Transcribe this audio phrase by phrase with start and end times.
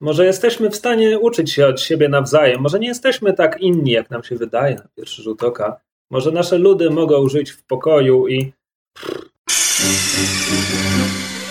[0.00, 2.60] Może jesteśmy w stanie uczyć się od siebie nawzajem.
[2.60, 5.80] Może nie jesteśmy tak inni, jak nam się wydaje na pierwszy rzut oka.
[6.10, 8.52] Może nasze ludy mogą żyć w pokoju i.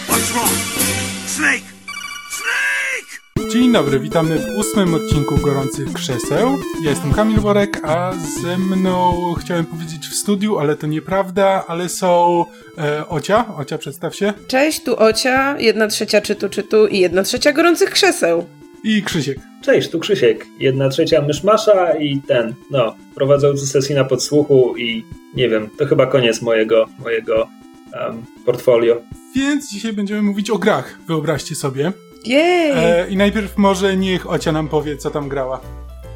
[0.08, 0.52] What's wrong?
[1.28, 1.69] Snake!
[3.52, 6.50] Dzień dobry, witamy w ósmym odcinku Gorących Krzeseł.
[6.84, 11.90] Ja jestem Kamil Worek, a ze mną chciałem powiedzieć w studiu, ale to nieprawda, ale
[11.90, 12.46] są
[12.78, 13.46] e, Ocia.
[13.58, 14.34] Ocia, przedstaw się.
[14.48, 18.46] Cześć, tu Ocia, jedna trzecia czytu czytu i jedna trzecia Gorących Krzeseł.
[18.84, 19.38] I Krzysiek.
[19.62, 20.46] Cześć, tu Krzysiek.
[20.60, 26.06] Jedna trzecia myszmasza i ten, no, prowadzący sesji na podsłuchu i nie wiem, to chyba
[26.06, 27.48] koniec mojego, mojego
[27.94, 29.02] um, portfolio.
[29.36, 31.92] Więc dzisiaj będziemy mówić o grach, wyobraźcie sobie.
[32.26, 32.72] Jej!
[32.72, 35.60] E, I najpierw może niech Ocia nam powie, co tam grała.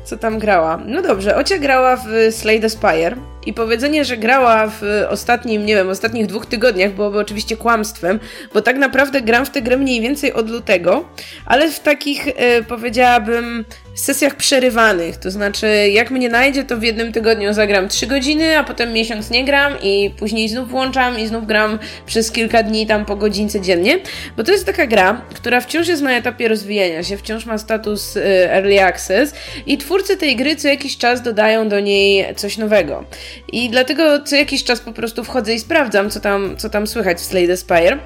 [0.04, 0.80] Co tam grała?
[0.86, 5.76] No dobrze, Ocia grała w Slay the Spire i powiedzenie, że grała w ostatnim, nie
[5.76, 8.20] wiem, ostatnich dwóch tygodniach byłoby oczywiście kłamstwem,
[8.54, 11.06] bo tak naprawdę gram w tę grę mniej więcej od lutego,
[11.46, 13.66] ale w takich, e, powiedziałabym,
[13.96, 15.18] sesjach przerywanych.
[15.18, 19.30] To znaczy, jak mnie najdzie, to w jednym tygodniu zagram 3 godziny, a potem miesiąc
[19.30, 23.62] nie gram i później znów włączam i znów gram przez kilka dni tam po godzince
[23.62, 24.00] dziennie,
[24.38, 28.16] bo to jest taka gra, która wciąż jest na etapie rozwijania się, wciąż ma status
[28.16, 29.34] y, Early Access
[29.66, 33.06] i twórcy tej gry co jakiś czas dodają do niej coś nowego.
[33.52, 37.18] I dlatego co jakiś czas po prostu wchodzę i sprawdzam, co tam, co tam słychać
[37.18, 37.98] w Slay the Spire.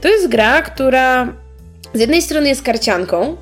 [0.00, 1.32] To jest gra, która
[1.94, 3.36] z jednej strony jest karcianką,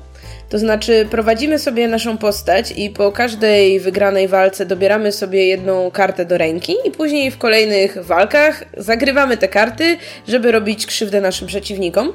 [0.49, 6.25] to znaczy prowadzimy sobie naszą postać i po każdej wygranej walce dobieramy sobie jedną kartę
[6.25, 12.13] do ręki i później w kolejnych walkach zagrywamy te karty, żeby robić krzywdę naszym przeciwnikom.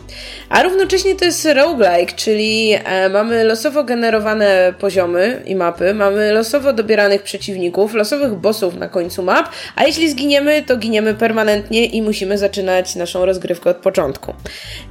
[0.49, 6.73] A równocześnie to jest roguelike, czyli e, mamy losowo generowane poziomy i mapy, mamy losowo
[6.73, 12.39] dobieranych przeciwników, losowych bossów na końcu map, a jeśli zginiemy, to giniemy permanentnie i musimy
[12.39, 14.35] zaczynać naszą rozgrywkę od początku.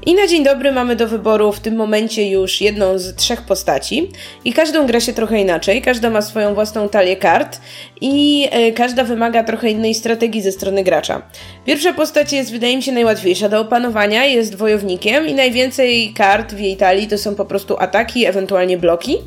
[0.06, 3.42] I na dzień dobry mamy do wyboru w tym momencie już jedną z trzech trzech
[3.42, 4.10] postaci
[4.46, 7.62] i każdą gra się trochę inaczej, każda ma swoją własną talię kart
[8.02, 11.22] i y, każda wymaga trochę innej strategii ze strony gracza.
[11.66, 16.60] Pierwsza postać jest, wydaje mi się, najłatwiejsza do opanowania, jest wojownikiem i najwięcej kart w
[16.60, 19.18] jej talii to są po prostu ataki, ewentualnie bloki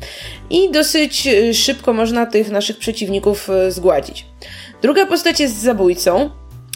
[0.49, 4.25] i dosyć y, szybko można tych naszych przeciwników y, zgładzić.
[4.81, 6.29] Druga postać jest zabójcą,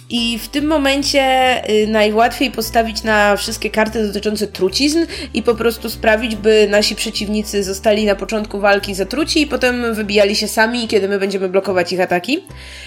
[0.10, 1.22] i w tym momencie
[1.70, 7.64] y, najłatwiej postawić na wszystkie karty dotyczące trucizn i po prostu sprawić, by nasi przeciwnicy
[7.64, 12.02] zostali na początku walki zatruci i potem wybijali się sami, kiedy my będziemy blokować ich
[12.02, 12.44] ataki.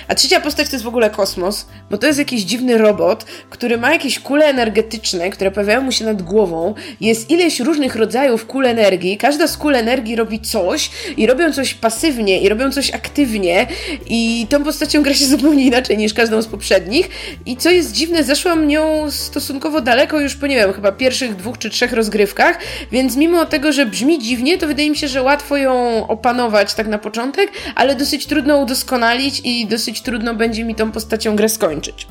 [0.09, 3.79] A trzecia postać to jest w ogóle kosmos, bo to jest jakiś dziwny robot, który
[3.79, 6.75] ma jakieś kule energetyczne, które pojawiają mu się nad głową.
[7.01, 9.17] Jest ileś różnych rodzajów kul energii.
[9.17, 13.67] Każda z kul energii robi coś i robią coś pasywnie i robią coś aktywnie
[14.07, 17.10] i tą postacią gra się zupełnie inaczej niż każdą z poprzednich.
[17.47, 21.59] I co jest dziwne, zeszłam nią stosunkowo daleko już po, nie wiem, chyba pierwszych dwóch
[21.59, 22.59] czy trzech rozgrywkach,
[22.93, 26.87] więc mimo tego, że brzmi dziwnie, to wydaje mi się, że łatwo ją opanować tak
[26.87, 32.07] na początek, ale dosyć trudno udoskonalić i dosyć trudno będzie mi tą postacią grę skończyć.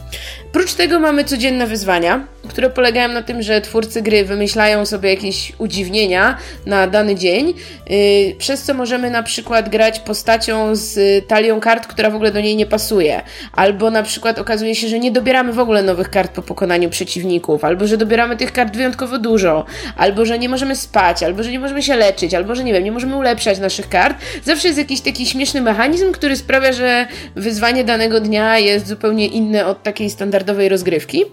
[0.51, 5.53] Prócz tego mamy codzienne wyzwania, które polegają na tym, że twórcy gry wymyślają sobie jakieś
[5.57, 7.53] udziwnienia na dany dzień,
[7.89, 12.41] yy, przez co możemy na przykład grać postacią z talią kart, która w ogóle do
[12.41, 13.21] niej nie pasuje,
[13.53, 17.63] albo na przykład okazuje się, że nie dobieramy w ogóle nowych kart po pokonaniu przeciwników,
[17.63, 19.65] albo że dobieramy tych kart wyjątkowo dużo,
[19.97, 22.83] albo że nie możemy spać, albo że nie możemy się leczyć, albo że nie wiem,
[22.83, 24.17] nie możemy ulepszać naszych kart.
[24.43, 29.65] Zawsze jest jakiś taki śmieszny mechanizm, który sprawia, że wyzwanie danego dnia jest zupełnie inne
[29.65, 31.25] od takiej standardowej rozgrywki.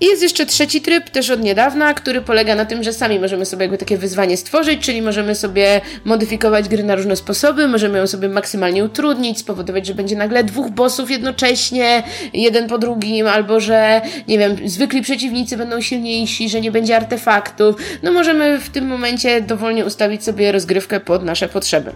[0.00, 3.46] I jest jeszcze trzeci tryb, też od niedawna, który polega na tym, że sami możemy
[3.46, 8.06] sobie jakby takie wyzwanie stworzyć, czyli możemy sobie modyfikować gry na różne sposoby, możemy ją
[8.06, 12.02] sobie maksymalnie utrudnić, spowodować, że będzie nagle dwóch bossów jednocześnie,
[12.32, 17.76] jeden po drugim, albo że, nie wiem, zwykli przeciwnicy będą silniejsi, że nie będzie artefaktów.
[18.02, 21.92] No możemy w tym momencie dowolnie ustawić sobie rozgrywkę pod nasze potrzeby.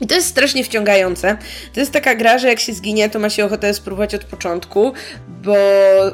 [0.00, 1.36] I to jest strasznie wciągające.
[1.74, 4.92] To jest taka gra, że jak się zginie, to ma się ochotę spróbować od początku,
[5.42, 5.56] bo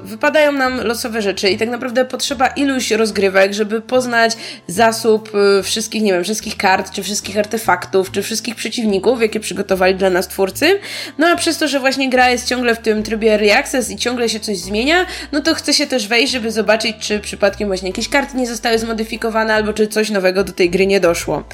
[0.02, 4.32] wypadają nam losowe rzeczy i tak naprawdę potrzeba iluś rozgrywek, żeby poznać
[4.66, 9.94] zasób y, wszystkich, nie wiem, wszystkich kart, czy wszystkich artefaktów, czy wszystkich przeciwników, jakie przygotowali
[9.94, 10.78] dla nas twórcy.
[11.18, 13.96] No a przez to, że właśnie gra jest ciągle w tym trybie Early Access i
[13.96, 17.88] ciągle się coś zmienia, no to chce się też wejść, żeby zobaczyć, czy przypadkiem właśnie
[17.88, 21.44] jakieś karty nie zostały zmodyfikowane, albo czy coś nowego do tej gry nie doszło.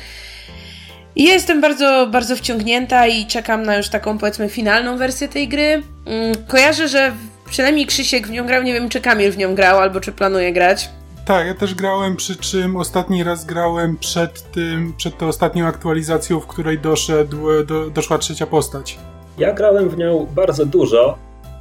[1.19, 5.83] I jestem bardzo, bardzo wciągnięta i czekam na już taką, powiedzmy, finalną wersję tej gry.
[6.07, 7.13] Mm, kojarzę, że
[7.51, 10.53] przynajmniej Krzysiek w nią grał, nie wiem, czy Kamil w nią grał, albo czy planuje
[10.53, 10.89] grać.
[11.25, 16.41] Tak, ja też grałem, przy czym ostatni raz grałem przed tym, przed tą ostatnią aktualizacją,
[16.41, 18.99] w której doszedł, do, doszła trzecia postać.
[19.39, 21.19] Ja grałem w nią bardzo dużo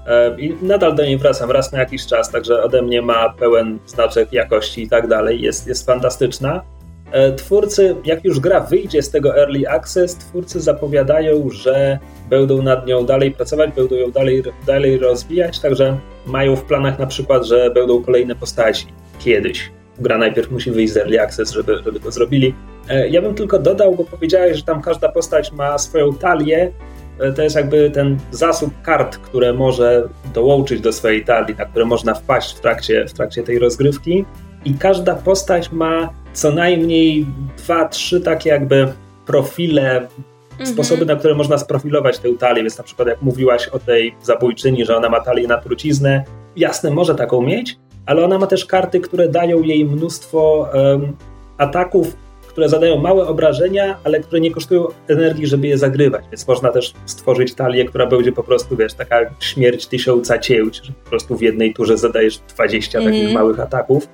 [0.07, 3.80] e, i nadal do niej wracam raz na jakiś czas, także ode mnie ma pełen
[3.86, 5.42] znaczek jakości i tak dalej.
[5.42, 6.76] Jest, jest fantastyczna.
[7.12, 12.00] E, twórcy, jak już gra wyjdzie z tego Early Access, twórcy zapowiadają, że
[12.30, 17.07] będą nad nią dalej pracować, będą ją dalej, dalej rozwijać, także mają w planach na
[17.07, 18.86] przykład, że będą kolejne postaci
[19.19, 19.71] kiedyś.
[20.00, 22.54] Gra najpierw musi wyjść z Early Access, żeby, żeby to zrobili.
[22.89, 26.71] E, ja bym tylko dodał, bo powiedziałeś, że tam każda postać ma swoją talię.
[27.19, 31.86] E, to jest jakby ten zasób kart, które może dołączyć do swojej talii, na które
[31.86, 34.25] można wpaść w trakcie, w trakcie tej rozgrywki.
[34.65, 37.25] I każda postać ma co najmniej
[37.57, 38.93] dwa, trzy takie jakby
[39.25, 40.07] profile,
[40.51, 40.69] mhm.
[40.69, 42.61] sposoby, na które można sprofilować tę talię.
[42.61, 46.23] Więc na przykład jak mówiłaś o tej zabójczyni, że ona ma talię na truciznę,
[46.55, 51.15] jasne, może taką mieć, ale ona ma też karty, które dają jej mnóstwo um,
[51.57, 52.15] ataków,
[52.47, 56.25] które zadają małe obrażenia, ale które nie kosztują energii, żeby je zagrywać.
[56.31, 60.93] Więc można też stworzyć talię, która będzie po prostu, wiesz, taka śmierć tysiąca cięć, że
[61.03, 63.11] po prostu w jednej turze zadajesz 20 mm.
[63.11, 63.43] takich mhm.
[63.43, 64.07] małych ataków.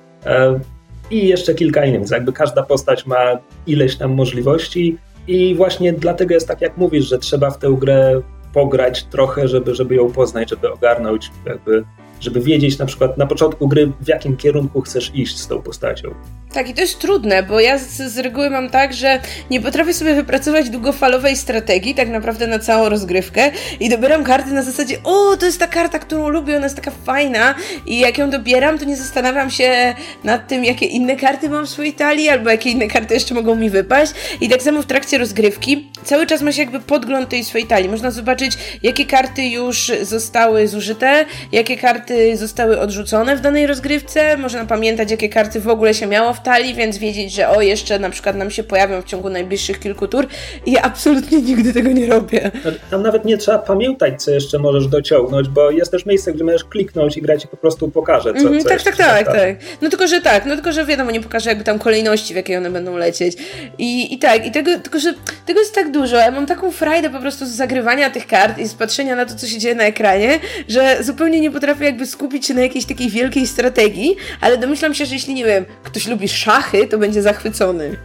[1.10, 2.00] I jeszcze kilka innych.
[2.00, 4.98] Więc jakby każda postać ma ileś tam możliwości
[5.28, 8.20] i właśnie dlatego jest tak, jak mówisz, że trzeba w tę grę
[8.52, 11.84] pograć trochę, żeby, żeby ją poznać, żeby ogarnąć jakby
[12.20, 16.14] żeby wiedzieć na przykład na początku gry, w jakim kierunku chcesz iść z tą postacią.
[16.52, 19.20] Tak, i to jest trudne, bo ja z, z, reguły mam tak, że
[19.50, 23.50] nie potrafię sobie wypracować długofalowej strategii, tak naprawdę na całą rozgrywkę
[23.80, 26.90] i dobieram karty na zasadzie, o, to jest ta karta, którą lubię, ona jest taka
[26.90, 27.54] fajna
[27.86, 29.94] i jak ją dobieram, to nie zastanawiam się
[30.24, 33.56] nad tym, jakie inne karty mam w swojej talii, albo jakie inne karty jeszcze mogą
[33.56, 37.44] mi wypaść i tak samo w trakcie rozgrywki cały czas ma się jakby podgląd tej
[37.44, 37.88] swojej talii.
[37.88, 38.52] Można zobaczyć,
[38.82, 42.03] jakie karty już zostały zużyte, jakie karty
[42.34, 46.74] zostały odrzucone w danej rozgrywce, można pamiętać, jakie karty w ogóle się miało w talii,
[46.74, 50.26] więc wiedzieć, że o, jeszcze na przykład nam się pojawią w ciągu najbliższych kilku tur
[50.66, 52.50] i ja absolutnie nigdy tego nie robię.
[52.90, 56.64] Tam nawet nie trzeba pamiętać, co jeszcze możesz dociągnąć, bo jest też miejsce, gdzie możesz
[56.64, 59.56] kliknąć i grać ci po prostu pokaże, co, mm, co Tak, tak, tak, tak.
[59.82, 62.56] No tylko, że tak, no tylko, że wiadomo, nie pokaże jakby tam kolejności, w jakiej
[62.56, 63.36] one będą lecieć.
[63.78, 65.14] I, i tak, i tego, tylko, że
[65.46, 68.68] tego jest tak dużo, ja mam taką frajdę po prostu z zagrywania tych kart i
[68.68, 72.46] z patrzenia na to, co się dzieje na ekranie, że zupełnie nie potrafię jakby skupić
[72.46, 76.28] się na jakiejś takiej wielkiej strategii, ale domyślam się, że jeśli, nie wiem, ktoś lubi
[76.28, 77.96] szachy, to będzie zachwycony.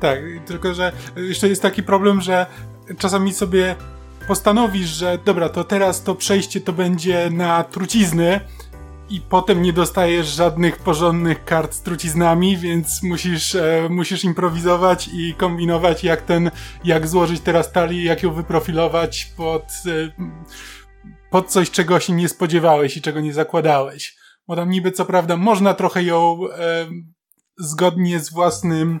[0.00, 2.46] Tak, tylko że jeszcze jest taki problem, że
[2.98, 3.74] czasami sobie
[4.28, 8.40] postanowisz, że dobra, to teraz to przejście to będzie na trucizny
[9.10, 15.34] i potem nie dostajesz żadnych porządnych kart z truciznami, więc musisz, e, musisz improwizować i
[15.34, 16.50] kombinować jak ten,
[16.84, 20.12] jak złożyć teraz talię, jak ją wyprofilować pod, e,
[21.32, 24.16] pod coś, czego się nie spodziewałeś i czego nie zakładałeś.
[24.46, 26.86] Bo tam niby co prawda można trochę ją e,
[27.58, 29.00] zgodnie z własnym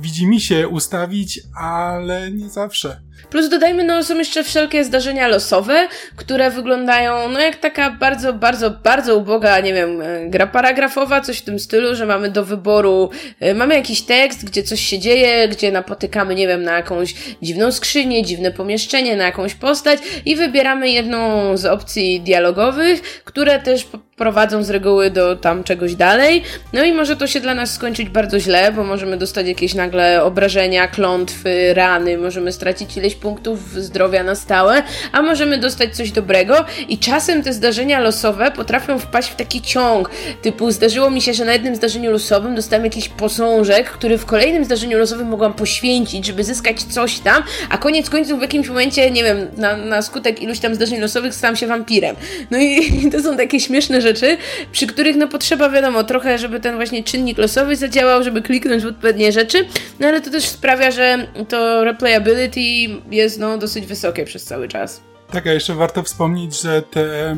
[0.00, 3.02] widzimisię ustawić, ale nie zawsze.
[3.30, 8.70] Plus dodajmy, no są jeszcze wszelkie zdarzenia losowe, które wyglądają no jak taka bardzo, bardzo,
[8.70, 13.10] bardzo uboga, nie wiem, e, gra paragrafowa, coś w tym stylu, że mamy do wyboru,
[13.40, 17.72] e, mamy jakiś tekst, gdzie coś się dzieje, gdzie napotykamy, nie wiem, na jakąś dziwną
[17.72, 23.86] skrzynię, dziwne pomieszczenie, na jakąś postać i wybieramy jedną z opcji dialogowych, które też
[24.16, 26.42] prowadzą z reguły do tam czegoś dalej.
[26.72, 30.24] No i może to się dla nas skończyć bardzo źle, bo możemy dostać jakieś nagle
[30.24, 34.82] obrażenia, klątwy, rany, możemy stracić ileś punktów zdrowia na stałe,
[35.12, 36.64] a możemy dostać coś dobrego.
[36.88, 40.10] I czasem te zdarzenia losowe potrafią wpaść w taki ciąg,
[40.42, 44.64] typu zdarzyło mi się, że na jednym zdarzeniu losowym dostałem jakiś posążek, który w kolejnym
[44.64, 49.24] zdarzeniu losowym mogłam poświęcić, żeby zyskać coś tam, a koniec końców w jakimś momencie, nie
[49.24, 52.16] wiem, na, na skutek iluś tam zdarzeń losowych stałam się wampirem.
[52.50, 54.36] No i to są takie śmieszne rzeczy,
[54.72, 58.86] przy których no potrzeba wiadomo trochę, żeby ten właśnie czynnik losowy zadziałał, żeby kliknąć w
[58.86, 59.66] odpowiednie rzeczy,
[60.00, 65.00] no ale to też sprawia, że to replayability jest no, dosyć wysokie przez cały czas.
[65.30, 67.36] Tak, a jeszcze warto wspomnieć, że te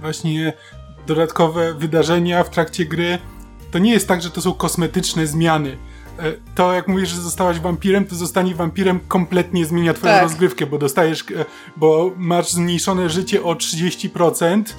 [0.00, 0.52] właśnie
[1.06, 3.18] dodatkowe wydarzenia w trakcie gry
[3.70, 5.76] to nie jest tak, że to są kosmetyczne zmiany.
[6.18, 10.22] E, to jak mówisz, że zostałaś wampirem, to zostanie wampirem kompletnie zmienia twoją tak.
[10.22, 11.44] rozgrywkę, bo dostajesz, e,
[11.76, 14.72] bo masz zmniejszone życie o 30%, E,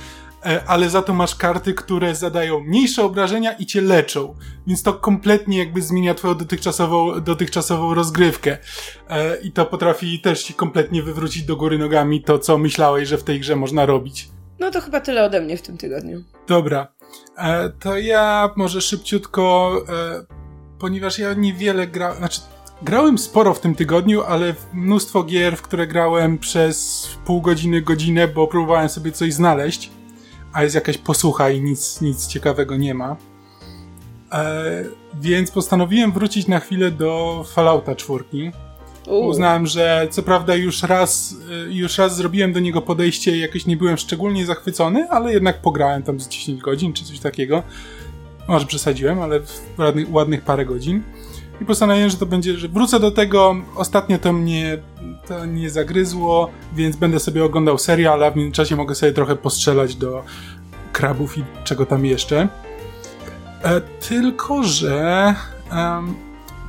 [0.67, 4.35] ale za to masz karty, które zadają mniejsze obrażenia i cię leczą.
[4.67, 8.57] Więc to kompletnie jakby zmienia twoją dotychczasową, dotychczasową rozgrywkę.
[9.09, 13.17] E, I to potrafi też ci kompletnie wywrócić do góry nogami to, co myślałeś, że
[13.17, 14.29] w tej grze można robić.
[14.59, 16.23] No to chyba tyle ode mnie w tym tygodniu.
[16.47, 16.87] Dobra.
[17.37, 19.71] E, to ja może szybciutko,
[20.79, 22.41] ponieważ ja niewiele grałem, znaczy
[22.83, 28.27] Grałem sporo w tym tygodniu, ale mnóstwo gier, w które grałem przez pół godziny, godzinę,
[28.27, 29.91] bo próbowałem sobie coś znaleźć
[30.53, 33.15] a jest jakaś posłucha i nic, nic ciekawego nie ma.
[34.31, 38.23] E, więc postanowiłem wrócić na chwilę do Fallouta 4.
[39.07, 43.65] Uznałem, że co prawda już raz, e, już raz zrobiłem do niego podejście i jakoś
[43.65, 47.63] nie byłem szczególnie zachwycony, ale jednak pograłem tam z 10 godzin czy coś takiego.
[48.47, 49.39] Może przesadziłem, ale
[49.77, 51.03] ładnych, ładnych parę godzin.
[51.61, 53.55] I postanowiłem, że to będzie, że wrócę do tego.
[53.75, 54.77] Ostatnio to mnie
[55.27, 59.95] to nie zagryzło, więc będę sobie oglądał serial, a w międzyczasie mogę sobie trochę postrzelać
[59.95, 60.23] do
[60.91, 62.47] krabów i czego tam jeszcze.
[63.63, 65.35] E, tylko, że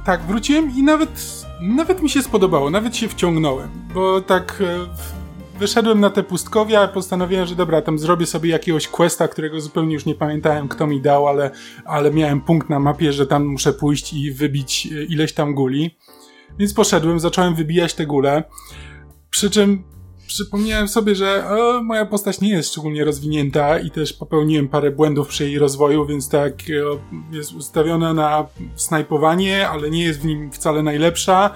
[0.05, 5.22] tak, wróciłem i nawet, nawet mi się spodobało, nawet się wciągnąłem, bo tak e,
[5.59, 10.07] wyszedłem na te pustkowia, postanowiłem, że dobra, tam zrobię sobie jakiegoś questa, którego zupełnie już
[10.07, 11.51] nie pamiętałem, kto mi dał, ale,
[11.85, 15.99] ale miałem punkt na mapie, że tam muszę pójść i wybić e, ileś tam guli.
[16.59, 18.45] Więc poszedłem, zacząłem wybijać te gule.
[19.31, 19.85] Przy czym
[20.27, 25.29] przypomniałem sobie, że o, moja postać nie jest szczególnie rozwinięta i też popełniłem parę błędów
[25.29, 26.53] przy jej rozwoju, więc tak
[26.93, 26.99] o,
[27.33, 31.51] jest ustawiona na snajpowanie, ale nie jest w nim wcale najlepsza.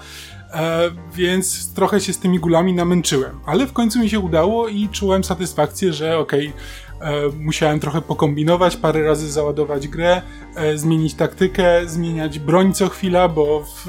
[0.53, 3.39] E, więc trochę się z tymi gulami namęczyłem.
[3.45, 6.53] Ale w końcu mi się udało i czułem satysfakcję, że okej,
[6.97, 10.21] okay, e, musiałem trochę pokombinować, parę razy załadować grę,
[10.55, 13.87] e, zmienić taktykę, zmieniać broń co chwila, bo w,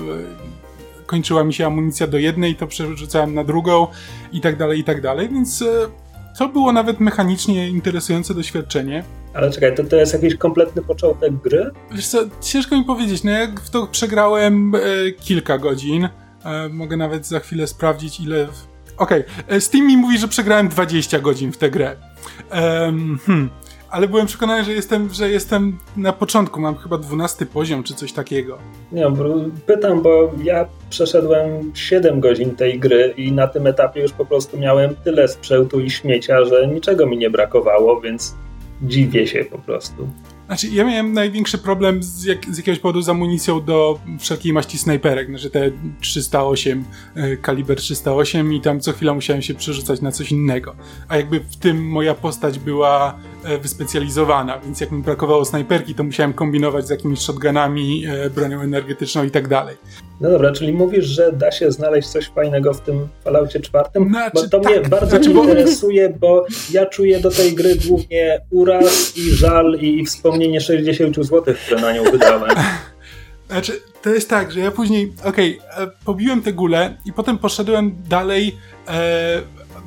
[1.07, 3.87] kończyła mi się amunicja do jednej, to przerzucałem na drugą
[4.33, 5.65] i tak dalej, i tak dalej, więc
[6.39, 9.05] to było nawet mechanicznie interesujące doświadczenie.
[9.35, 11.71] Ale czekaj, to, to jest jakiś kompletny początek gry?
[11.93, 14.81] Wiesz co, ciężko mi powiedzieć, no jak w to przegrałem e,
[15.13, 16.09] kilka godzin,
[16.45, 18.49] E, mogę nawet za chwilę sprawdzić, ile.
[18.97, 19.57] Okej, okay.
[19.57, 21.97] E, Steam mi mówi, że przegrałem 20 godzin w tę grę.
[23.27, 23.51] Hmm.
[23.91, 28.13] Ale byłem przekonany, że jestem, że jestem na początku, mam chyba 12 poziom czy coś
[28.13, 28.59] takiego.
[28.93, 29.07] Nie,
[29.67, 34.59] pytam, bo ja przeszedłem 7 godzin tej gry i na tym etapie już po prostu
[34.59, 38.35] miałem tyle sprzętu i śmiecia, że niczego mi nie brakowało, więc
[38.83, 40.09] dziwię się po prostu.
[40.49, 44.79] Znaczy, ja miałem największy problem z, jak, z jakiegoś powodu z amunicją do wszelkiej maści
[44.79, 45.29] snajperek.
[45.29, 50.33] Znaczy te 308, e, kaliber 308 i tam co chwila musiałem się przerzucać na coś
[50.33, 50.75] innego.
[51.09, 56.05] A jakby w tym moja postać była e, wyspecjalizowana, więc jak mi brakowało snajperki, to
[56.05, 59.77] musiałem kombinować z jakimiś shotgunami, e, bronią energetyczną i tak dalej.
[60.21, 64.09] No dobra, czyli mówisz, że da się znaleźć coś fajnego w tym Falloutie czwartym?
[64.09, 64.73] Znaczy, bo to tak.
[64.73, 70.07] mnie bardzo znaczy, interesuje, bo ja czuję do tej gry głównie uraz i żal i
[70.07, 72.51] wspomnienie 60 zł, które na nią wydałem.
[73.49, 73.73] Znaczy,
[74.03, 77.97] to jest tak, że ja później, okej, okay, e, pobiłem te gule i potem poszedłem
[78.09, 78.57] dalej
[78.89, 79.43] e,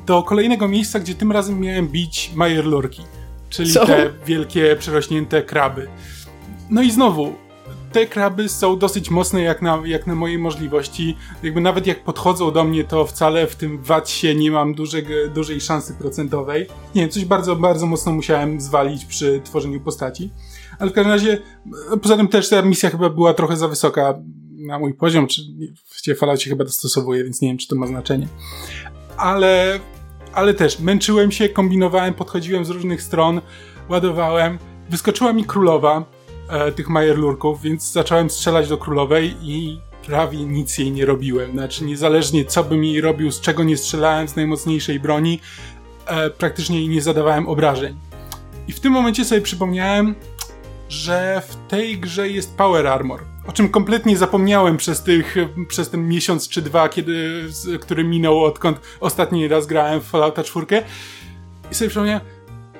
[0.06, 3.02] do kolejnego miejsca, gdzie tym razem miałem bić Majerlurki,
[3.50, 3.86] czyli Co?
[3.86, 5.88] te wielkie, przerośnięte kraby.
[6.70, 7.34] No i znowu,
[7.92, 11.16] te kraby są dosyć mocne jak na, jak na moje możliwości.
[11.42, 15.60] Jakby nawet jak podchodzą do mnie, to wcale w tym VAT-sie nie mam dużej, dużej
[15.60, 16.66] szansy procentowej.
[16.94, 20.30] Nie, coś bardzo, bardzo mocno musiałem zwalić przy tworzeniu postaci.
[20.78, 21.38] Ale w każdym razie,
[22.02, 24.14] poza tym też ta misja chyba była trochę za wysoka
[24.66, 25.42] na mój poziom, czy
[25.90, 28.28] w Falloutie chyba dostosowuję, więc nie wiem, czy to ma znaczenie.
[29.16, 29.80] Ale,
[30.32, 33.40] ale też męczyłem się, kombinowałem, podchodziłem z różnych stron,
[33.88, 34.58] ładowałem.
[34.90, 36.04] Wyskoczyła mi królowa,
[36.52, 41.52] e, tych majerlurków, więc zacząłem strzelać do królowej i prawie nic jej nie robiłem.
[41.52, 45.40] Znaczy, niezależnie co bym jej robił, z czego nie strzelałem, z najmocniejszej broni,
[46.06, 47.96] e, praktycznie jej nie zadawałem obrażeń.
[48.68, 50.14] I w tym momencie sobie przypomniałem,
[50.88, 53.20] że w tej grze jest Power Armor.
[53.46, 55.36] O czym kompletnie zapomniałem przez, tych,
[55.68, 57.44] przez ten miesiąc czy dwa, kiedy,
[57.80, 60.66] który minął odkąd ostatni raz grałem w Fallouta 4.
[61.70, 62.20] I sobie przypomniałem,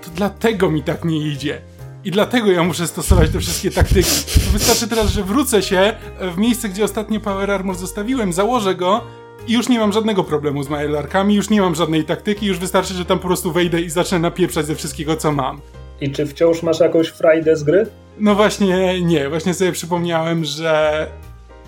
[0.02, 1.62] to dlatego mi tak nie idzie
[2.04, 4.11] i dlatego ja muszę stosować te wszystkie taktyki.
[4.52, 9.00] Wystarczy teraz, że wrócę się w miejsce, gdzie ostatnio Power Armor zostawiłem, założę go
[9.47, 12.94] i już nie mam żadnego problemu z majelarkami, już nie mam żadnej taktyki, już wystarczy,
[12.94, 15.61] że tam po prostu wejdę i zacznę napieprzać ze wszystkiego, co mam.
[16.00, 17.87] I czy wciąż masz jakąś frajdę z gry?
[18.18, 21.06] No właśnie nie, właśnie sobie przypomniałem, że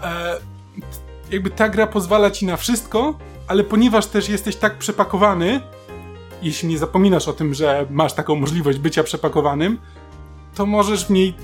[0.02, 0.36] e,
[1.30, 5.60] jakby ta gra pozwala ci na wszystko, ale ponieważ też jesteś tak przepakowany,
[6.42, 9.78] jeśli nie zapominasz o tym, że masz taką możliwość bycia przepakowanym,
[10.54, 11.34] to możesz w niej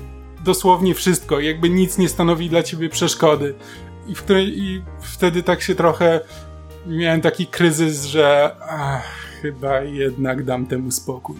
[0.43, 3.55] dosłownie wszystko, jakby nic nie stanowi dla ciebie przeszkody.
[4.07, 6.19] I, w której, i wtedy tak się trochę
[6.87, 9.03] miałem taki kryzys, że ach,
[9.41, 11.35] chyba jednak dam temu spokój.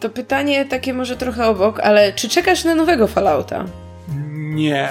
[0.00, 3.64] To pytanie takie może trochę obok, ale czy czekasz na nowego Fallouta?
[4.38, 4.88] Nie.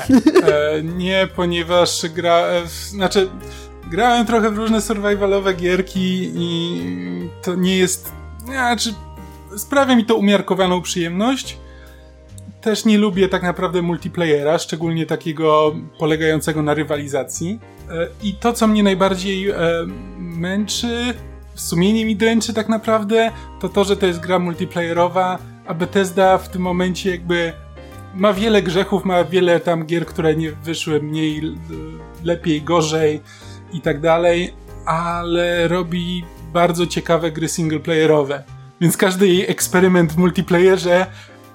[0.48, 2.38] E, nie, ponieważ gra...
[2.38, 3.30] E, znaczy,
[3.92, 6.82] grałem trochę w różne survivalowe gierki i
[7.42, 8.12] to nie jest...
[8.46, 8.94] Znaczy,
[9.58, 11.58] sprawia mi to umiarkowaną przyjemność,
[12.62, 17.60] też nie lubię tak naprawdę multiplayera, szczególnie takiego polegającego na rywalizacji.
[17.90, 19.56] E, I to, co mnie najbardziej e,
[20.18, 21.14] męczy,
[21.56, 26.50] sumienie mi dręczy tak naprawdę, to to, że to jest gra multiplayerowa, a Bethesda w
[26.50, 27.54] tym momencie jakby
[28.16, 31.42] ma wiele grzechów, ma wiele tam gier, które nie wyszły mniej,
[32.24, 33.22] lepiej, gorzej
[33.74, 34.54] i tak dalej,
[34.86, 38.44] ale robi bardzo ciekawe gry singleplayerowe.
[38.82, 41.06] Więc każdy jej eksperyment w multiplayerze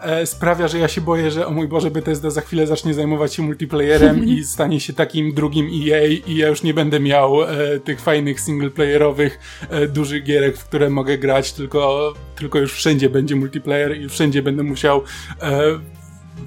[0.04, 3.34] e, sprawia, że ja się boję, że o mój Boże, Bethesda za chwilę zacznie zajmować
[3.34, 7.46] się multiplayerem i stanie się takim drugim EA i ja już nie będę miał e,
[7.80, 9.38] tych fajnych singleplayerowych
[9.70, 14.42] e, dużych gierek, w które mogę grać, tylko, tylko już wszędzie będzie multiplayer i wszędzie
[14.42, 15.02] będę musiał
[15.42, 15.62] e,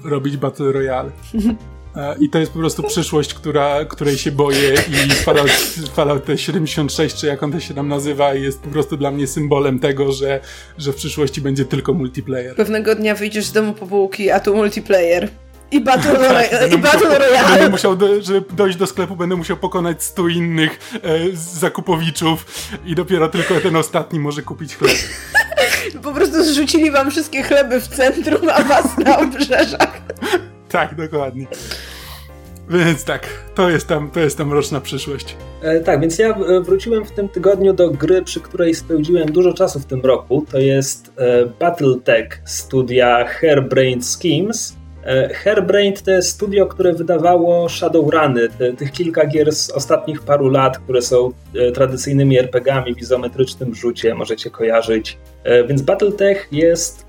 [0.04, 1.10] robić Battle Royale.
[1.98, 5.50] E, I to jest po prostu przyszłość, która, której się boję i Fallout,
[5.94, 9.78] Fallout 76, czy jak on to się tam nazywa, jest po prostu dla mnie symbolem
[9.78, 10.40] tego, że,
[10.78, 12.56] że w przyszłości będzie tylko multiplayer.
[12.56, 15.28] Pewnego dnia wyjdziesz z domu po bułki, a tu multiplayer.
[15.70, 17.48] I Battle, tak, i battle Royale.
[17.48, 22.46] Będę musiał, do, żeby dojść do sklepu, będę musiał pokonać stu innych e, zakupowiczów
[22.86, 24.96] i dopiero tylko ten ostatni może kupić chleb.
[26.02, 30.00] Po prostu zrzucili wam wszystkie chleby w centrum, a was na obrzeżach.
[30.68, 31.46] Tak, dokładnie.
[32.70, 35.36] Więc tak, to jest tam, to jest tam roczna przyszłość.
[35.62, 39.52] E, tak, więc ja e, wróciłem w tym tygodniu do gry, przy której spędziłem dużo
[39.52, 40.44] czasu w tym roku.
[40.52, 44.76] To jest e, Battletech studia Hairbrained Schemes.
[45.04, 50.48] E, Hairbrained to jest studio, które wydawało Shadowruny, te, tych kilka gier z ostatnich paru
[50.48, 55.18] lat, które są e, tradycyjnymi RPGami w izometrycznym rzucie, możecie kojarzyć.
[55.44, 57.06] E, więc Battletech jest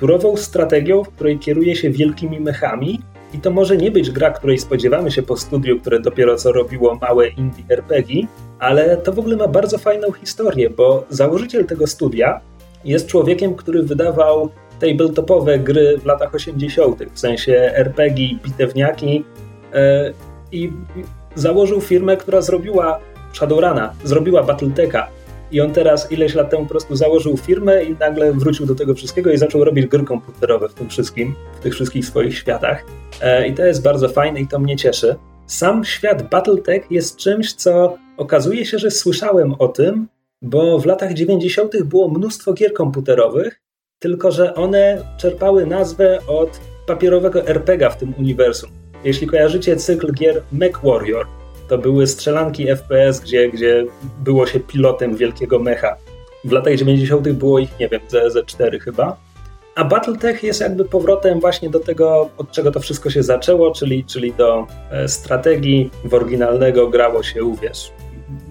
[0.00, 3.00] turową strategią, w której kieruje się wielkimi mechami.
[3.34, 6.94] I to może nie być gra, której spodziewamy się po studiu, które dopiero co robiło
[6.94, 8.26] małe indie RPG,
[8.58, 12.40] ale to w ogóle ma bardzo fajną historię, bo założyciel tego studia
[12.84, 14.48] jest człowiekiem, który wydawał
[14.80, 19.24] tabletopowe gry w latach 80., w sensie RPG, bitewniaki
[19.72, 20.14] yy,
[20.52, 20.72] i
[21.34, 22.98] założył firmę, która zrobiła
[23.32, 25.08] Shadowruna, zrobiła Battletecha,
[25.52, 28.94] i on teraz ileś lat temu po prostu założył firmę i nagle wrócił do tego
[28.94, 32.84] wszystkiego i zaczął robić gry komputerowe w tym wszystkim, w tych wszystkich swoich światach.
[33.20, 35.16] E, I to jest bardzo fajne i to mnie cieszy.
[35.46, 40.08] Sam świat Battletech jest czymś, co okazuje się, że słyszałem o tym,
[40.42, 41.82] bo w latach 90.
[41.82, 43.60] było mnóstwo gier komputerowych,
[43.98, 48.70] tylko że one czerpały nazwę od papierowego RPGa w tym uniwersum.
[49.04, 51.26] Jeśli kojarzycie cykl gier MechWarrior,
[51.70, 53.86] to były strzelanki FPS, gdzie, gdzie
[54.24, 55.96] było się pilotem wielkiego mecha.
[56.44, 57.28] W latach 90.
[57.28, 59.16] było ich, nie wiem, ze, ze 4 chyba.
[59.74, 64.04] A Battletech jest jakby powrotem właśnie do tego, od czego to wszystko się zaczęło, czyli,
[64.04, 65.90] czyli do e, strategii.
[66.04, 67.92] W oryginalnego grało się, uwierz,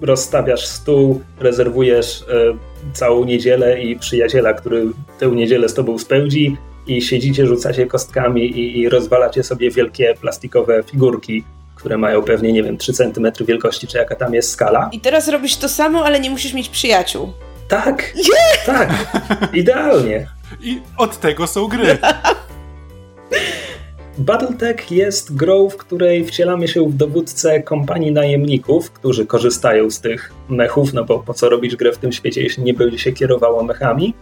[0.01, 2.57] rozstawiasz stół, rezerwujesz e,
[2.93, 4.85] całą niedzielę i przyjaciela, który
[5.19, 10.83] tę niedzielę z tobą spędzi i siedzicie, rzucacie kostkami i, i rozwalacie sobie wielkie plastikowe
[10.83, 11.43] figurki
[11.79, 14.89] które mają pewnie, nie wiem, 3 cm wielkości, czy jaka tam jest skala.
[14.91, 17.33] I teraz robisz to samo, ale nie musisz mieć przyjaciół.
[17.67, 18.65] Tak, yeah!
[18.65, 18.89] tak,
[19.53, 20.27] idealnie.
[20.61, 21.97] I od tego są gry.
[24.17, 30.33] Battletech jest grą, w której wcielamy się w dowódcę kompanii najemników, którzy korzystają z tych
[30.49, 33.63] mechów, no bo po co robić grę w tym świecie, jeśli nie będzie się kierowało
[33.63, 34.13] mechami.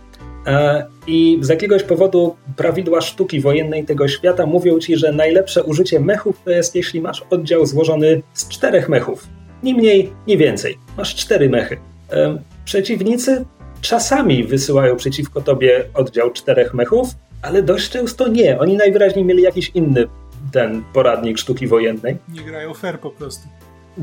[0.48, 6.00] E, I z jakiegoś powodu prawidła sztuki wojennej tego świata mówią ci, że najlepsze użycie
[6.00, 9.28] mechów to jest, jeśli masz oddział złożony z czterech mechów.
[9.64, 10.78] Ni mniej, ni więcej.
[10.98, 11.78] Masz cztery mechy.
[12.12, 13.46] E, przeciwnicy
[13.82, 17.10] czasami wysyłają przeciwko tobie oddział czterech mechów,
[17.42, 18.60] ale dość często nie.
[18.60, 20.08] Oni najwyraźniej mieli jakiś inny
[20.52, 22.18] ten poradnik sztuki wojennej.
[22.30, 23.48] Nie grają fair po prostu.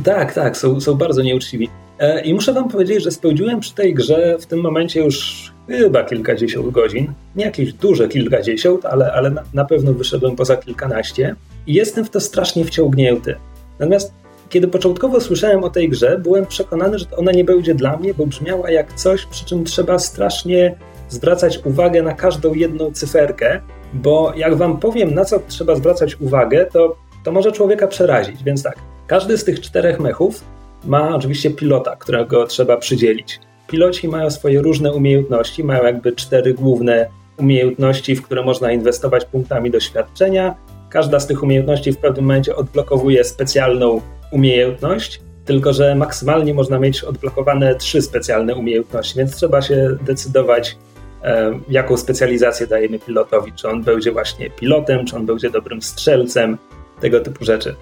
[0.05, 1.71] Tak, tak, są, są bardzo nieuczciwi.
[1.99, 6.05] E, I muszę wam powiedzieć, że spełdziłem przy tej grze w tym momencie już chyba
[6.05, 7.13] kilkadziesiąt godzin.
[7.37, 11.35] Nie jakieś duże kilkadziesiąt, ale, ale na, na pewno wyszedłem poza kilkanaście.
[11.67, 13.35] I jestem w to strasznie wciągnięty.
[13.79, 14.15] Natomiast
[14.49, 18.27] kiedy początkowo słyszałem o tej grze, byłem przekonany, że ona nie będzie dla mnie, bo
[18.27, 20.75] brzmiała jak coś, przy czym trzeba strasznie
[21.09, 23.61] zwracać uwagę na każdą jedną cyferkę,
[23.93, 28.45] bo jak wam powiem, na co trzeba zwracać uwagę, to, to może człowieka przerazić.
[28.45, 30.45] Więc tak, każdy z tych czterech mechów
[30.85, 33.41] ma oczywiście pilota, którego trzeba przydzielić.
[33.69, 39.71] Piloci mają swoje różne umiejętności, mają jakby cztery główne umiejętności, w które można inwestować punktami
[39.71, 40.55] doświadczenia.
[40.91, 44.01] Każda z tych umiejętności w pewnym momencie odblokowuje specjalną
[44.33, 50.77] umiejętność, tylko że maksymalnie można mieć odblokowane trzy specjalne umiejętności, więc trzeba się decydować,
[51.69, 53.53] jaką specjalizację dajemy pilotowi.
[53.53, 56.59] Czy on będzie właśnie pilotem, czy on będzie dobrym strzelcem,
[57.01, 57.75] tego typu rzeczy.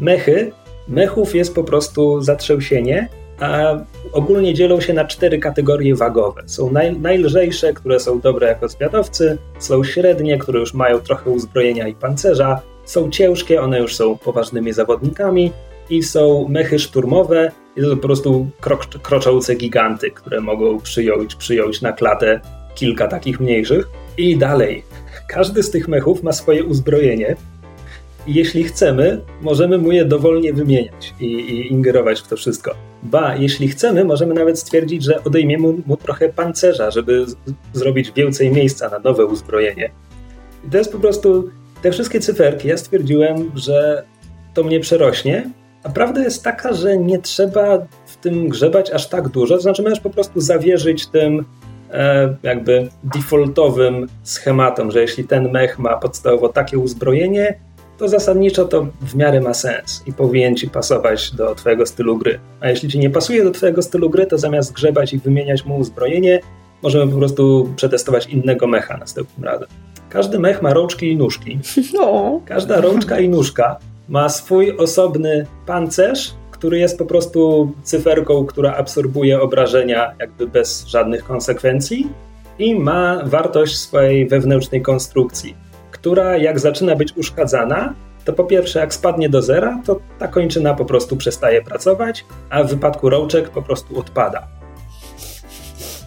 [0.00, 0.52] Mechy.
[0.88, 3.08] Mechów jest po prostu zatrzęsienie
[3.40, 3.78] a
[4.12, 6.42] ogólnie dzielą się na cztery kategorie wagowe.
[6.46, 11.88] Są naj, najlżejsze, które są dobre jako zwiadowcy, są średnie, które już mają trochę uzbrojenia
[11.88, 15.52] i pancerza, są ciężkie, one już są poważnymi zawodnikami
[15.90, 21.82] i są mechy szturmowe, i to po prostu krok, kroczące giganty, które mogą przyjąć, przyjąć
[21.82, 22.40] na klatę
[22.74, 23.88] kilka takich mniejszych.
[24.18, 24.82] I dalej,
[25.28, 27.36] każdy z tych mechów ma swoje uzbrojenie,
[28.26, 32.91] jeśli chcemy, możemy mu je dowolnie wymieniać i, i, ingerować w to wszystko.
[33.02, 37.26] Ba, jeśli chcemy, możemy nawet stwierdzić, że odejmiemy mu trochę pancerza, żeby
[37.72, 39.90] zrobić więcej miejsca na nowe uzbrojenie.
[40.66, 41.50] I to jest po prostu
[41.82, 42.68] te wszystkie cyferki.
[42.68, 44.04] Ja stwierdziłem, że
[44.54, 45.50] to mnie przerośnie.
[45.82, 49.54] A prawda jest taka, że nie trzeba w tym grzebać aż tak dużo.
[49.54, 51.44] To znaczy, możesz po prostu zawierzyć tym
[51.90, 57.58] e, jakby defaultowym schematom, że jeśli ten mech ma podstawowo takie uzbrojenie,
[58.02, 62.38] to zasadniczo to w miarę ma sens i powinien ci pasować do twojego stylu gry.
[62.60, 65.76] A jeśli ci nie pasuje do twojego stylu gry, to zamiast grzebać i wymieniać mu
[65.76, 66.40] uzbrojenie,
[66.82, 69.68] możemy po prostu przetestować innego mecha następnym razem.
[70.08, 71.58] Każdy mech ma rączki i nóżki.
[71.94, 72.40] No.
[72.44, 79.40] Każda rączka i nóżka ma swój osobny pancerz, który jest po prostu cyferką, która absorbuje
[79.40, 82.08] obrażenia jakby bez żadnych konsekwencji
[82.58, 85.61] i ma wartość swojej wewnętrznej konstrukcji
[86.02, 90.74] która jak zaczyna być uszkadzana, to po pierwsze, jak spadnie do zera, to ta kończyna
[90.74, 94.48] po prostu przestaje pracować, a w wypadku rączek po prostu odpada.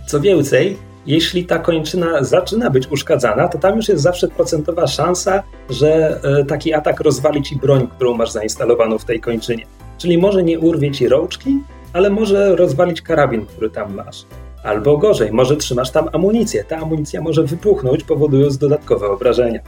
[0.07, 5.43] Co więcej, jeśli ta kończyna zaczyna być uszkadzana, to tam już jest zawsze procentowa szansa,
[5.69, 9.65] że e, taki atak rozwali ci broń, którą masz zainstalowaną w tej kończynie.
[9.97, 11.59] Czyli może nie urwie ci rączki,
[11.93, 14.25] ale może rozwalić karabin, który tam masz.
[14.63, 16.63] Albo gorzej, może trzymasz tam amunicję.
[16.63, 19.59] Ta amunicja może wypuchnąć, powodując dodatkowe obrażenia.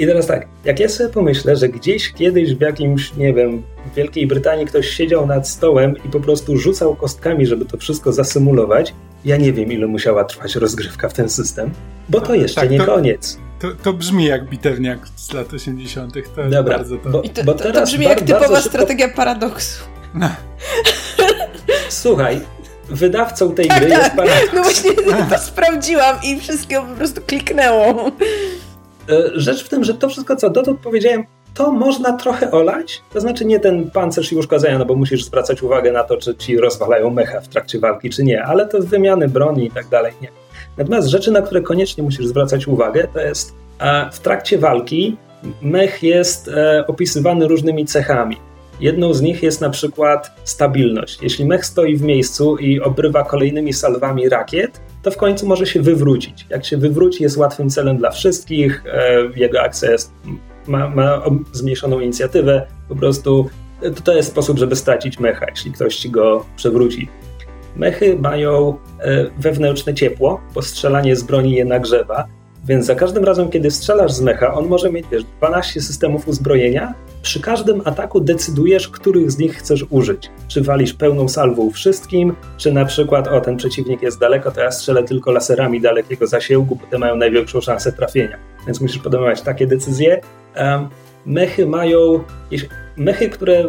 [0.00, 3.94] I teraz tak, jak ja sobie pomyślę, że gdzieś kiedyś w jakimś, nie wiem, w
[3.94, 8.94] Wielkiej Brytanii ktoś siedział nad stołem i po prostu rzucał kostkami, żeby to wszystko zasymulować,
[9.24, 11.70] ja nie wiem, ile musiała trwać rozgrywka w ten system,
[12.08, 13.38] bo to jeszcze tak, nie to, koniec.
[13.58, 16.14] To, to, brzmi jak bitewniak z lat 80.
[16.14, 17.10] To Dobra, bardzo to...
[17.10, 18.60] Bo, to, bo teraz to brzmi jak typowa szybko...
[18.60, 19.84] strategia paradoksu.
[20.14, 20.30] No.
[21.88, 22.40] Słuchaj,
[22.88, 23.98] wydawcą tej tak, gry tak.
[23.98, 24.52] jest paradoks.
[24.54, 24.90] No właśnie
[25.30, 28.10] to sprawdziłam i wszystko po prostu kliknęło.
[29.10, 33.02] E, rzecz w tym, że to wszystko, co dotąd powiedziałem, to można trochę olać.
[33.12, 36.34] To znaczy nie ten pancerz i uszkodzenia, no bo musisz zwracać uwagę na to, czy
[36.34, 40.12] ci rozwalają mecha w trakcie walki, czy nie, ale to wymiany broni i tak dalej,
[40.22, 40.28] nie.
[40.76, 43.54] Natomiast rzeczy, na które koniecznie musisz zwracać uwagę, to jest
[44.12, 45.16] w trakcie walki
[45.62, 48.36] mech jest e, opisywany różnymi cechami.
[48.80, 51.18] Jedną z nich jest na przykład stabilność.
[51.22, 55.82] Jeśli mech stoi w miejscu i obrywa kolejnymi salwami rakiet, to w końcu może się
[55.82, 56.46] wywrócić.
[56.50, 60.12] Jak się wywróci, jest łatwym celem dla wszystkich, e, jego akcja jest,
[60.66, 66.08] ma, ma zmniejszoną inicjatywę, po prostu to, to jest sposób, żeby stracić mecha, jeśli ktoś
[66.08, 67.08] go przewróci.
[67.76, 72.26] Mechy mają e, wewnętrzne ciepło, bo strzelanie z broni je nagrzewa,
[72.64, 76.94] więc za każdym razem, kiedy strzelasz z mecha, on może mieć wiesz, 12 systemów uzbrojenia.
[77.22, 80.30] Przy każdym ataku decydujesz, których z nich chcesz użyć.
[80.48, 84.70] Czy walisz pełną salwą wszystkim, czy na przykład, o ten przeciwnik jest daleko, to ja
[84.70, 88.38] strzelę tylko laserami dalekiego zasięgu, bo te mają największą szansę trafienia.
[88.66, 90.20] Więc musisz podejmować takie decyzje.
[91.26, 92.24] Mechy mają.
[92.96, 93.64] Mechy, które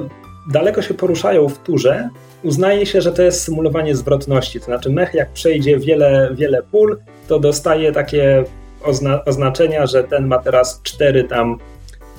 [0.51, 2.09] daleko się poruszają w turze,
[2.43, 4.59] uznaje się, że to jest symulowanie zwrotności.
[4.59, 8.43] To znaczy, mech, jak przejdzie wiele, wiele pól, to dostaje takie
[8.83, 11.57] ozna oznaczenia, że ten ma teraz cztery tam,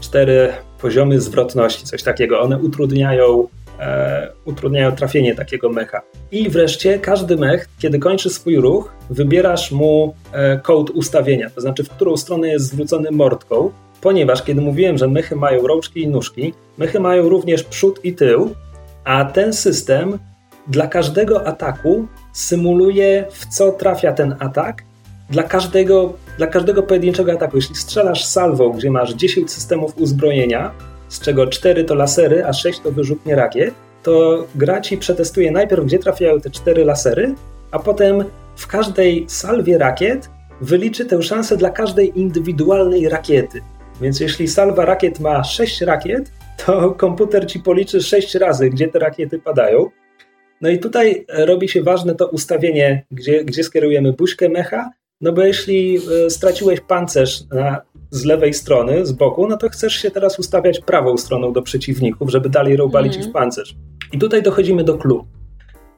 [0.01, 2.41] cztery poziomy zwrotności, coś takiego.
[2.41, 3.49] One utrudniają,
[3.81, 6.03] e, utrudniają trafienie takiego mecha.
[6.33, 11.85] I wreszcie każdy mech, kiedy kończy swój ruch, wybierasz mu e, kod ustawienia, to znaczy
[11.85, 16.55] w którą stronę jest zwrócony mordką, ponieważ kiedy mówiłem, że mechy mają rączki i nóżki,
[16.79, 18.55] mechy mają również przód i tył,
[19.05, 20.19] a ten system
[20.67, 24.83] dla każdego ataku symuluje, w co trafia ten atak
[25.33, 27.57] dla każdego, dla każdego pojedynczego ataku.
[27.57, 30.71] Jeśli strzelasz salwą, gdzie masz 10 systemów uzbrojenia,
[31.09, 35.85] z czego 4 to lasery, a 6 to wyrzutnie rakiet, to gra ci przetestuje najpierw,
[35.85, 37.35] gdzie trafiają te 4 lasery,
[37.71, 38.25] a potem
[38.57, 43.61] w każdej salwie rakiet wyliczy tę szansę dla każdej indywidualnej rakiety.
[44.01, 46.33] Więc jeśli salwa rakiet ma 6 rakiet,
[46.67, 49.91] to komputer ci policzy 6 razy, gdzie te rakiety padają.
[50.61, 54.91] No i tutaj robi się ważne to ustawienie, gdzie, gdzie skierujemy buźkę mecha,
[55.23, 57.81] no bo jeśli e, straciłeś pancerz na,
[58.11, 62.31] z lewej strony, z boku, no to chcesz się teraz ustawiać prawą stroną do przeciwników,
[62.31, 63.27] żeby dalej robalić mm.
[63.27, 63.75] ich pancerz.
[64.13, 65.27] I tutaj dochodzimy do clue.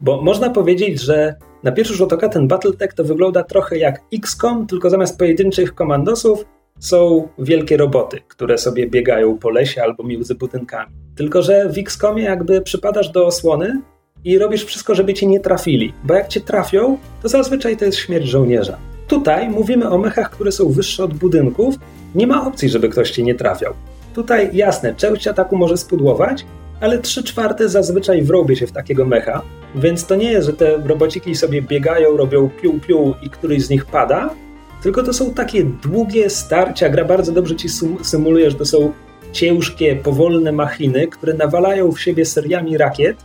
[0.01, 4.67] Bo można powiedzieć, że na pierwszy rzut oka ten Battletech to wygląda trochę jak XCOM,
[4.67, 6.45] tylko zamiast pojedynczych komandosów
[6.79, 10.93] są wielkie roboty, które sobie biegają po lesie albo między budynkami.
[11.17, 13.81] Tylko, że w XCOMie jakby przypadasz do osłony
[14.25, 17.99] i robisz wszystko, żeby cię nie trafili, bo jak cię trafią, to zazwyczaj to jest
[17.99, 18.94] śmierć żołnierza.
[19.09, 21.75] Tutaj mówimy o mechach, które są wyższe od budynków.
[22.15, 23.75] Nie ma opcji, żeby ktoś cię nie trafiał.
[24.15, 26.47] Tutaj jasne, część ataku może spudłować,
[26.81, 29.43] ale 3 czwarte zazwyczaj wrobię się w takiego mecha,
[29.75, 33.87] więc to nie jest, że te robociki sobie biegają, robią piu-piu i któryś z nich
[33.87, 34.31] pada,
[34.83, 37.69] tylko to są takie długie starcia, gra bardzo dobrze ci
[38.03, 38.93] symuluje, że to są
[39.33, 43.17] ciężkie, powolne machiny, które nawalają w siebie seriami rakiet,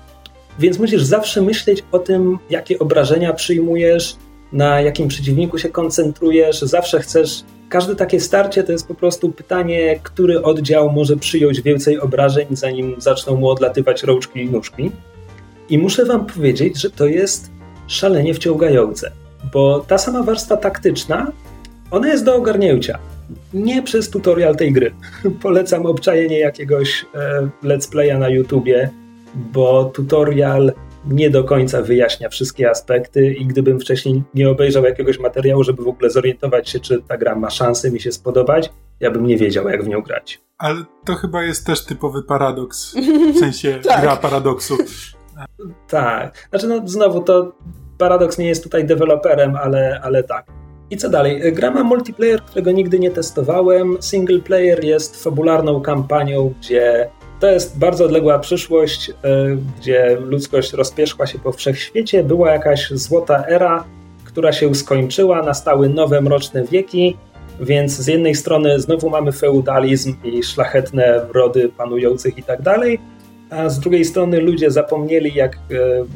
[0.59, 4.15] więc musisz zawsze myśleć o tym, jakie obrażenia przyjmujesz,
[4.53, 9.99] na jakim przeciwniku się koncentrujesz, zawsze chcesz każde takie starcie to jest po prostu pytanie,
[10.03, 14.91] który oddział może przyjąć więcej obrażeń, zanim zaczną mu odlatywać rączki i nóżki.
[15.69, 17.51] I muszę wam powiedzieć, że to jest
[17.87, 19.11] szalenie wciągające,
[19.53, 21.31] bo ta sama warstwa taktyczna,
[21.91, 22.99] ona jest do ogarnięcia.
[23.53, 24.91] Nie przez tutorial tej gry.
[25.41, 28.89] Polecam obczajenie jakiegoś e, let's playa na YouTubie,
[29.35, 30.73] bo tutorial
[31.07, 35.87] nie do końca wyjaśnia wszystkie aspekty i gdybym wcześniej nie obejrzał jakiegoś materiału, żeby w
[35.87, 39.69] ogóle zorientować się, czy ta gra ma szansę mi się spodobać, ja bym nie wiedział,
[39.69, 40.41] jak w nią grać.
[40.57, 42.95] Ale to chyba jest też typowy paradoks,
[43.35, 44.01] w sensie tak.
[44.01, 44.77] gra paradoksu.
[45.87, 47.51] tak, znaczy no znowu to
[47.97, 50.45] paradoks nie jest tutaj deweloperem, ale, ale tak.
[50.91, 51.53] I co dalej?
[51.53, 53.97] Gra ma multiplayer, którego nigdy nie testowałem.
[54.01, 57.09] Single player jest fabularną kampanią, gdzie
[57.39, 59.13] to jest bardzo odległa przyszłość, e,
[59.79, 62.23] gdzie ludzkość rozpierzchła się po wszechświecie.
[62.23, 63.83] Była jakaś złota era,
[64.25, 67.17] która się skończyła, nastały nowe mroczne wieki,
[67.59, 72.99] więc z jednej strony znowu mamy feudalizm i szlachetne rody panujących i tak dalej,
[73.49, 75.59] a z drugiej strony ludzie zapomnieli, jak, e,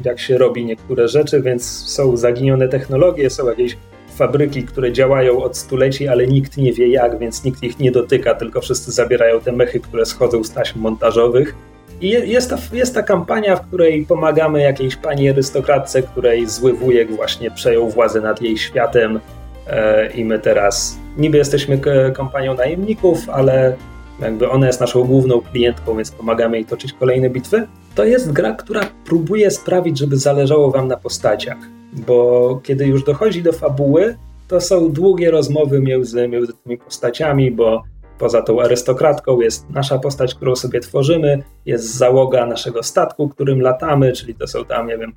[0.04, 3.76] jak się robi niektóre rzeczy, więc są zaginione technologie, są jakieś
[4.14, 8.34] fabryki, które działają od stuleci, ale nikt nie wie jak, więc nikt ich nie dotyka,
[8.34, 11.54] tylko wszyscy zabierają te mechy, które schodzą z taśm montażowych.
[12.00, 17.16] I jest ta, jest ta kampania, w której pomagamy jakiejś pani arystokratce, której zły wujek
[17.16, 19.20] właśnie przejął władzę nad jej światem
[19.66, 21.80] e, i my teraz niby jesteśmy
[22.14, 23.76] kompanią najemników, ale
[24.20, 27.66] jakby ona jest naszą główną klientką, więc pomagamy jej toczyć kolejne bitwy.
[27.94, 31.58] To jest gra, która próbuje sprawić, żeby zależało wam na postaciach
[31.94, 34.16] bo kiedy już dochodzi do fabuły,
[34.48, 37.82] to są długie rozmowy między, między tymi postaciami, bo
[38.18, 44.12] poza tą arystokratką jest nasza postać, którą sobie tworzymy, jest załoga naszego statku, którym latamy,
[44.12, 45.12] czyli to są tam, nie wiem,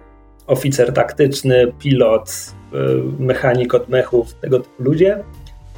[0.48, 2.30] oficer taktyczny, pilot,
[2.74, 2.78] y,
[3.20, 5.24] mechanik od mechów, tego typu ludzie.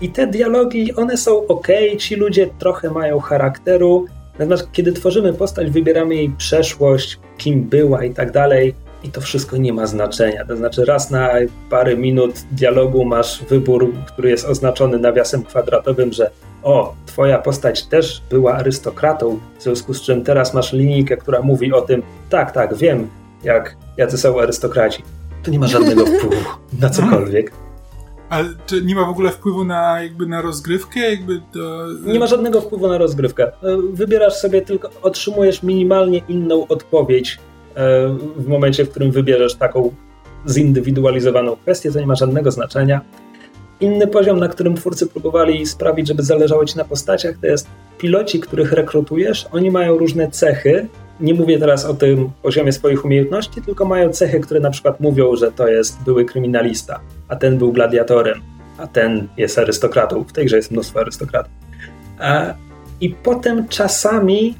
[0.01, 4.05] I te dialogi, one są ok, ci ludzie trochę mają charakteru,
[4.39, 9.57] natomiast kiedy tworzymy postać, wybieramy jej przeszłość, kim była i tak dalej, i to wszystko
[9.57, 10.45] nie ma znaczenia.
[10.45, 11.29] To znaczy, raz na
[11.69, 16.31] parę minut dialogu masz wybór, który jest oznaczony nawiasem kwadratowym, że
[16.63, 21.73] o, twoja postać też była arystokratą, w związku z czym teraz masz linijkę, która mówi
[21.73, 23.09] o tym, tak, tak, wiem,
[23.43, 25.03] jak jacy są arystokraci.
[25.43, 26.35] To nie ma żadnego wpływu
[26.79, 27.51] na cokolwiek.
[28.29, 30.99] Ale czy nie ma w ogóle wpływu na jakby na rozgrywkę?
[30.99, 31.88] Jakby to...
[32.05, 33.51] Nie ma żadnego wpływu na rozgrywkę.
[33.93, 37.48] Wybierasz sobie tylko, otrzymujesz minimalnie inną odpowiedź E,
[38.38, 39.91] w momencie, w którym wybierzesz taką
[40.47, 43.01] zindywidualizowaną kwestię, to nie ma żadnego znaczenia.
[43.79, 48.39] Inny poziom, na którym twórcy próbowali sprawić, żeby zależało ci na postaciach, to jest piloci,
[48.39, 49.47] których rekrutujesz.
[49.51, 50.88] Oni mają różne cechy.
[51.19, 55.36] Nie mówię teraz o tym poziomie swoich umiejętności, tylko mają cechy, które na przykład mówią,
[55.36, 58.41] że to jest były kryminalista, a ten był gladiatorem,
[58.77, 60.23] a ten jest arystokratą.
[60.23, 61.51] W tej grze jest mnóstwo arystokratów.
[63.01, 64.55] I potem czasami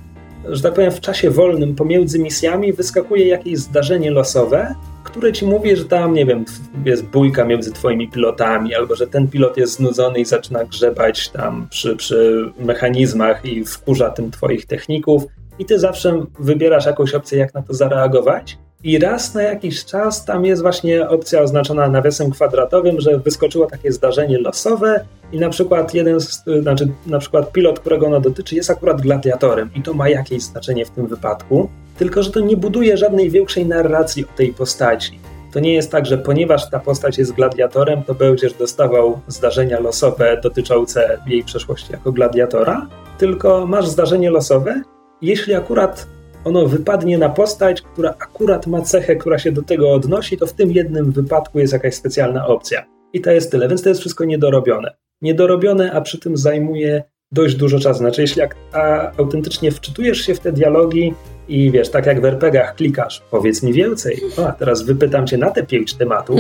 [0.46, 5.76] że tak powiem, w czasie wolnym pomiędzy misjami wyskakuje jakieś zdarzenie losowe, które ci mówi,
[5.76, 6.46] że tam, nie wiem,
[6.86, 11.68] jest bójka między twoimi pilotami, albo że ten pilot jest znudzony i zaczyna grzebać tam
[11.70, 15.24] przy, przy mechanizmach i wkurza tym twoich techników
[15.60, 18.58] i ty zawsze wybierasz jakąś opcję, jak na to zareagować.
[18.84, 23.92] I raz na jakiś czas tam jest właśnie opcja oznaczona nawiasem kwadratowym, że wyskoczyło takie
[23.92, 28.70] zdarzenie losowe i na przykład jeden, z, znaczy na przykład pilot, którego ono dotyczy, jest
[28.70, 32.98] akurat gladiatorem i to ma jakieś znaczenie w tym wypadku, tylko że to nie buduje
[32.98, 35.20] żadnej większej narracji o tej postaci.
[35.54, 40.40] To nie jest tak, że ponieważ ta postać jest gladiatorem, to będziesz dostawał zdarzenia losowe
[40.44, 42.88] dotyczące jej przeszłości jako gladiatora,
[43.18, 44.82] tylko masz zdarzenie losowe.
[45.22, 46.08] Jeśli akurat
[46.46, 50.54] ono wypadnie na postać, która akurat ma cechę, która się do tego odnosi, to w
[50.54, 52.86] tym jednym wypadku jest jakaś specjalna opcja.
[53.14, 54.96] I to jest tyle, więc to jest wszystko niedorobione.
[55.22, 58.00] Niedorobione, a przy tym zajmuje dość dużo czasu.
[58.00, 61.14] Znaczy, jeśli jak, a, autentycznie wczytujesz się w te dialogi
[61.48, 65.38] i wiesz, tak jak w RPGach klikasz, powiedz mi więcej, o, a teraz wypytam cię
[65.38, 66.40] na te pięć tematów,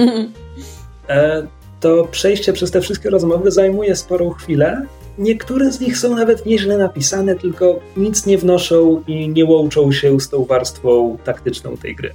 [1.09, 1.47] e,
[1.79, 4.85] to przejście przez te wszystkie rozmowy zajmuje sporą chwilę,
[5.19, 10.19] Niektóre z nich są nawet nieźle napisane, tylko nic nie wnoszą i nie łączą się
[10.19, 12.13] z tą warstwą taktyczną tej gry.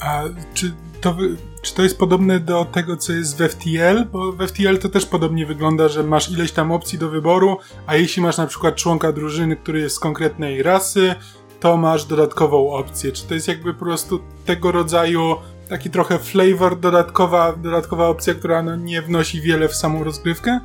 [0.00, 0.22] A
[0.54, 1.16] czy to,
[1.62, 4.04] czy to jest podobne do tego, co jest w FTL?
[4.12, 7.96] Bo w FTL to też podobnie wygląda, że masz ileś tam opcji do wyboru, a
[7.96, 11.14] jeśli masz na przykład członka drużyny, który jest z konkretnej rasy,
[11.60, 13.12] to masz dodatkową opcję.
[13.12, 15.36] Czy to jest jakby po prostu tego rodzaju
[15.68, 20.60] taki trochę flavor, dodatkowa, dodatkowa opcja, która no nie wnosi wiele w samą rozgrywkę?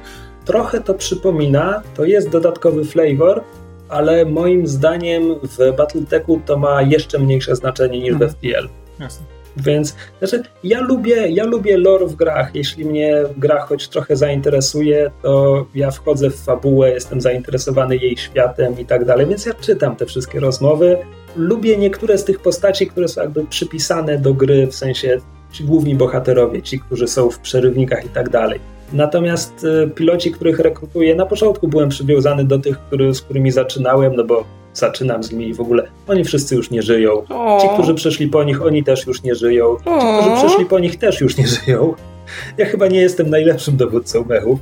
[0.45, 3.43] Trochę to przypomina, to jest dodatkowy flavor,
[3.89, 8.32] ale moim zdaniem w Battletechu to ma jeszcze mniejsze znaczenie niż mhm.
[8.32, 8.69] w FPL.
[8.99, 9.25] Jasne.
[9.58, 12.56] Więc znaczy, ja lubię, ja lubię lore w grach.
[12.56, 18.80] Jeśli mnie gra choć trochę zainteresuje, to ja wchodzę w fabułę, jestem zainteresowany jej światem
[18.80, 20.97] i tak dalej, więc ja czytam te wszystkie rozmowy.
[21.36, 25.17] Lubię niektóre z tych postaci, które są jakby przypisane do gry, w sensie
[25.51, 28.60] ci główni bohaterowie, ci, którzy są w przerywnikach i tak dalej.
[28.93, 34.15] Natomiast y, piloci, których rekrutuję, na początku byłem przywiązany do tych, który, z którymi zaczynałem,
[34.15, 37.23] no bo zaczynam z nimi i w ogóle oni wszyscy już nie żyją.
[37.62, 39.77] Ci, którzy przyszli po nich, oni też już nie żyją.
[39.77, 41.93] Ci, którzy przyszli po nich, też już nie żyją.
[42.58, 44.60] Ja chyba nie jestem najlepszym dowódcą mechów.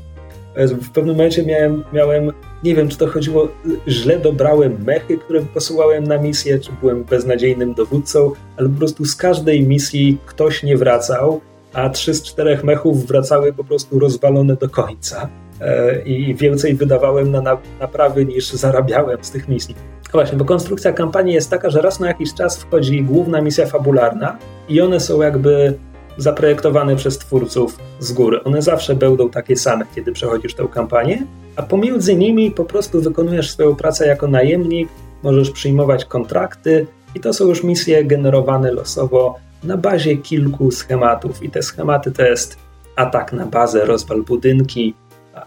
[0.55, 2.31] W pewnym momencie miałem, miałem,
[2.63, 3.47] nie wiem, czy to chodziło,
[3.87, 9.15] źle dobrałem mechy, które posyłałem na misję, czy byłem beznadziejnym dowódcą, ale po prostu z
[9.15, 11.41] każdej misji ktoś nie wracał,
[11.73, 15.29] a trzy z czterech mechów wracały po prostu rozwalone do końca.
[15.61, 19.75] E, I więcej wydawałem na naprawy niż zarabiałem z tych misji.
[20.11, 24.37] Właśnie, bo konstrukcja kampanii jest taka, że raz na jakiś czas wchodzi główna misja fabularna
[24.69, 25.73] i one są jakby
[26.17, 28.43] zaprojektowane przez twórców z góry.
[28.43, 33.51] One zawsze będą takie same, kiedy przechodzisz tę kampanię, a pomiędzy nimi po prostu wykonujesz
[33.51, 34.89] swoją pracę jako najemnik,
[35.23, 41.43] możesz przyjmować kontrakty i to są już misje generowane losowo na bazie kilku schematów.
[41.43, 42.57] I te schematy to jest
[42.95, 44.93] atak na bazę, rozwal budynki,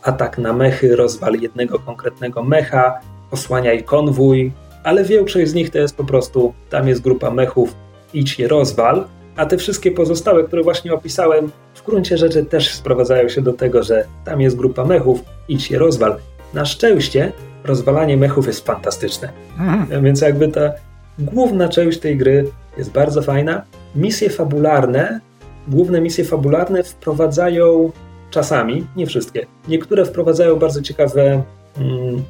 [0.03, 4.53] atak na mechy, rozwal jednego konkretnego mecha, osłaniaj konwój,
[4.85, 7.75] ale większość z nich to jest po prostu, tam jest grupa mechów,
[8.14, 9.05] idź je rozwal,
[9.37, 13.83] a te wszystkie pozostałe, które właśnie opisałem, w gruncie rzeczy też sprowadzają się do tego,
[13.83, 16.16] że tam jest grupa mechów, idź je rozwal.
[16.55, 17.33] Na szczęście
[17.64, 19.29] rozwalanie mechów jest fantastyczne.
[19.59, 20.05] Mhm.
[20.05, 20.72] Więc jakby ta
[21.18, 23.62] główna część tej gry jest bardzo fajna.
[23.96, 25.20] Misje fabularne,
[25.68, 27.92] główne misje fabularne wprowadzają
[28.31, 31.42] czasami, nie wszystkie, niektóre wprowadzają bardzo ciekawe
[31.78, 32.22] mm,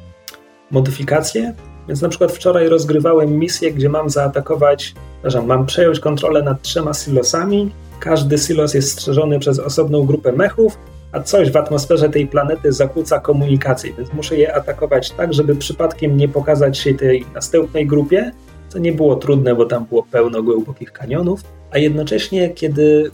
[0.71, 1.53] modyfikacje.
[1.87, 6.93] Więc na przykład wczoraj rozgrywałem misję, gdzie mam zaatakować, przepraszam, mam przejąć kontrolę nad trzema
[6.93, 7.71] silosami.
[7.99, 10.77] Każdy silos jest strzeżony przez osobną grupę mechów,
[11.11, 16.17] a coś w atmosferze tej planety zakłóca komunikację, więc muszę je atakować tak, żeby przypadkiem
[16.17, 18.31] nie pokazać się tej następnej grupie,
[18.69, 23.11] co nie było trudne, bo tam było pełno głębokich kanionów, a jednocześnie, kiedy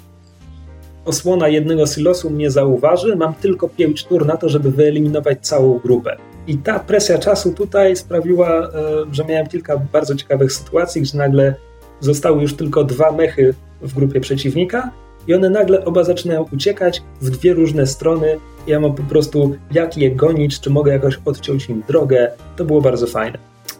[1.06, 6.17] osłona jednego silosu mnie zauważy, mam tylko 5 tur na to, żeby wyeliminować całą grupę.
[6.48, 8.69] I ta presja czasu tutaj sprawiła, e,
[9.12, 11.56] że miałem kilka bardzo ciekawych sytuacji, gdzie nagle
[12.00, 14.91] zostały już tylko dwa mechy w grupie przeciwnika
[15.28, 18.38] i one nagle oba zaczynają uciekać w dwie różne strony.
[18.67, 22.32] Ja mam po prostu jak je gonić, czy mogę jakoś odciąć im drogę.
[22.56, 23.38] To było bardzo fajne.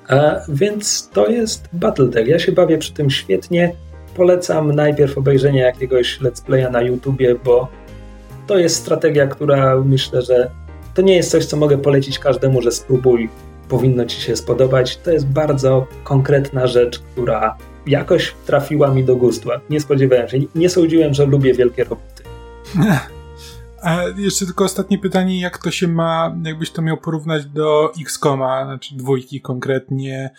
[0.07, 2.27] A więc to jest Battletech.
[2.27, 3.75] Ja się bawię przy tym świetnie.
[4.19, 7.67] Polecam najpierw obejrzenie jakiegoś let's playa na YouTubie, bo
[8.47, 10.51] to jest strategia, która myślę, że
[10.93, 13.29] to nie jest coś, co mogę polecić każdemu, że spróbuj,
[13.69, 14.97] powinno ci się spodobać.
[14.97, 19.49] To jest bardzo konkretna rzecz, która jakoś trafiła mi do gustu.
[19.69, 22.23] Nie spodziewałem się, nie sądziłem, że lubię wielkie roboty.
[23.84, 28.65] A jeszcze tylko ostatnie pytanie, jak to się ma, jakbyś to miał porównać do X-Koma,
[28.65, 30.29] znaczy dwójki konkretnie,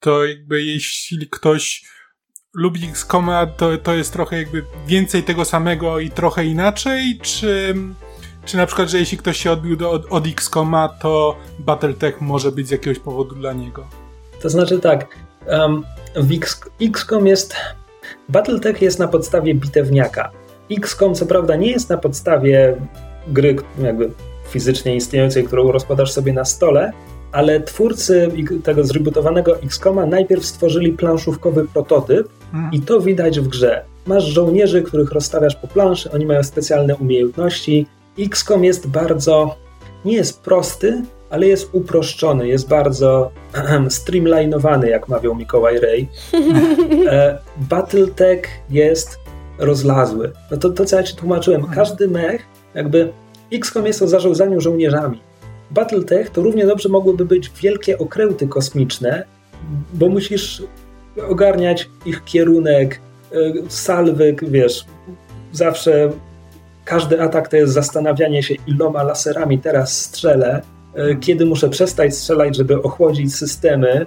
[0.00, 1.95] to jakby jeśli ktoś
[2.56, 7.74] lubi X-Koma, to, to jest trochę jakby więcej tego samego i trochę inaczej, czy
[8.44, 12.52] czy na przykład, że jeśli ktoś się odbił do, od, od X-Koma, to Battletech może
[12.52, 13.86] być z jakiegoś powodu dla niego?
[14.42, 15.06] To znaczy tak,
[15.46, 15.84] um,
[16.16, 17.56] w X, XCOM jest...
[18.28, 20.30] Battletech jest na podstawie bitewniaka.
[20.70, 22.76] XCOM co prawda nie jest na podstawie
[23.28, 24.10] gry jakby
[24.48, 26.92] fizycznie istniejącej, którą rozkładasz sobie na stole,
[27.32, 28.30] ale twórcy
[28.64, 32.72] tego zrebootowanego XCOMa najpierw stworzyli planszówkowy prototyp hmm.
[32.72, 33.84] i to widać w grze.
[34.06, 37.86] Masz żołnierzy, których rozstawiasz po planszy, oni mają specjalne umiejętności,
[38.18, 39.56] XCOM jest bardzo,
[40.04, 43.30] nie jest prosty, ale jest uproszczony, jest bardzo
[43.88, 46.08] streamlinowany, jak mawiał Mikołaj Ray.
[47.10, 49.18] E, Battletech jest
[49.58, 50.32] rozlazły.
[50.50, 51.76] No to, to co ja ci tłumaczyłem, mhm.
[51.76, 53.12] każdy mech, jakby
[53.52, 55.20] XCOM jest o zarządzaniu żołnierzami.
[55.70, 59.24] Battletech to równie dobrze mogłyby być wielkie okręty kosmiczne,
[59.94, 60.62] bo musisz
[61.28, 63.00] ogarniać ich kierunek,
[63.32, 63.36] e,
[63.68, 64.84] salwy, wiesz,
[65.52, 66.10] zawsze
[66.84, 70.62] każdy atak to jest zastanawianie się, iloma laserami teraz strzelę,
[70.94, 74.06] e, kiedy muszę przestać strzelać, żeby ochłodzić systemy, e,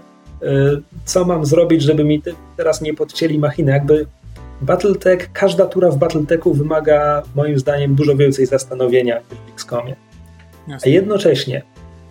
[1.06, 2.22] co mam zrobić, żeby mi
[2.58, 3.72] teraz nie podcięli machiny.
[3.72, 4.06] Jakby
[4.62, 10.09] Battletech, każda tura w Battletechu wymaga moim zdaniem dużo więcej zastanowienia niż w XCOMie.
[10.86, 11.62] A jednocześnie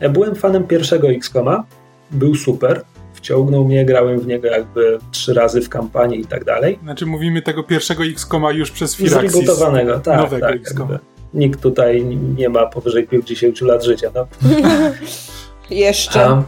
[0.01, 1.65] ja byłem fanem pierwszego XCOMa,
[2.11, 2.85] był super,
[3.19, 6.79] wciągnął mnie, grałem w niego jakby trzy razy w kampanii i tak dalej.
[6.83, 9.33] Znaczy mówimy tego pierwszego X-Koma już przez Firaxis.
[9.33, 10.21] Zrebootowanego, tak.
[10.21, 10.99] Nowego tak, X-Koma.
[11.35, 12.05] Nikt tutaj
[12.37, 14.11] nie ma powyżej 50 lat życia.
[14.15, 14.27] No.
[15.71, 16.25] jeszcze.
[16.25, 16.43] A,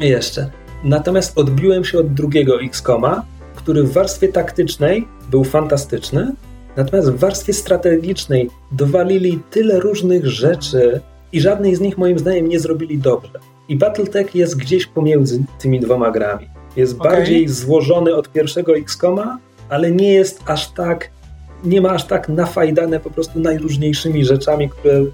[0.00, 0.50] jeszcze.
[0.84, 3.24] Natomiast odbiłem się od drugiego X-Koma,
[3.56, 6.32] który w warstwie taktycznej był fantastyczny,
[6.76, 11.00] natomiast w warstwie strategicznej dowalili tyle różnych rzeczy
[11.32, 13.38] i żadnej z nich moim zdaniem nie zrobili dobrze.
[13.68, 16.48] I Battletech jest gdzieś pomiędzy tymi dwoma grami.
[16.76, 17.12] Jest okay.
[17.12, 21.10] bardziej złożony od pierwszego XCOMa, ale nie jest aż tak
[21.64, 25.04] nie ma aż tak nafajdane po prostu najróżniejszymi rzeczami, które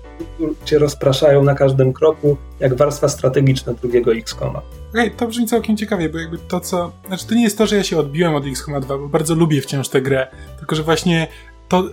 [0.65, 4.63] cię rozpraszają na każdym kroku, jak warstwa strategiczna drugiego XCOMa.
[4.91, 6.93] Okej, to brzmi całkiem ciekawie, bo jakby to, co...
[7.07, 9.61] Znaczy, to nie jest to, że ja się odbiłem od XCOMa 2, bo bardzo lubię
[9.61, 10.27] wciąż tę grę,
[10.59, 11.27] tylko, że właśnie
[11.69, 11.85] to...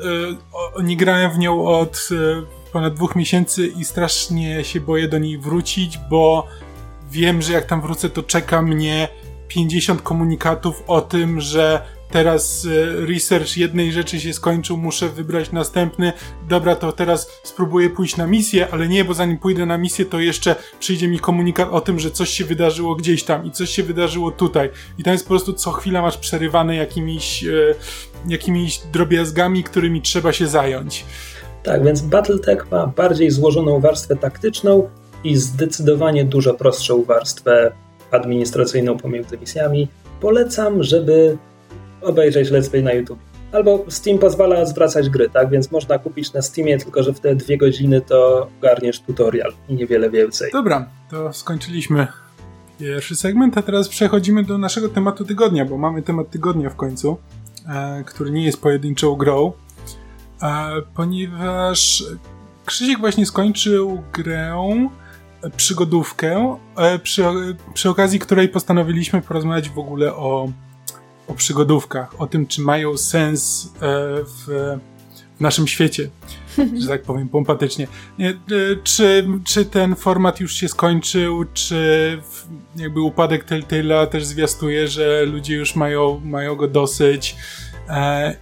[0.78, 2.44] Yy, nie grałem w nią od yy,
[2.76, 6.48] ponad dwóch miesięcy i strasznie się boję do niej wrócić, bo
[7.12, 9.08] wiem, że jak tam wrócę, to czeka mnie
[9.48, 16.14] 50 komunikatów o tym, że teraz e, research jednej rzeczy się skończył, muszę wybrać następny.
[16.50, 20.20] Dobra, to teraz spróbuję pójść na misję, ale nie, bo zanim pójdę na misję, to
[20.20, 23.84] jeszcze przyjdzie mi komunikat o tym, że coś się wydarzyło gdzieś tam i coś się
[23.84, 24.70] wydarzyło tutaj.
[24.98, 27.76] I tam jest po prostu co chwila masz przerywane jakimiś, e,
[28.28, 31.06] jakimiś drobiazgami, którymi trzeba się zająć.
[31.66, 34.90] Tak, więc Battletech ma bardziej złożoną warstwę taktyczną
[35.24, 37.72] i zdecydowanie dużo prostszą warstwę
[38.12, 39.88] administracyjną pomiędzy misjami.
[40.22, 41.38] Polecam, żeby
[42.02, 43.20] obejrzeć let's play na YouTube.
[43.52, 45.50] Albo Steam pozwala zwracać gry, tak?
[45.50, 49.76] Więc można kupić na Steamie, tylko że w te dwie godziny to garniesz tutorial i
[49.76, 50.52] niewiele więcej.
[50.52, 52.08] Dobra, to skończyliśmy
[52.80, 57.18] pierwszy segment, a teraz przechodzimy do naszego tematu tygodnia, bo mamy temat tygodnia w końcu,
[57.68, 59.54] e, który nie jest pojedynczą grą,
[60.96, 62.04] ponieważ
[62.66, 64.68] Krzysiek właśnie skończył grę
[65.42, 67.24] e, przygodówkę, e, przy,
[67.74, 70.50] przy okazji której postanowiliśmy porozmawiać w ogóle o
[71.28, 73.80] o przygodówkach, o tym, czy mają sens e,
[74.24, 74.78] w,
[75.38, 76.10] w naszym świecie,
[76.82, 77.88] że tak powiem pompatycznie.
[78.20, 78.36] Nie, e,
[78.84, 82.22] czy, czy ten format już się skończył, czy
[82.76, 87.65] jakby upadek Telltale'a też zwiastuje, że ludzie już mają, mają go dosyć e,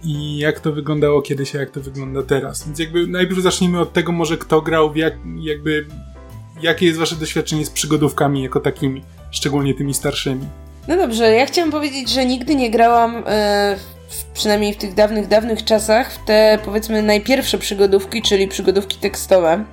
[0.02, 2.66] i jak to wyglądało kiedyś, a jak to wygląda teraz.
[2.66, 5.86] Więc jakby najpierw zacznijmy od tego może kto grał, jak, jakby
[6.62, 10.46] jakie jest wasze doświadczenie z przygodówkami jako takimi, szczególnie tymi starszymi.
[10.88, 13.76] No dobrze, ja chciałam powiedzieć, że nigdy nie grałam, e,
[14.08, 19.64] w, przynajmniej w tych dawnych, dawnych czasach, w te powiedzmy najpierwsze przygodówki, czyli przygodówki tekstowe.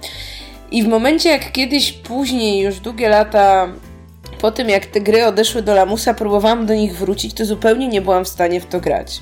[0.72, 3.67] I w momencie, jak kiedyś później, już długie lata
[4.41, 8.01] po tym, jak te gry odeszły do lamusa, próbowałam do nich wrócić, to zupełnie nie
[8.01, 9.22] byłam w stanie w to grać.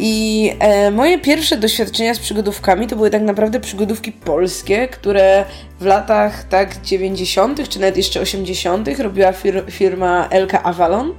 [0.00, 5.44] I e, moje pierwsze doświadczenia z przygodówkami to były tak naprawdę przygodówki polskie, które
[5.80, 11.14] w latach tak 90., czy nawet jeszcze 80., robiła fir firma LK Avalon.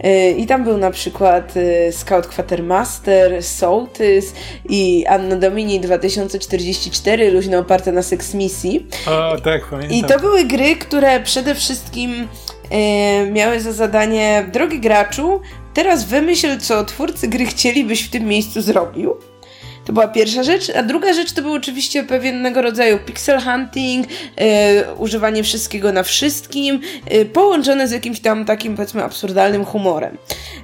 [0.00, 4.34] E, I tam był na przykład e, Scout Quatermaster, Sołtys
[4.68, 8.86] i Anno Domini 2044, luźno oparte na Sex Misji.
[9.06, 9.98] O, tak, pamiętam.
[9.98, 12.28] I to były gry, które przede wszystkim
[12.70, 15.40] e, miały za zadanie, drogi graczu,
[15.74, 19.16] Teraz wymyśl, co twórcy gry chcielibyś w tym miejscu zrobił.
[19.90, 24.46] To była pierwsza rzecz, a druga rzecz to był oczywiście pewnego rodzaju pixel hunting, yy,
[24.98, 26.80] używanie wszystkiego na wszystkim,
[27.10, 30.16] yy, połączone z jakimś tam takim powiedzmy absurdalnym humorem.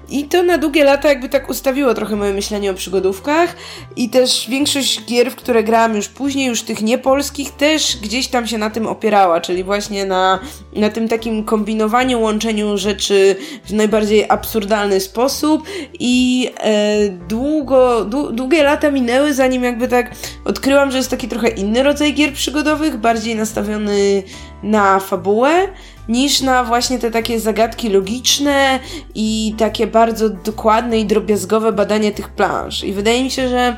[0.08, 3.56] I to na długie lata jakby tak ustawiło trochę moje myślenie o przygodówkach
[3.96, 8.46] i też większość gier, w które grałam już później, już tych niepolskich, też gdzieś tam
[8.46, 10.38] się na tym opierała, czyli właśnie na,
[10.76, 15.62] na tym takim kombinowaniu, łączeniu rzeczy w najbardziej absurdalny sposób
[16.00, 20.10] i e, długo, długie lata minęły, zanim jakby tak
[20.44, 24.22] odkryłam, że jest taki trochę inny rodzaj gier przygodowych, bardziej nastawiony
[24.62, 25.68] na fabułę,
[26.08, 28.80] niż na właśnie te takie zagadki logiczne
[29.14, 32.84] i takie bardzo dokładne i drobiazgowe badanie tych planż.
[32.84, 33.76] I wydaje mi się, że,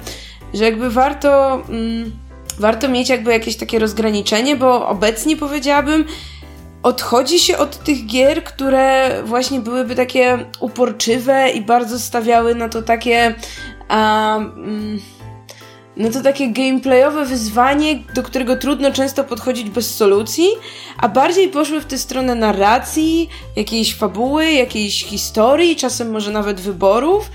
[0.54, 2.12] że jakby warto, mm,
[2.58, 6.04] warto mieć jakby jakieś takie rozgraniczenie, bo obecnie powiedziałabym,
[6.82, 12.82] odchodzi się od tych gier, które właśnie byłyby takie uporczywe i bardzo stawiały na to
[12.82, 13.34] takie.
[13.90, 15.00] Um,
[15.98, 20.48] no to takie gameplayowe wyzwanie, do którego trudno często podchodzić bez solucji,
[20.98, 27.30] a bardziej poszły w tę stronę narracji, jakiejś fabuły, jakiejś historii, czasem może nawet wyborów.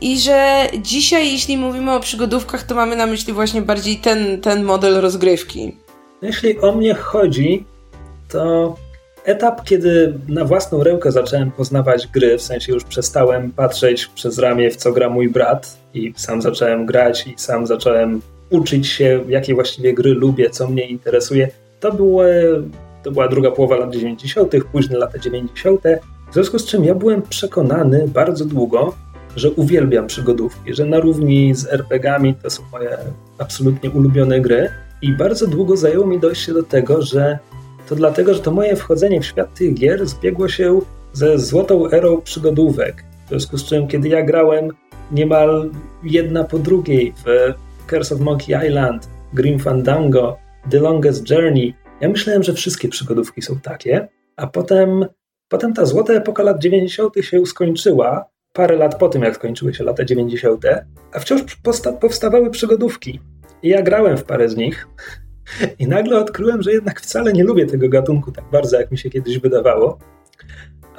[0.00, 4.64] I że dzisiaj, jeśli mówimy o przygodówkach, to mamy na myśli właśnie bardziej ten, ten
[4.64, 5.76] model rozgrywki.
[6.22, 7.64] Jeśli o mnie chodzi,
[8.28, 8.74] to
[9.26, 14.70] etap, kiedy na własną rękę zacząłem poznawać gry, w sensie już przestałem patrzeć przez ramię,
[14.70, 18.20] w co gra mój brat i sam zacząłem grać i sam zacząłem
[18.50, 21.48] uczyć się, jakie właściwie gry lubię, co mnie interesuje,
[21.80, 22.22] to, było,
[23.02, 25.82] to była druga połowa lat 90., późne lata 90.,
[26.30, 28.94] w związku z czym ja byłem przekonany bardzo długo,
[29.36, 32.98] że uwielbiam przygodówki, że na równi z RPGami to są moje
[33.38, 34.68] absolutnie ulubione gry
[35.02, 37.38] i bardzo długo zajęło mi dojście do tego, że
[37.86, 40.80] to dlatego, że to moje wchodzenie w świat tych gier zbiegło się
[41.12, 43.04] ze złotą erą przygodówek.
[43.26, 44.70] W związku z czym, kiedy ja grałem
[45.12, 45.70] niemal
[46.02, 47.54] jedna po drugiej w
[47.90, 50.36] Curse of Monkey Island, Grim Fandango,
[50.70, 55.06] The Longest Journey, ja myślałem, że wszystkie przygodówki są takie, a potem,
[55.48, 57.14] potem ta złota epoka lat 90.
[57.20, 60.64] się skończyła, parę lat po tym, jak skończyły się lata 90.,
[61.12, 61.42] a wciąż
[62.00, 63.20] powstawały przygodówki.
[63.62, 64.88] I ja grałem w parę z nich.
[65.78, 69.10] I nagle odkryłem, że jednak wcale nie lubię tego gatunku tak bardzo, jak mi się
[69.10, 69.98] kiedyś wydawało.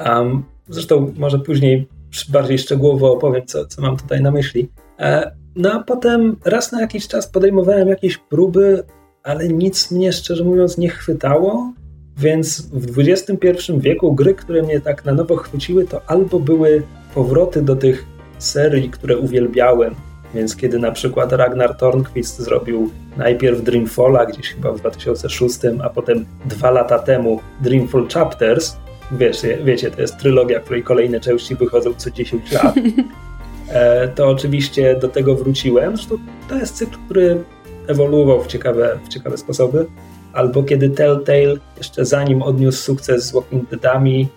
[0.05, 1.87] Um, zresztą może później
[2.29, 4.69] bardziej szczegółowo opowiem, co, co mam tutaj na myśli.
[4.99, 8.83] E, no a potem raz na jakiś czas podejmowałem jakieś próby,
[9.23, 11.73] ale nic mnie szczerze mówiąc nie chwytało.
[12.17, 16.83] Więc w XXI wieku gry, które mnie tak na nowo chwyciły, to albo były
[17.15, 18.05] powroty do tych
[18.37, 19.95] serii, które uwielbiałem.
[20.33, 26.25] Więc kiedy na przykład Ragnar Tornquist zrobił najpierw Dreamfalla gdzieś chyba w 2006, a potem
[26.45, 28.77] dwa lata temu Dreamfall Chapters,
[29.11, 32.75] wiesz, wiecie, to jest trylogia, której kolejne części wychodzą co 10 lat,
[33.69, 35.97] e, to oczywiście do tego wróciłem.
[35.97, 36.17] Zresztą
[36.49, 37.43] to jest cykl, który
[37.87, 39.85] ewoluował w ciekawe, w ciekawe sposoby.
[40.33, 44.27] Albo kiedy Telltale, jeszcze zanim odniósł sukces z Walking Deadami,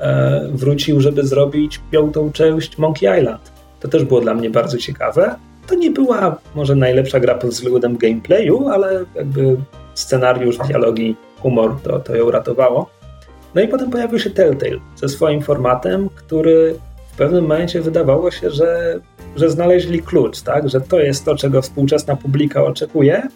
[0.00, 3.49] e, wrócił, żeby zrobić piątą część Monkey Island.
[3.80, 5.34] To też było dla mnie bardzo ciekawe.
[5.66, 9.56] To nie była może najlepsza gra pod względem gameplayu, ale jakby
[9.94, 12.90] scenariusz, dialogi, humor to, to ją ratowało.
[13.54, 16.74] No i potem pojawił się Telltale ze swoim formatem, który
[17.12, 19.00] w pewnym momencie wydawało się, że,
[19.36, 20.68] że znaleźli klucz, tak?
[20.68, 23.28] że to jest to, czego współczesna publika oczekuje,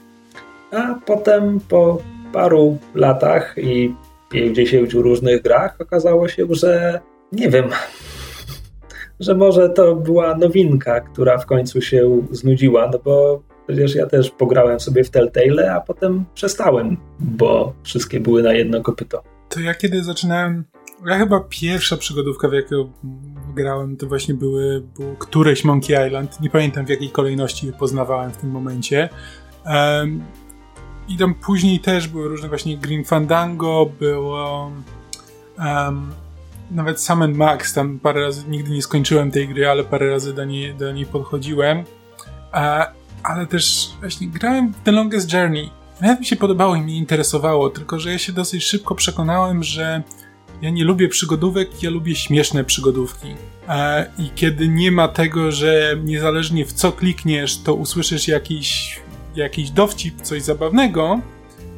[0.73, 1.99] a potem po
[2.33, 3.95] paru latach i
[4.31, 7.01] 50 różnych grach okazało się, że
[7.33, 7.65] nie wiem,
[9.21, 14.31] że może to była nowinka, która w końcu się znudziła, no bo przecież ja też
[14.31, 19.23] pograłem sobie w Telltale, a potem przestałem, bo wszystkie były na jedno kopyto.
[19.49, 20.65] To ja kiedy zaczynałem,
[21.07, 22.93] ja chyba pierwsza przygodówka, w jaką
[23.55, 28.31] grałem, to właśnie były, było któreś Monkey Island, nie pamiętam w jakiej kolejności je poznawałem
[28.31, 29.09] w tym momencie.
[29.67, 30.23] Um,
[31.09, 34.71] I tam później też były różne właśnie Green Fandango, było
[35.59, 36.13] um,
[36.75, 40.45] nawet Sam Max, tam parę razy, nigdy nie skończyłem tej gry, ale parę razy do
[40.45, 41.85] niej, do niej podchodziłem.
[42.55, 42.87] E,
[43.23, 45.71] ale też właśnie grałem w The Longest Journey.
[46.01, 50.03] Nawet mi się podobało i mnie interesowało, tylko że ja się dosyć szybko przekonałem, że
[50.63, 53.35] ja nie lubię przygodówek, ja lubię śmieszne przygodówki.
[53.69, 59.01] E, I kiedy nie ma tego, że niezależnie w co klikniesz, to usłyszysz jakiś,
[59.37, 61.21] jakiś dowcip, coś zabawnego,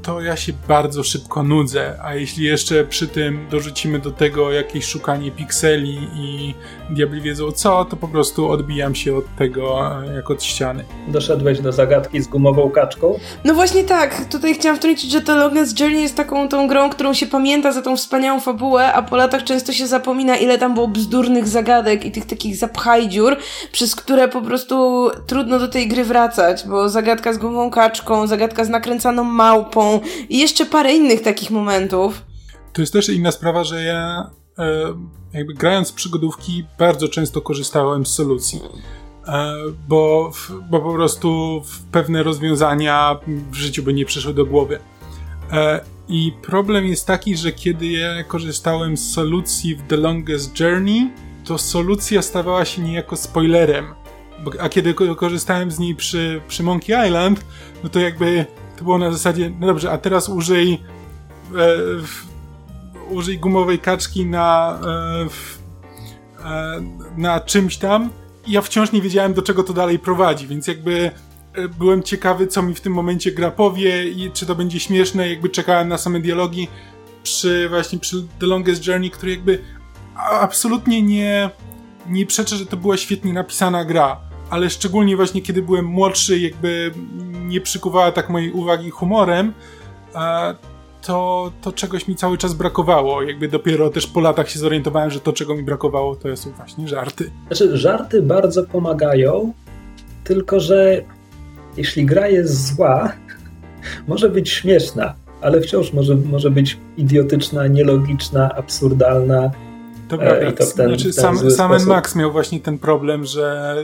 [0.07, 4.85] to ja się bardzo szybko nudzę, a jeśli jeszcze przy tym dorzucimy do tego jakieś
[4.85, 6.55] szukanie pikseli i
[6.91, 10.85] diabli wiedzą co, to po prostu odbijam się od tego e, jak od ściany.
[11.09, 13.19] Doszedłeś do zagadki z gumową kaczką?
[13.45, 17.15] No właśnie tak, tutaj chciałam wtrącić, że The Longest Journey jest taką tą grą, którą
[17.15, 20.89] się pamięta za tą wspaniałą fabułę, a po latach często się zapomina, ile tam było
[20.89, 23.37] bzdurnych zagadek i tych takich zapchajdziur,
[23.73, 28.65] przez które po prostu trudno do tej gry wracać, bo zagadka z gumową kaczką, zagadka
[28.65, 29.96] z nakręcaną małpą,
[30.29, 32.23] i jeszcze parę innych takich momentów.
[32.73, 34.95] To jest też inna sprawa, że ja e,
[35.33, 38.61] jakby grając przygodówki bardzo często korzystałem z solucji.
[39.29, 39.55] E,
[39.89, 40.33] bo,
[40.71, 43.17] bo po prostu pewne rozwiązania
[43.51, 44.79] w życiu by nie przyszły do głowy.
[45.53, 51.11] E, I problem jest taki, że kiedy ja korzystałem z solucji w The Longest Journey,
[51.45, 53.95] to solucja stawała się niejako spoilerem.
[54.61, 57.45] A kiedy korzystałem z niej przy, przy Monkey Island,
[57.85, 58.47] no to jakby
[58.77, 61.77] to było na zasadzie, no dobrze, a teraz użyj e,
[63.11, 65.59] użyj gumowej kaczki na e, w,
[66.45, 66.83] e,
[67.17, 68.11] na czymś tam.
[68.47, 71.11] I ja wciąż nie wiedziałem, do czego to dalej prowadzi, więc jakby
[71.55, 75.29] e, byłem ciekawy, co mi w tym momencie gra powie i czy to będzie śmieszne,
[75.29, 76.69] jakby czekałem na same dialogi
[77.23, 79.59] przy właśnie przy The Longest Journey, który jakby
[80.41, 81.51] absolutnie nie
[82.09, 84.21] nie przeczę, że to była świetnie napisana gra,
[84.51, 86.93] ale szczególnie właśnie kiedy byłem młodszy, jakby
[87.47, 89.53] nie przykuwała tak mojej uwagi humorem,
[91.03, 93.23] to, to czegoś mi cały czas brakowało.
[93.23, 96.89] Jakby dopiero też po latach się zorientowałem, że to, czego mi brakowało, to są właśnie
[96.89, 97.31] żarty.
[97.47, 99.53] Znaczy, żarty bardzo pomagają,
[100.25, 101.03] tylko że
[101.77, 103.13] jeśli gra jest zła,
[104.09, 109.51] może być śmieszna, ale wciąż może, może być idiotyczna, nielogiczna, absurdalna.
[110.09, 110.47] To prawda.
[110.47, 113.77] E, I to ten, znaczy, sam, sam Max miał właśnie ten problem, że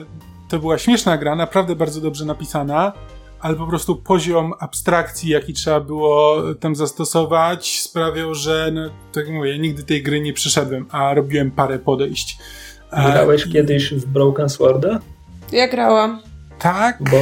[0.53, 2.93] to była śmieszna gra, naprawdę bardzo dobrze napisana,
[3.41, 9.35] ale po prostu poziom abstrakcji, jaki trzeba było tam zastosować, sprawiał, że, no, tak jak
[9.35, 12.39] mówię, nigdy tej gry nie przeszedłem, a robiłem parę podejść.
[12.93, 14.99] Grałeś kiedyś w Broken Sworda?
[15.53, 16.23] Ja grałam.
[16.59, 16.99] Tak?
[17.11, 17.21] Bo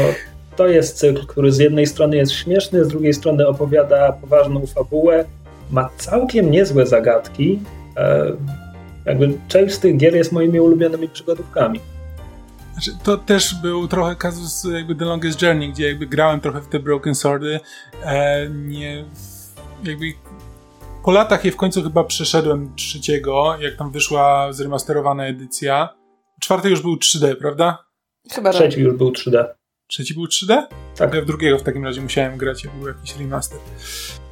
[0.57, 5.25] to jest cykl, który z jednej strony jest śmieszny, z drugiej strony opowiada poważną fabułę,
[5.71, 7.61] ma całkiem niezłe zagadki,
[7.97, 8.33] e,
[9.07, 11.81] jakby część z tych gier jest moimi ulubionymi przygodówkami.
[12.81, 16.69] Znaczy, to też był trochę kazus jakby The Longest Journey, gdzie jakby grałem trochę w
[16.69, 17.61] te Broken Swordy.
[18.05, 19.05] E, nie,
[19.85, 20.13] jakby
[21.05, 25.89] po latach je w końcu chyba przeszedłem trzeciego, jak tam wyszła zremasterowana edycja.
[26.41, 27.87] Czwarty już był 3D, prawda?
[28.33, 28.85] Chyba Trzeci tak.
[28.85, 29.45] już był 3D.
[29.87, 30.67] Trzeci był 3D?
[30.97, 31.15] Tak.
[31.15, 33.59] Ja w drugiego w takim razie musiałem grać, jak był jakiś remaster.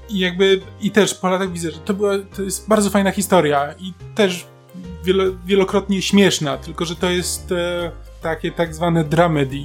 [0.09, 3.74] I jakby, i też po latach widzę, że to, była, to jest bardzo fajna historia
[3.78, 4.46] i też
[5.05, 7.90] wielo, wielokrotnie śmieszna, tylko że to jest e,
[8.23, 9.61] takie tak zwane dramedy,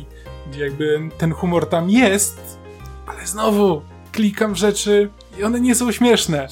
[0.52, 2.60] gdzie jakby ten humor tam jest,
[3.08, 3.82] ale znowu
[4.12, 6.48] klikam rzeczy i one nie są śmieszne.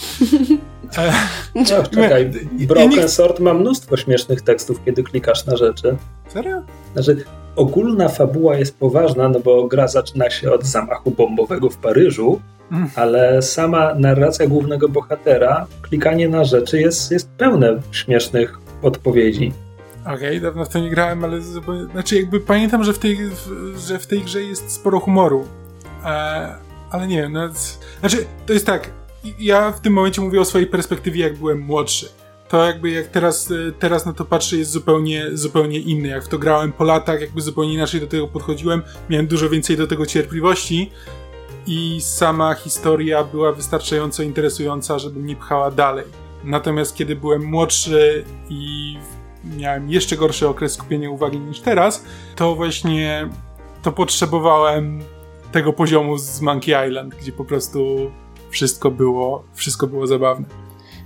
[0.98, 1.14] E,
[1.56, 3.08] no, czekaj, Broken nie...
[3.08, 5.98] Sword ma mnóstwo śmiesznych tekstów, kiedy klikasz na rzeczy.
[6.28, 6.62] Serio?
[6.94, 7.24] Znaczy,
[7.56, 12.42] ogólna fabuła jest poważna, no bo gra zaczyna się od zamachu bombowego w Paryżu,
[12.72, 12.90] mm.
[12.96, 19.54] ale sama narracja głównego bohatera, klikanie na rzeczy jest, jest pełne śmiesznych odpowiedzi.
[20.02, 21.42] Okej, okay, dawno w to nie grałem, ale
[21.92, 23.18] znaczy jakby pamiętam, że w tej,
[23.78, 25.48] że w tej grze jest sporo humoru.
[26.06, 26.56] E,
[26.90, 27.50] ale nie wiem, no,
[28.00, 28.90] znaczy to jest tak,
[29.40, 32.10] ja w tym momencie mówię o swojej perspektywie, jak byłem młodszy.
[32.48, 36.08] To jakby jak teraz, e, teraz na to patrzę jest zupełnie, zupełnie inny.
[36.08, 39.78] Jak w to grałem po latach, jakby zupełnie inaczej do tego podchodziłem, miałem dużo więcej
[39.78, 40.92] do tego cierpliwości
[41.68, 46.06] i sama historia była wystarczająco interesująca, żeby mnie pchała dalej.
[46.44, 48.98] Natomiast kiedy byłem młodszy i
[49.44, 53.30] miałem jeszcze gorszy okres skupienia uwagi niż teraz, to właśnie
[53.82, 55.04] to potrzebowałem
[55.52, 58.12] tego poziomu z Monkey Island, gdzie po prostu
[58.50, 60.46] wszystko było, wszystko było zabawne.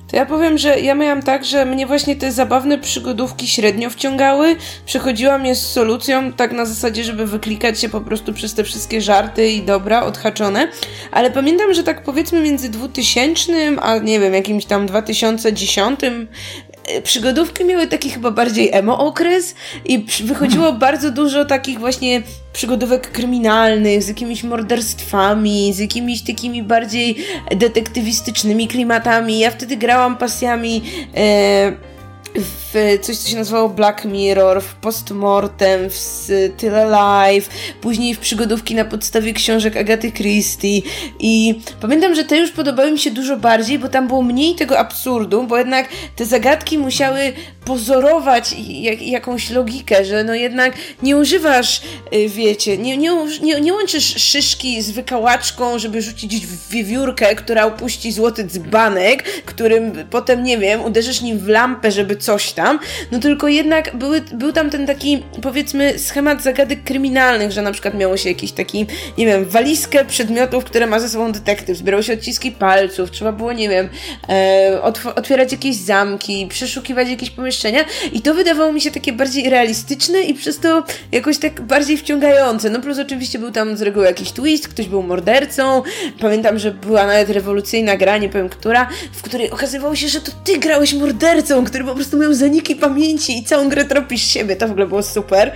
[0.07, 4.55] To ja powiem, że ja miałam tak, że mnie właśnie te zabawne przygodówki średnio wciągały.
[4.85, 9.01] Przechodziłam je z solucją, tak na zasadzie, żeby wyklikać się po prostu przez te wszystkie
[9.01, 10.67] żarty i dobra, odhaczone.
[11.11, 17.65] Ale pamiętam, że tak powiedzmy między 2000 a nie wiem, jakimś tam 2010 E, przygodówki
[17.65, 19.55] miały taki chyba bardziej emo okres
[19.85, 22.21] i wychodziło bardzo dużo takich właśnie
[22.53, 27.17] przygodówek kryminalnych, z jakimiś morderstwami, z jakimiś takimi bardziej
[27.55, 29.39] detektywistycznymi klimatami.
[29.39, 30.81] Ja wtedy grałam pasjami
[31.15, 31.94] e,
[32.39, 37.49] w coś, co się nazywało Black Mirror, w Postmortem, w Still Alive,
[37.81, 40.81] później w przygodówki na podstawie książek Agaty Christie.
[41.19, 44.79] I pamiętam, że te już podobały mi się dużo bardziej, bo tam było mniej tego
[44.79, 47.33] absurdu, bo jednak te zagadki musiały
[47.65, 50.73] pozorować jak, jakąś logikę, że no jednak
[51.03, 51.81] nie używasz,
[52.13, 53.11] y, wiecie, nie, nie,
[53.41, 60.43] nie, nie łączysz szyszki z wykałaczką, żeby rzucić wiewiórkę, która opuści złoty dzbanek, którym potem,
[60.43, 62.79] nie wiem, uderzysz nim w lampę, żeby coś tam,
[63.11, 67.93] no tylko jednak były, był tam ten taki, powiedzmy, schemat zagadek kryminalnych, że na przykład
[67.93, 68.85] miało się jakiś taki,
[69.17, 73.53] nie wiem, walizkę przedmiotów, które ma ze sobą detektyw, zbierały się odciski palców, trzeba było,
[73.53, 73.89] nie wiem,
[74.29, 74.81] e,
[75.15, 80.33] otwierać jakieś zamki, przeszukiwać jakieś pomieszczenia i to wydawało mi się takie bardziej realistyczne i
[80.33, 82.69] przez to jakoś tak bardziej wciągające.
[82.69, 85.83] No plus oczywiście był tam z reguły jakiś twist, ktoś był mordercą,
[86.19, 90.31] pamiętam, że była nawet rewolucyjna gra, nie powiem która, w której okazywało się, że to
[90.43, 94.55] ty grałeś mordercą, który po prostu prostu miał zaniki pamięci i całą grę tropisz siebie.
[94.55, 95.51] To w ogóle było super.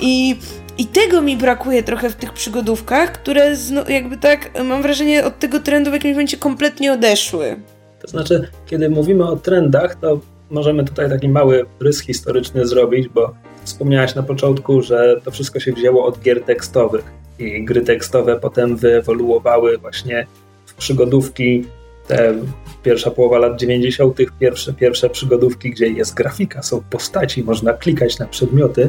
[0.00, 0.36] I
[0.78, 3.54] i tego mi brakuje trochę w tych przygodówkach, które
[3.88, 7.56] jakby tak, mam wrażenie, od tego trendu w jakimś momencie kompletnie odeszły.
[8.00, 10.20] To znaczy, kiedy mówimy o trendach, to
[10.50, 13.34] możemy tutaj taki mały rys historyczny zrobić, bo
[13.64, 17.04] wspomniałaś na początku, że to wszystko się wzięło od gier tekstowych
[17.38, 20.26] i gry tekstowe potem wyewoluowały właśnie
[20.66, 21.64] w przygodówki,
[22.06, 22.34] te
[22.82, 28.26] pierwsza połowa lat 90., pierwsze, pierwsze przygodówki, gdzie jest grafika, są postaci, można klikać na
[28.26, 28.88] przedmioty,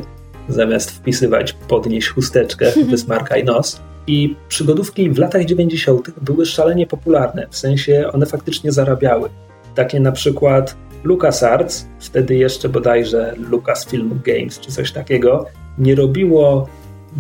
[0.50, 3.82] zamiast wpisywać podnieś chusteczkę, wysmarkaj nos.
[4.08, 6.12] I przygodówki w latach 90.
[6.22, 9.30] były szalenie popularne, w sensie one faktycznie zarabiały.
[9.76, 15.46] Takie na przykład LucasArts, wtedy jeszcze bodajże Lucasfilm Games czy coś takiego,
[15.78, 16.68] nie robiło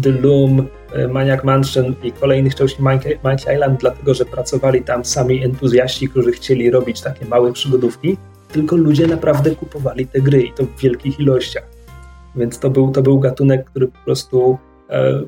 [0.01, 3.17] The Loom, e, Maniac Mansion i kolejnych części Monkey
[3.55, 8.17] Island, dlatego że pracowali tam sami entuzjaści, którzy chcieli robić takie małe przygodówki,
[8.51, 11.69] tylko ludzie naprawdę kupowali te gry i to w wielkich ilościach.
[12.35, 14.57] Więc to był, to był gatunek, który po prostu
[14.89, 15.23] e,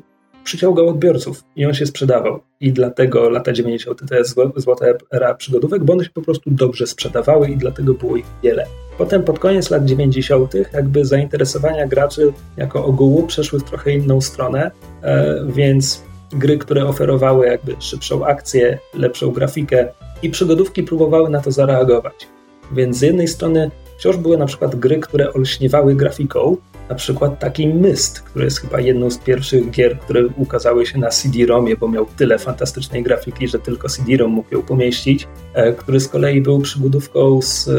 [0.45, 2.39] przyciągał odbiorców i on się sprzedawał.
[2.59, 4.09] I dlatego lata 90.
[4.09, 8.17] to jest złota era przygodówek, bo one się po prostu dobrze sprzedawały i dlatego było
[8.17, 8.65] ich wiele.
[8.97, 10.53] Potem pod koniec lat 90.
[10.73, 14.71] jakby zainteresowania graczy jako ogółu przeszły w trochę inną stronę,
[15.01, 19.87] e, więc gry, które oferowały jakby szybszą akcję, lepszą grafikę
[20.21, 22.27] i przygodówki próbowały na to zareagować.
[22.71, 26.57] Więc z jednej strony wciąż były na przykład gry, które olśniewały grafiką,
[26.89, 31.09] na przykład taki Myst, który jest chyba jedną z pierwszych gier, które ukazały się na
[31.09, 36.07] CD-ROMie, bo miał tyle fantastycznej grafiki, że tylko CD-ROM mógł ją pomieścić, e, który z
[36.07, 37.71] kolei był przybudówką z e,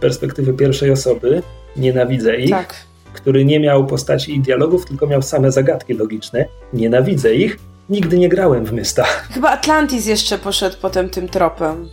[0.00, 1.42] perspektywy pierwszej osoby.
[1.76, 2.50] Nienawidzę ich.
[2.50, 2.74] Tak.
[3.12, 6.44] Który nie miał postaci i dialogów, tylko miał same zagadki logiczne.
[6.72, 7.58] Nienawidzę ich.
[7.90, 9.04] Nigdy nie grałem w Mysta.
[9.34, 11.88] Chyba Atlantis jeszcze poszedł potem tym tropem.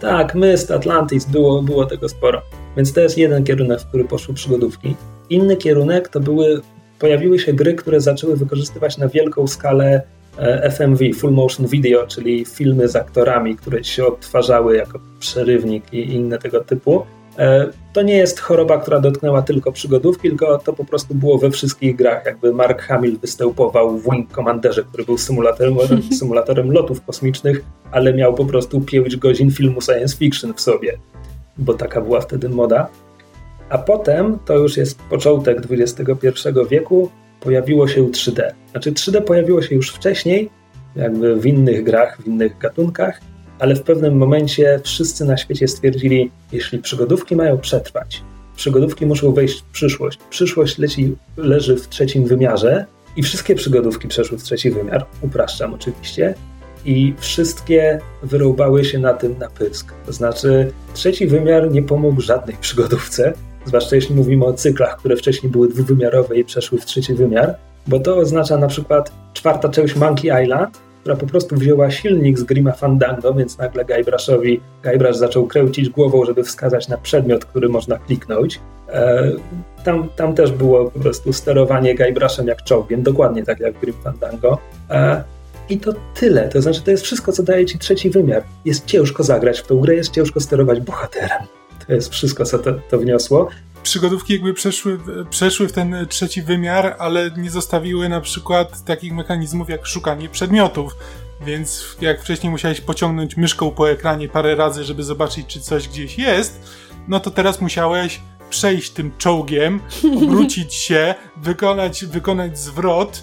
[0.00, 2.42] Tak, Myst, Atlantis, było, było tego sporo.
[2.76, 4.94] Więc to jest jeden kierunek, w który poszły przygodówki.
[5.32, 6.60] Inny kierunek to były,
[6.98, 10.02] pojawiły się gry, które zaczęły wykorzystywać na wielką skalę
[10.38, 16.14] e, FMV, Full Motion Video, czyli filmy z aktorami, które się odtwarzały jako przerywnik i
[16.14, 17.02] inne tego typu.
[17.38, 21.50] E, to nie jest choroba, która dotknęła tylko przygodówki, tylko to po prostu było we
[21.50, 22.26] wszystkich grach.
[22.26, 25.76] Jakby Mark Hamill występował w Wing Commanderze, który był symulatorem,
[26.18, 30.98] symulatorem lotów kosmicznych, ale miał po prostu 5 godzin filmu science fiction w sobie,
[31.58, 32.88] bo taka była wtedy moda.
[33.68, 37.10] A potem, to już jest początek XXI wieku,
[37.40, 38.42] pojawiło się 3D.
[38.70, 40.50] Znaczy 3D pojawiło się już wcześniej,
[40.96, 43.20] jakby w innych grach, w innych gatunkach,
[43.58, 48.22] ale w pewnym momencie wszyscy na świecie stwierdzili, jeśli przygodówki mają przetrwać,
[48.56, 50.18] przygodówki muszą wejść w przyszłość.
[50.30, 52.86] Przyszłość leci, leży w trzecim wymiarze
[53.16, 56.34] i wszystkie przygodówki przeszły w trzeci wymiar, upraszczam oczywiście,
[56.84, 59.92] i wszystkie wyrąbały się na tym na pysk.
[60.06, 63.32] To znaczy, trzeci wymiar nie pomógł żadnej przygodówce,
[63.66, 67.54] zwłaszcza jeśli mówimy o cyklach, które wcześniej były dwuwymiarowe i przeszły w trzeci wymiar,
[67.86, 72.42] bo to oznacza na przykład czwarta część Monkey Island, która po prostu wzięła silnik z
[72.42, 77.98] Grima Fandango, więc nagle Guybrusowi, Guybrush zaczął kręcić głową, żeby wskazać na przedmiot, który można
[77.98, 78.60] kliknąć.
[78.88, 79.32] E,
[79.84, 84.58] tam, tam też było po prostu sterowanie Guybrushem jak czołgiem, dokładnie tak jak Grim Fandango.
[84.90, 85.24] E,
[85.68, 86.48] I to tyle.
[86.48, 88.42] To znaczy, to jest wszystko, co daje ci trzeci wymiar.
[88.64, 91.42] Jest ciężko zagrać w tą grę, jest ciężko sterować bohaterem.
[91.86, 93.48] To jest wszystko, co to, to wniosło
[93.82, 94.98] przygodówki jakby przeszły,
[95.30, 100.96] przeszły w ten trzeci wymiar, ale nie zostawiły na przykład takich mechanizmów jak szukanie przedmiotów.
[101.46, 106.18] Więc jak wcześniej musiałeś pociągnąć myszką po ekranie parę razy, żeby zobaczyć, czy coś gdzieś
[106.18, 106.60] jest,
[107.08, 108.20] no to teraz musiałeś
[108.50, 109.80] przejść tym czołgiem,
[110.22, 113.22] obrócić się, wykonać, wykonać zwrot,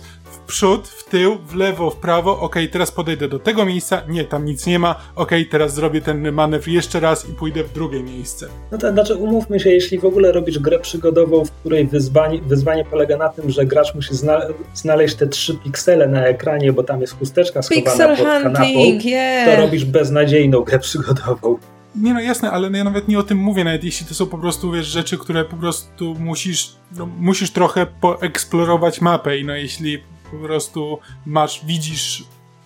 [0.50, 4.46] przód, w tył, w lewo, w prawo, ok, teraz podejdę do tego miejsca, nie, tam
[4.46, 8.48] nic nie ma, ok, teraz zrobię ten manewr jeszcze raz i pójdę w drugie miejsce.
[8.72, 12.86] No to znaczy umówmy się, jeśli w ogóle robisz grę przygodową, w której wyzwanie, wyzwanie
[12.86, 14.42] polega na tym, że gracz musi zna
[14.74, 19.10] znaleźć te trzy piksele na ekranie, bo tam jest chusteczka schowana Pixel pod hunting, kanapą,
[19.10, 19.56] yeah.
[19.56, 21.58] to robisz beznadziejną grę przygodową.
[21.96, 24.38] Nie no jasne, ale ja nawet nie o tym mówię, nawet jeśli to są po
[24.38, 30.04] prostu wiesz, rzeczy, które po prostu musisz, no, musisz trochę poeksplorować mapę i no jeśli
[30.32, 32.24] po prostu masz, widzisz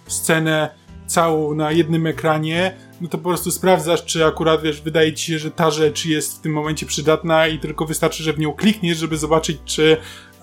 [0.07, 0.69] scenę
[1.07, 5.39] całą na jednym ekranie, no to po prostu sprawdzasz, czy akurat, wiesz, wydaje ci się,
[5.39, 8.97] że ta rzecz jest w tym momencie przydatna i tylko wystarczy, że w nią klikniesz,
[8.97, 9.97] żeby zobaczyć, czy,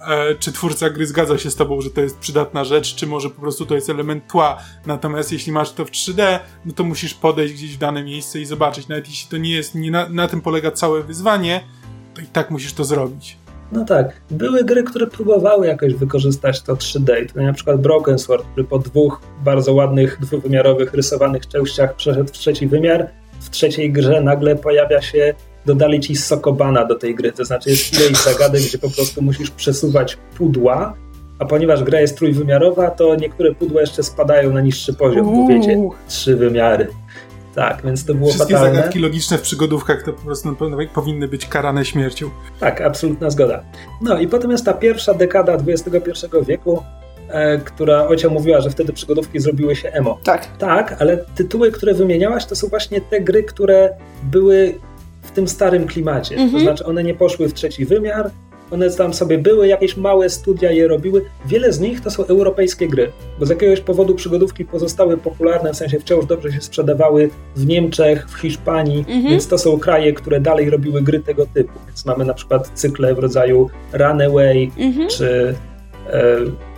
[0.08, 3.30] e, czy twórca gry zgadza się z tobą, że to jest przydatna rzecz, czy może
[3.30, 4.58] po prostu to jest element tła.
[4.86, 8.46] Natomiast jeśli masz to w 3D, no to musisz podejść gdzieś w dane miejsce i
[8.46, 8.88] zobaczyć.
[8.88, 11.64] Nawet jeśli to nie jest, nie na, na tym polega całe wyzwanie,
[12.14, 13.36] to i tak musisz to zrobić.
[13.72, 17.32] No tak, były gry, które próbowały jakoś wykorzystać to 3D.
[17.34, 22.32] To na przykład Broken Sword, który po dwóch bardzo ładnych, dwuwymiarowych, rysowanych częściach przeszedł w
[22.32, 23.10] trzeci wymiar.
[23.40, 25.34] W trzeciej grze nagle pojawia się,
[25.66, 27.32] dodali ci sokobana do tej gry.
[27.32, 30.94] To znaczy jest ileś zagadek, gdzie po prostu musisz przesuwać pudła,
[31.38, 35.88] a ponieważ gra jest trójwymiarowa, to niektóre pudła jeszcze spadają na niższy poziom, bo wiecie,
[36.08, 36.86] trzy wymiary.
[37.54, 38.76] Tak, więc to było Wszystkie fatalne.
[38.76, 40.56] zagadki logiczne w przygodówkach to po prostu
[40.94, 42.30] powinny być karane śmiercią.
[42.60, 43.62] Tak, absolutna zgoda.
[44.02, 46.82] No i potem jest ta pierwsza dekada XXI wieku,
[47.28, 50.18] e, która Ocia mówiła, że wtedy przygodówki zrobiły się emo.
[50.24, 50.46] Tak.
[50.58, 53.90] Tak, ale tytuły, które wymieniałaś, to są właśnie te gry, które
[54.22, 54.74] były
[55.22, 56.36] w tym starym klimacie.
[56.36, 56.62] To mhm.
[56.62, 58.30] znaczy one nie poszły w trzeci wymiar,
[58.70, 61.24] one tam sobie były, jakieś małe studia je robiły.
[61.46, 65.76] Wiele z nich to są europejskie gry, bo z jakiegoś powodu przygodówki pozostały popularne, w
[65.76, 69.22] sensie wciąż dobrze się sprzedawały w Niemczech, w Hiszpanii, mhm.
[69.22, 71.78] więc to są kraje, które dalej robiły gry tego typu.
[71.86, 75.08] Więc mamy na przykład cykle w rodzaju Runaway, mhm.
[75.08, 75.54] czy
[76.12, 76.36] e,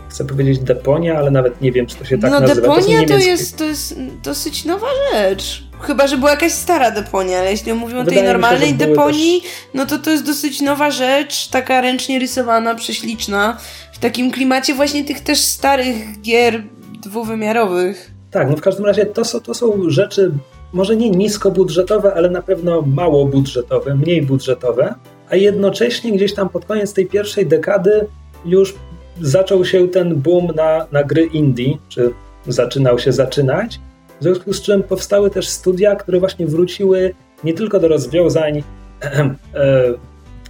[0.09, 2.61] chcę powiedzieć Deponia, ale nawet nie wiem, czy to się tak no, nazywa.
[2.61, 5.71] Deponia to, to, jest, to jest dosyć nowa rzecz.
[5.82, 9.50] Chyba, że była jakaś stara deponia, ale jeśli mówimy o tej normalnej się, deponii, też...
[9.74, 13.56] no to to jest dosyć nowa rzecz, taka ręcznie rysowana, prześliczna,
[13.92, 16.62] w takim klimacie właśnie tych też starych gier
[17.02, 18.10] dwuwymiarowych.
[18.30, 20.32] Tak, no w każdym razie to są, to są rzeczy
[20.72, 24.94] może nie niskobudżetowe, ale na pewno mało budżetowe, mniej budżetowe,
[25.30, 28.06] a jednocześnie gdzieś tam pod koniec tej pierwszej dekady
[28.44, 28.74] już
[29.20, 32.12] zaczął się ten boom na, na gry indie, czy
[32.46, 33.80] zaczynał się zaczynać,
[34.22, 37.14] w związku z czym powstały też studia, które właśnie wróciły
[37.44, 38.62] nie tylko do rozwiązań
[39.02, 39.34] e,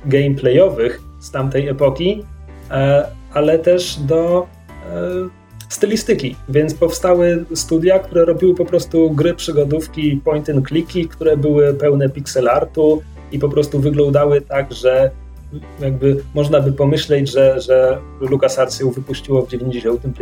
[0.07, 2.25] gameplayowych, z tamtej epoki,
[2.71, 4.47] e, ale też do
[5.69, 11.75] stylistyki, więc powstały studia, które robiły po prostu gry przygodówki point and clicki, które były
[11.75, 13.03] pełne pixel artu
[13.33, 15.11] i po prostu wyglądały tak, że
[15.81, 20.17] jakby można by pomyśleć, że, że LucasArts ją wypuściło w 95.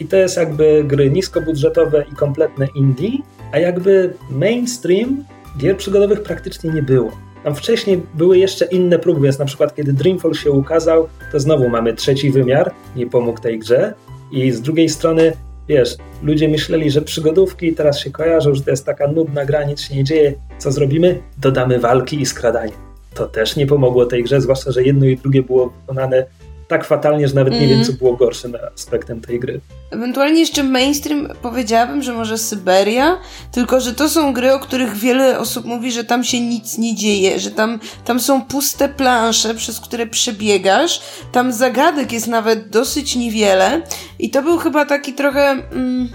[0.00, 3.10] I to jest jakby gry niskobudżetowe i kompletne indie,
[3.52, 5.24] a jakby mainstream
[5.58, 7.10] gier przygodowych praktycznie nie było.
[7.44, 11.68] Tam wcześniej były jeszcze inne próby, więc na przykład kiedy Dreamfall się ukazał, to znowu
[11.68, 13.94] mamy trzeci wymiar, nie pomógł tej grze.
[14.32, 15.32] I z drugiej strony,
[15.68, 19.80] wiesz, ludzie myśleli, że przygodówki teraz się kojarzą, że to jest taka nudna gra, nic
[19.80, 20.34] się nie dzieje.
[20.58, 21.22] Co zrobimy?
[21.38, 22.72] Dodamy walki i skradanie.
[23.14, 26.26] To też nie pomogło tej grze, zwłaszcza, że jedno i drugie było wykonane
[26.70, 27.62] tak fatalnie, że nawet mm.
[27.62, 27.96] nie wiem, mhm.
[27.96, 29.60] co było gorszym aspektem tej gry.
[29.90, 33.18] Ewentualnie jeszcze mainstream powiedziałabym, że może Syberia,
[33.52, 36.94] tylko że to są gry, o których wiele osób mówi, że tam się nic nie
[36.94, 41.00] dzieje, że tam, tam są puste plansze, przez które przebiegasz,
[41.32, 43.82] tam zagadek jest nawet dosyć niewiele
[44.18, 45.50] i to był chyba taki trochę...
[45.50, 46.08] Mm,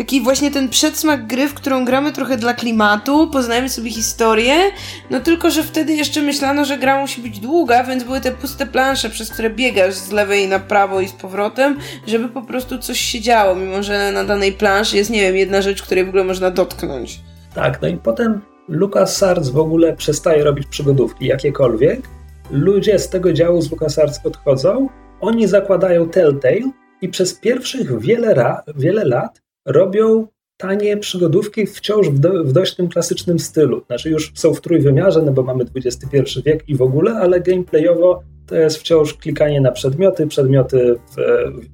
[0.00, 4.54] taki właśnie ten przedsmak gry, w którą gramy trochę dla klimatu, poznajemy sobie historię,
[5.10, 8.66] no tylko, że wtedy jeszcze myślano, że gra musi być długa, więc były te puste
[8.66, 13.00] plansze, przez które biegasz z lewej na prawo i z powrotem, żeby po prostu coś
[13.00, 16.24] się działo, mimo że na danej planszy jest, nie wiem, jedna rzecz, której w ogóle
[16.24, 17.20] można dotknąć.
[17.54, 22.00] Tak, no i potem LucasArts w ogóle przestaje robić przygodówki jakiekolwiek.
[22.50, 24.88] Ludzie z tego działu z LucasArts odchodzą,
[25.20, 26.72] oni zakładają Telltale
[27.02, 32.88] i przez pierwszych wiele, wiele lat robią tanie przygodówki wciąż w, do, w, dość tym
[32.88, 33.82] klasycznym stylu.
[33.86, 38.22] Znaczy już są w trójwymiarze, no bo mamy XXI wiek i w ogóle, ale gameplayowo
[38.46, 41.16] to jest wciąż klikanie na przedmioty, przedmioty w,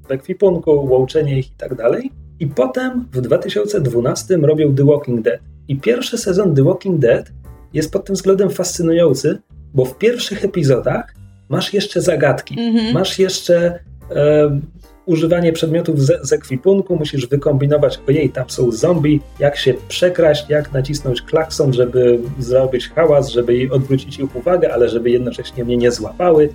[0.09, 2.11] w ekwipunku, łączenie ich i tak dalej.
[2.41, 5.41] I potem w 2012 robią The Walking Dead.
[5.69, 7.33] I pierwszy sezon The Walking Dead
[7.73, 9.39] jest pod tym względem fascynujący,
[9.75, 11.15] bo w pierwszych epizodach
[11.49, 12.95] masz jeszcze zagadki, mm -hmm.
[12.95, 13.79] masz jeszcze
[14.11, 14.61] e,
[15.07, 20.73] używanie przedmiotów z, z ekwipunku, musisz wykombinować, ojej, tam są zombie, jak się przekraść, jak
[20.73, 26.49] nacisnąć klakson, żeby zrobić hałas, żeby odwrócić ich uwagę, ale żeby jednocześnie mnie nie złapały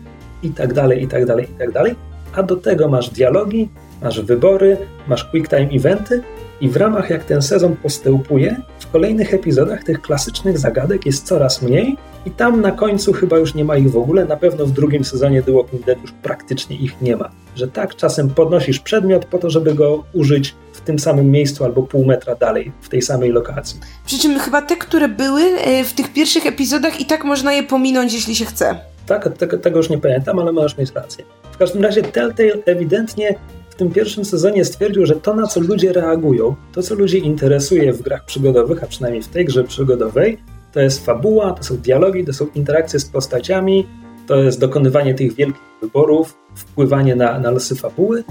[0.44, 1.96] i tak dalej, i tak dalej, i tak dalej.
[2.36, 3.70] A do tego masz dialogi,
[4.02, 4.78] masz wybory,
[5.08, 6.24] masz quick time eventy
[6.62, 11.62] i w ramach jak ten sezon postępuje, w kolejnych epizodach tych klasycznych zagadek jest coraz
[11.62, 14.72] mniej i tam na końcu chyba już nie ma ich w ogóle, na pewno w
[14.72, 17.32] drugim sezonie The Walking Dead już praktycznie ich nie ma.
[17.56, 21.84] Że tak, czasem podnosisz przedmiot po to, żeby go użyć w tym samym miejscu albo
[21.84, 23.80] pół metra dalej, w tej samej lokacji.
[24.06, 27.64] Przy czym chyba te, które były e, w tych pierwszych epizodach i tak można je
[27.64, 28.76] pominąć, jeśli się chce.
[29.06, 31.26] Tak, tego, tego już nie pamiętam, ale możesz mieć rację.
[31.52, 33.36] W każdym razie Telltale ewidentnie
[33.72, 37.94] w tym pierwszym sezonie stwierdził, że to, na co ludzie reagują, to, co ludzi interesuje
[37.94, 40.38] w grach przygodowych, a przynajmniej w tej grze przygodowej,
[40.74, 43.88] to jest fabuła, to są dialogi, to są interakcje z postaciami,
[44.28, 48.24] to jest dokonywanie tych wielkich wyborów, wpływanie na, na losy fabuły.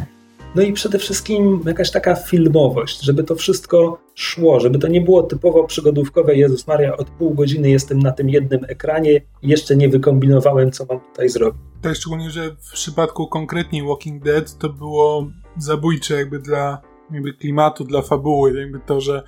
[0.54, 5.22] No i przede wszystkim jakaś taka filmowość, żeby to wszystko szło, żeby to nie było
[5.22, 6.36] typowo przygodówkowe.
[6.36, 11.00] Jezus Maria, od pół godziny jestem na tym jednym ekranie jeszcze nie wykombinowałem, co mam
[11.00, 11.60] tutaj zrobić.
[11.82, 17.84] Tak, szczególnie, że w przypadku konkretnie Walking Dead to było zabójcze jakby dla jakby klimatu,
[17.84, 19.22] dla fabuły, jakby to, że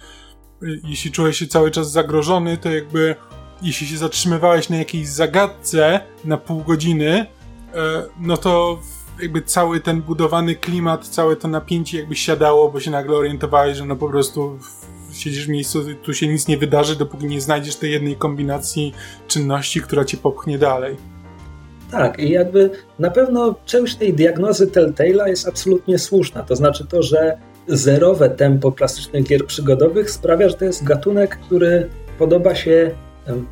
[0.84, 3.14] jeśli czułeś się cały czas zagrożony, to jakby
[3.62, 7.26] jeśli się zatrzymywałeś na jakiejś zagadce na pół godziny,
[7.74, 8.78] e, no to
[9.22, 13.86] jakby cały ten budowany klimat, całe to napięcie jakby siadało, bo się nagle orientowałeś, że
[13.86, 14.58] no po prostu
[15.12, 18.94] siedzisz w miejscu, tu się nic nie wydarzy, dopóki nie znajdziesz tej jednej kombinacji
[19.28, 20.96] czynności, która cię popchnie dalej.
[21.90, 26.42] Tak, i jakby na pewno część tej diagnozy Telltale'a jest absolutnie słuszna.
[26.42, 31.88] To znaczy to, że zerowe tempo klasycznych gier przygodowych sprawia, że to jest gatunek, który
[32.18, 32.90] podoba się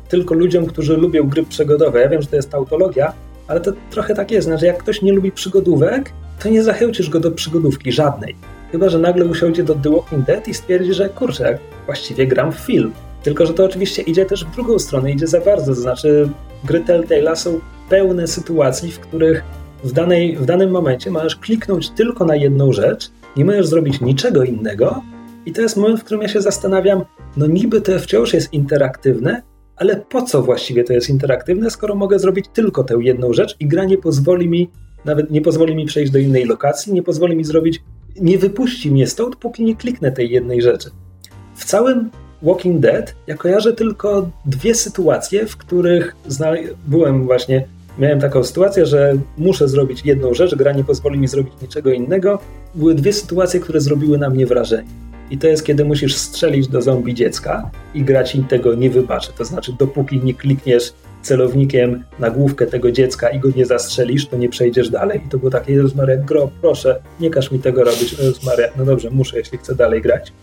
[0.09, 2.01] tylko ludziom, którzy lubią gry przygodowe.
[2.01, 3.13] Ja wiem, że to jest tautologia,
[3.51, 6.11] ale to trochę tak jest, że jak ktoś nie lubi przygodówek,
[6.43, 8.35] to nie zachęcisz go do przygodówki żadnej.
[8.71, 12.55] Chyba, że nagle usiądzie do The Walking Dead i stwierdzi, że kurczę, właściwie gram w
[12.55, 12.91] film.
[13.23, 15.65] Tylko, że to oczywiście idzie też w drugą stronę, idzie za bardzo.
[15.65, 16.29] To znaczy,
[16.63, 19.43] gry Telltale'a są pełne sytuacji, w których
[19.83, 24.43] w, danej, w danym momencie możesz kliknąć tylko na jedną rzecz, nie możesz zrobić niczego
[24.43, 25.01] innego.
[25.45, 27.03] I to jest moment, w którym ja się zastanawiam,
[27.37, 29.41] no niby to wciąż jest interaktywne,
[29.81, 33.67] ale po co właściwie to jest interaktywne, skoro mogę zrobić tylko tę jedną rzecz i
[33.67, 34.69] gra nie pozwoli mi,
[35.05, 37.81] nawet nie pozwoli mi przejść do innej lokacji, nie pozwoli mi zrobić,
[38.21, 40.89] nie wypuści mnie stąd, póki nie kliknę tej jednej rzeczy.
[41.55, 42.09] W całym
[42.41, 46.15] Walking Dead ja kojarzę tylko dwie sytuacje, w których
[46.87, 47.67] byłem właśnie,
[47.99, 52.39] miałem taką sytuację, że muszę zrobić jedną rzecz, gra nie pozwoli mi zrobić niczego innego.
[52.75, 55.10] Były dwie sytuacje, które zrobiły na mnie wrażenie.
[55.31, 59.31] I to jest, kiedy musisz strzelić do zombie dziecka i grać im tego nie wybaczy.
[59.37, 64.37] To znaczy, dopóki nie klikniesz celownikiem na główkę tego dziecka i go nie zastrzelisz, to
[64.37, 65.21] nie przejdziesz dalej.
[65.25, 68.67] I to było takie, Jezus Maria, gro, proszę, nie każ mi tego robić, Jezus Maria,
[68.77, 70.33] no dobrze, muszę, jeśli chcę dalej grać.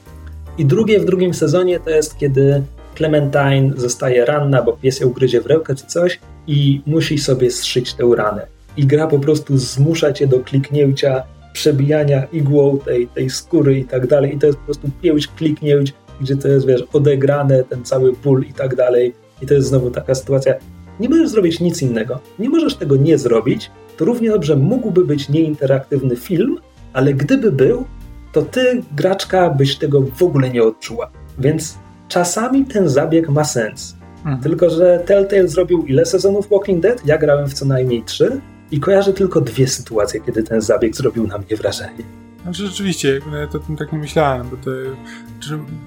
[0.59, 2.63] I drugie w drugim sezonie to jest, kiedy
[2.97, 7.95] Clementine zostaje ranna, bo pies ją gryzie w rękę czy coś i musi sobie zszyć
[7.95, 8.47] tę ranę.
[8.77, 11.23] I gra po prostu zmusza cię do kliknięcia,
[11.59, 14.35] przebijania igłą tej, tej skóry i tak dalej.
[14.35, 18.45] I to jest po prostu pięć kliknięć, gdzie to jest, wiesz, odegrane, ten cały ból
[18.51, 19.15] i tak dalej.
[19.43, 20.55] I to jest znowu taka sytuacja.
[21.01, 22.21] Nie możesz zrobić nic innego.
[22.39, 23.71] Nie możesz tego nie zrobić.
[23.97, 26.59] To równie dobrze mógłby być nieinteraktywny film,
[26.93, 27.85] ale gdyby był,
[28.33, 31.11] to ty, graczka, byś tego w ogóle nie odczuła.
[31.39, 31.79] Więc
[32.09, 33.97] czasami ten zabieg ma sens.
[34.19, 34.41] Mhm.
[34.41, 37.07] Tylko, że Telltale zrobił ile sezonów Walking Dead?
[37.07, 38.41] Ja grałem w co najmniej trzy
[38.71, 42.05] i kojarzę tylko dwie sytuacje, kiedy ten zabieg zrobił na mnie wrażenie.
[42.43, 43.21] Znaczy rzeczywiście,
[43.53, 44.71] to tak nie myślałem, bo, to,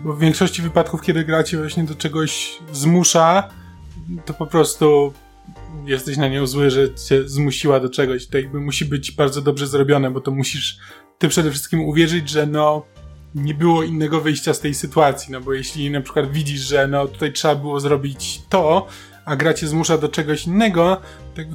[0.03, 3.49] bo w większości wypadków, kiedy gracie właśnie do czegoś zmusza,
[4.25, 5.13] to po prostu
[5.85, 8.27] jesteś na nią zły, że cię zmusiła do czegoś.
[8.27, 10.77] To jakby musi być bardzo dobrze zrobione, bo to musisz
[11.17, 12.85] ty przede wszystkim uwierzyć, że no
[13.35, 17.07] nie było innego wyjścia z tej sytuacji, no bo jeśli na przykład widzisz, że no
[17.07, 18.87] tutaj trzeba było zrobić to,
[19.31, 20.97] a gra cię zmusza do czegoś innego,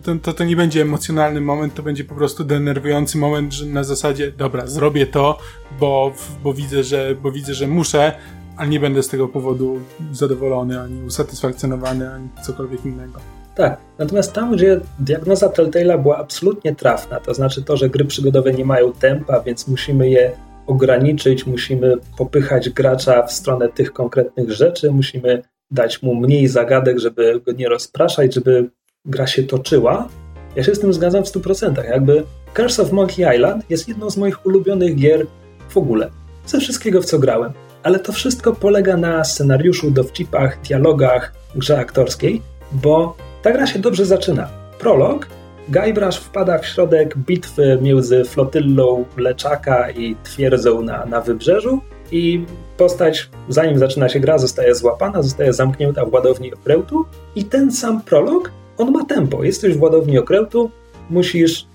[0.03, 3.85] to, to, to nie będzie emocjonalny moment, to będzie po prostu denerwujący moment, że na
[3.85, 5.39] zasadzie, dobra, zrobię to,
[5.81, 6.13] bo,
[6.43, 8.13] bo, widzę, że, bo widzę, że muszę,
[8.57, 9.81] ale nie będę z tego powodu
[10.13, 13.21] zadowolony, ani usatysfakcjonowany, ani cokolwiek innego.
[13.55, 18.53] Tak, natomiast tam, gdzie diagnoza Telltale'a była absolutnie trafna, to znaczy to, że gry przygodowe
[18.53, 20.33] nie mają tempa, więc musimy je
[20.67, 27.41] ograniczyć, musimy popychać gracza w stronę tych konkretnych rzeczy, musimy dać mu mniej zagadek, żeby
[27.47, 28.71] go nie rozpraszać, żeby
[29.05, 30.09] gra się toczyła.
[30.57, 31.85] Ja się z tym zgadzam w 100%.
[31.85, 32.23] Jakby
[32.55, 35.27] Curse of Monkey Island jest jedną z moich ulubionych gier
[35.69, 36.11] w ogóle.
[36.47, 37.53] Ze wszystkiego, w co grałem.
[37.83, 42.43] Ale to wszystko polega na scenariuszu, dowcipach, dialogach, grze aktorskiej,
[42.73, 44.49] bo ta gra się dobrze zaczyna.
[44.79, 45.27] Prolog
[45.69, 51.81] Guybrush wpada w środek bitwy między flotyllą Leczaka i twierdzą na, na wybrzeżu
[52.13, 52.45] i
[52.77, 57.05] postać, zanim zaczyna się gra, zostaje złapana, zostaje zamknięta w ładowni okrętu
[57.37, 59.45] i ten sam prolog, on ma tempo.
[59.45, 60.71] Jesteś w ładowni okrętu,
[61.11, 61.67] musisz,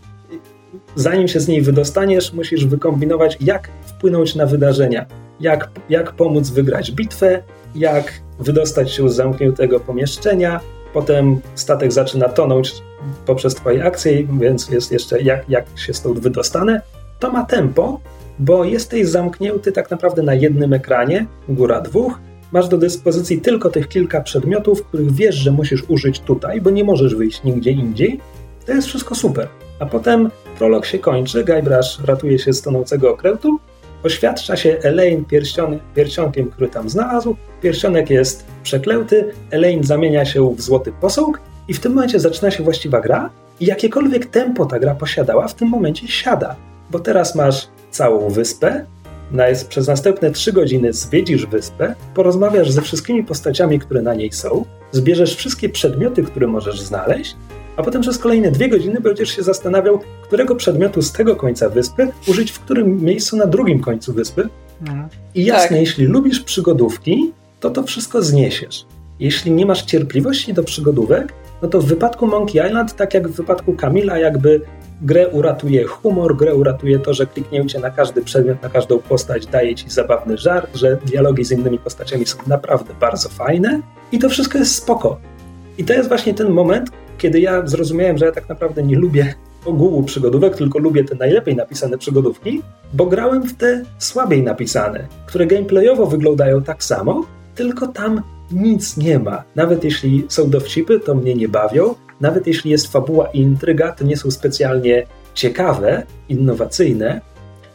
[0.96, 5.06] zanim się z niej wydostaniesz, musisz wykombinować, jak wpłynąć na wydarzenia,
[5.40, 7.44] jak, jak pomóc wygrać bitwę,
[7.76, 10.60] jak wydostać się z zamkniętego pomieszczenia,
[10.94, 12.74] potem statek zaczyna tonąć
[13.26, 16.82] poprzez twoje akcje, więc jest jeszcze jak, jak się stąd wydostanę.
[17.20, 18.00] To ma tempo,
[18.42, 22.20] bo jesteś zamknięty tak naprawdę na jednym ekranie, góra dwóch.
[22.52, 26.84] Masz do dyspozycji tylko tych kilka przedmiotów, których wiesz, że musisz użyć tutaj, bo nie
[26.84, 28.20] możesz wyjść nigdzie indziej.
[28.66, 29.48] To jest wszystko super.
[29.80, 33.60] A potem prolog się kończy, Guybrush ratuje się z tonącego okrętu,
[34.04, 37.36] oświadcza się Elaine pierścionek, pierścionkiem, który tam znalazł.
[37.62, 42.64] Pierścionek jest przeklęty, Elaine zamienia się w złoty posąg i w tym momencie zaczyna się
[42.64, 43.30] właściwa gra
[43.60, 46.56] i jakiekolwiek tempo ta gra posiadała, w tym momencie siada.
[46.92, 48.86] Bo teraz masz całą wyspę,
[49.70, 55.36] przez następne trzy godziny zwiedzisz wyspę, porozmawiasz ze wszystkimi postaciami, które na niej są, zbierzesz
[55.36, 57.36] wszystkie przedmioty, które możesz znaleźć,
[57.78, 62.08] a potem przez kolejne dwie godziny będziesz się zastanawiał, którego przedmiotu z tego końca wyspy
[62.28, 64.50] użyć w którym miejscu na drugim końcu wyspy.
[64.82, 65.10] Mhm.
[65.36, 65.80] I jasne, tak.
[65.80, 68.86] jeśli lubisz przygodówki, to to wszystko zniesiesz.
[69.20, 73.32] Jeśli nie masz cierpliwości do przygodówek, no to w wypadku Monkey Island, tak jak w
[73.32, 74.62] wypadku Kamila, jakby
[75.02, 79.76] grę uratuje humor, grę uratuje to, że kliknięcie na każdy przedmiot, na każdą postać daje
[79.76, 83.82] ci zabawny żart, że dialogi z innymi postaciami są naprawdę bardzo fajne
[84.12, 85.18] i to wszystko jest spoko.
[85.78, 89.34] I to jest właśnie ten moment, kiedy ja zrozumiałem, że ja tak naprawdę nie lubię
[89.66, 92.62] ogółu przygodówek, tylko lubię te najlepiej napisane przygodówki,
[92.94, 97.26] bo grałem w te słabiej napisane, które gameplayowo wyglądają tak samo,
[97.56, 98.22] tylko tam
[98.52, 99.44] nic nie ma.
[99.56, 101.96] Nawet jeśli są dowcipy, to mnie nie bawią.
[102.22, 107.22] Nawet jeśli jest fabuła i intryga, to nie są specjalnie ciekawe, innowacyjne.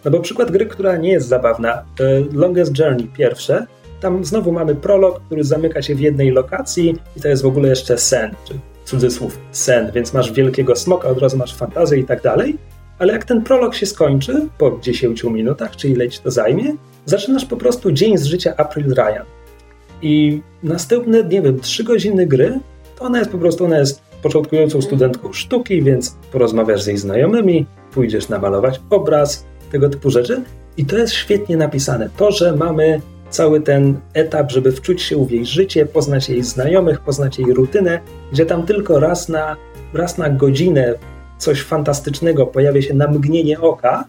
[0.04, 1.84] No bo przykład gry, która nie jest zabawna,
[2.32, 3.66] Longest Journey pierwsze,
[4.00, 7.68] tam znowu mamy prolog, który zamyka się w jednej lokacji i to jest w ogóle
[7.68, 12.22] jeszcze sen, czy cudzysłów sen, więc masz wielkiego smoka, od razu masz fantazję i tak
[12.22, 12.58] dalej.
[12.98, 16.74] Ale jak ten prolog się skończy po 10 minutach, czy ile ci to zajmie,
[17.04, 19.24] zaczynasz po prostu dzień z życia April Ryan.
[20.02, 22.60] I następne, nie wiem, 3 godziny gry,
[22.98, 27.66] to ona jest po prostu, ona jest początkującą studentką sztuki, więc porozmawiasz z jej znajomymi,
[27.92, 30.42] pójdziesz namalować obraz, tego typu rzeczy.
[30.76, 32.10] I to jest świetnie napisane.
[32.16, 33.00] To, że mamy
[33.30, 38.00] cały ten etap, żeby wczuć się w jej życie, poznać jej znajomych, poznać jej rutynę,
[38.32, 39.56] gdzie tam tylko raz na,
[39.94, 40.94] raz na godzinę
[41.38, 44.04] coś fantastycznego pojawia się na mgnienie oka,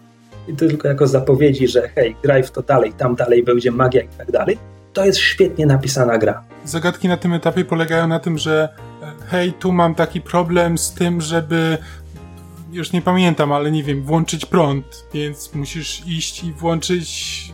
[0.48, 4.02] i to tylko jako zapowiedzi, że hej, graj w to dalej, tam dalej będzie magia
[4.02, 4.58] i tak dalej
[4.98, 6.42] to jest świetnie napisana gra.
[6.64, 8.68] Zagadki na tym etapie polegają na tym, że
[9.02, 11.78] e, hej, tu mam taki problem z tym, żeby
[12.72, 17.52] już nie pamiętam, ale nie wiem, włączyć prąd, więc musisz iść i włączyć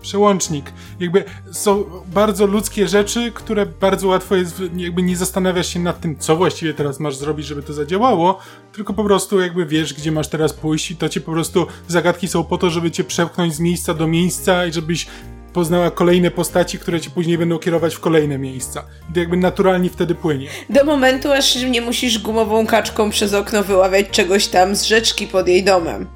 [0.00, 0.72] przełącznik.
[1.00, 6.18] Jakby są bardzo ludzkie rzeczy, które bardzo łatwo jest, jakby nie zastanawiasz się nad tym,
[6.18, 8.38] co właściwie teraz masz zrobić, żeby to zadziałało,
[8.72, 12.28] tylko po prostu jakby wiesz, gdzie masz teraz pójść i to cię po prostu, zagadki
[12.28, 15.06] są po to, żeby cię przepchnąć z miejsca do miejsca i żebyś
[15.52, 18.84] poznała kolejne postaci, które ci później będą kierować w kolejne miejsca.
[19.10, 20.48] I to jakby naturalnie wtedy płynie.
[20.70, 25.48] Do momentu, aż nie musisz gumową kaczką przez okno wyławiać czegoś tam z rzeczki pod
[25.48, 26.06] jej domem.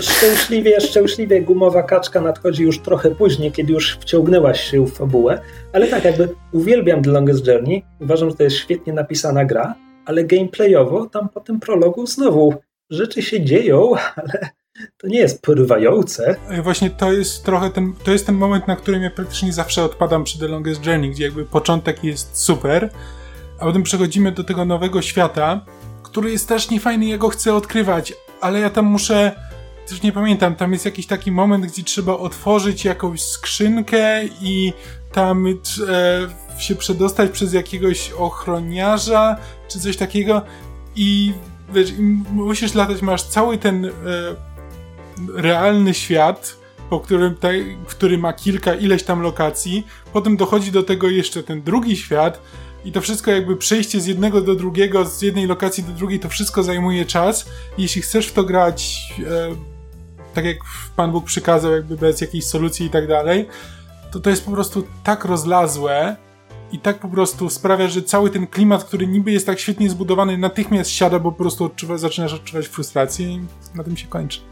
[0.00, 5.40] Szczęśliwie, szczęśliwie gumowa kaczka nadchodzi już trochę później, kiedy już wciągnęłaś się w fabułę,
[5.72, 9.74] ale tak jakby uwielbiam The Longest Journey, uważam, że to jest świetnie napisana gra,
[10.06, 12.54] ale gameplayowo tam po tym prologu znowu
[12.90, 14.50] rzeczy się dzieją, ale
[14.98, 16.36] to nie jest porywające.
[16.62, 20.24] Właśnie to jest trochę ten, to jest ten moment, na którym ja praktycznie zawsze odpadam
[20.24, 22.90] przy The Longest Journey, gdzie jakby początek jest super,
[23.58, 25.64] a potem przechodzimy do tego nowego świata,
[26.02, 29.32] który jest też niefajny, ja go chcę odkrywać, ale ja tam muszę,
[29.90, 34.72] już nie pamiętam, tam jest jakiś taki moment, gdzie trzeba otworzyć jakąś skrzynkę i
[35.12, 39.36] tam e, się przedostać przez jakiegoś ochroniarza,
[39.68, 40.42] czy coś takiego
[40.96, 41.32] i
[41.74, 41.92] wiesz,
[42.32, 43.90] musisz latać, masz cały ten e,
[45.34, 46.56] realny świat,
[46.90, 47.52] po którym te,
[47.86, 52.40] który ma kilka ileś tam lokacji, potem dochodzi do tego jeszcze ten drugi świat
[52.84, 56.28] i to wszystko jakby przejście z jednego do drugiego, z jednej lokacji do drugiej, to
[56.28, 57.46] wszystko zajmuje czas.
[57.78, 59.80] Jeśli chcesz w to grać e,
[60.34, 60.56] tak jak
[60.96, 63.48] Pan Bóg przykazał, jakby bez jakiejś solucji i tak dalej,
[64.12, 66.16] to to jest po prostu tak rozlazłe
[66.72, 70.38] i tak po prostu sprawia, że cały ten klimat, który niby jest tak świetnie zbudowany,
[70.38, 73.40] natychmiast siada, bo po prostu odczuwa, zaczynasz odczuwać frustrację i
[73.74, 74.49] na tym się kończy.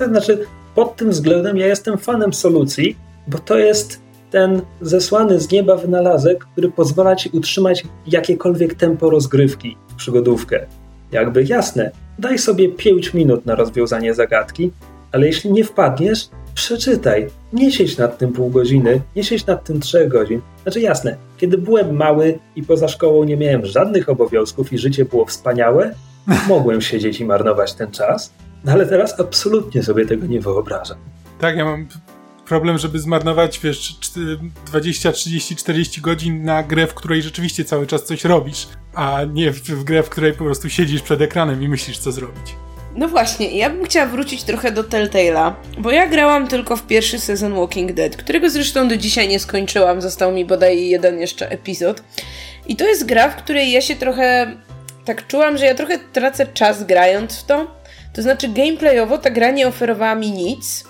[0.00, 2.96] To znaczy, pod tym względem ja jestem fanem solucji,
[3.28, 9.76] bo to jest ten zesłany z nieba wynalazek, który pozwala ci utrzymać jakiekolwiek tempo rozgrywki
[9.88, 10.66] w przygodówkę.
[11.12, 14.70] Jakby jasne, daj sobie 5 minut na rozwiązanie zagadki,
[15.12, 17.26] ale jeśli nie wpadniesz, przeczytaj.
[17.52, 20.40] Nie siedź nad tym pół godziny, nie siedź nad tym 3 godzin.
[20.62, 25.26] Znaczy jasne, kiedy byłem mały i poza szkołą nie miałem żadnych obowiązków i życie było
[25.26, 25.94] wspaniałe,
[26.48, 28.32] mogłem siedzieć i marnować ten czas,
[28.64, 30.98] no ale teraz absolutnie sobie tego nie wyobrażam.
[31.40, 31.88] Tak, ja mam
[32.50, 33.94] problem, żeby zmarnować, wiesz,
[34.66, 39.52] 20, 30, 40 godzin na grę, w której rzeczywiście cały czas coś robisz, a nie
[39.52, 42.54] w, w grę, w której po prostu siedzisz przed ekranem i myślisz, co zrobić.
[42.96, 47.18] No właśnie, ja bym chciała wrócić trochę do Telltale'a, bo ja grałam tylko w pierwszy
[47.18, 52.02] sezon Walking Dead, którego zresztą do dzisiaj nie skończyłam, został mi bodaj jeden jeszcze epizod.
[52.66, 54.56] I to jest gra, w której ja się trochę
[55.04, 57.79] tak czułam, że ja trochę tracę czas grając w to,
[58.12, 60.84] to znaczy, gameplayowo ta gra nie oferowała mi nic,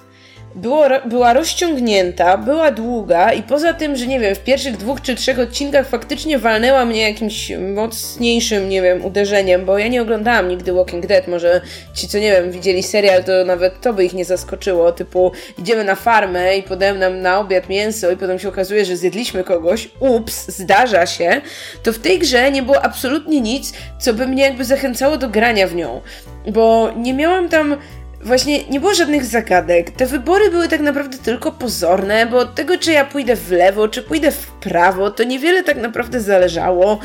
[0.54, 5.14] było, była rozciągnięta, była długa i poza tym, że nie wiem, w pierwszych dwóch czy
[5.14, 10.72] trzech odcinkach faktycznie walnęła mnie jakimś mocniejszym, nie wiem, uderzeniem, bo ja nie oglądałam nigdy
[10.72, 11.60] Walking Dead, może
[11.94, 15.84] ci, co nie wiem, widzieli serial, to nawet to by ich nie zaskoczyło, typu idziemy
[15.84, 19.90] na farmę i podają nam na obiad mięso i potem się okazuje, że zjedliśmy kogoś,
[20.00, 21.40] ups, zdarza się,
[21.82, 25.66] to w tej grze nie było absolutnie nic, co by mnie jakby zachęcało do grania
[25.66, 26.00] w nią,
[26.46, 27.76] bo nie miałam tam
[28.22, 29.90] Właśnie nie było żadnych zagadek.
[29.90, 33.88] Te wybory były tak naprawdę tylko pozorne, bo od tego, czy ja pójdę w lewo,
[33.88, 37.00] czy pójdę w prawo, to niewiele tak naprawdę zależało.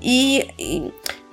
[0.00, 0.82] I, i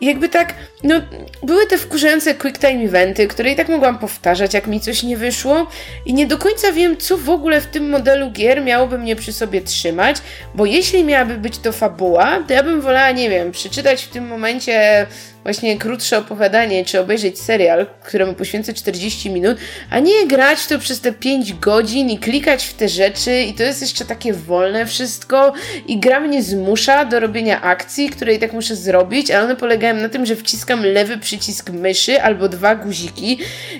[0.01, 0.53] jakby tak,
[0.84, 1.01] no,
[1.43, 5.17] były te wkurzające quick time eventy, które i tak mogłam powtarzać, jak mi coś nie
[5.17, 5.67] wyszło.
[6.05, 9.34] I nie do końca wiem, co w ogóle w tym modelu gier miałoby mnie przy
[9.34, 10.17] sobie trzymać,
[10.55, 14.27] bo jeśli miałaby być to fabuła, to ja bym wolała, nie wiem, przeczytać w tym
[14.27, 15.07] momencie
[15.44, 19.58] właśnie krótsze opowiadanie, czy obejrzeć serial, któremu poświęcę 40 minut,
[19.89, 23.64] a nie grać to przez te 5 godzin i klikać w te rzeczy i to
[23.64, 25.53] jest jeszcze takie wolne wszystko
[25.88, 29.95] i gra mnie zmusza do robienia akcji, które i tak muszę zrobić, ale one polegają
[29.95, 33.40] na tym, że wciskam lewy przycisk myszy albo dwa guziki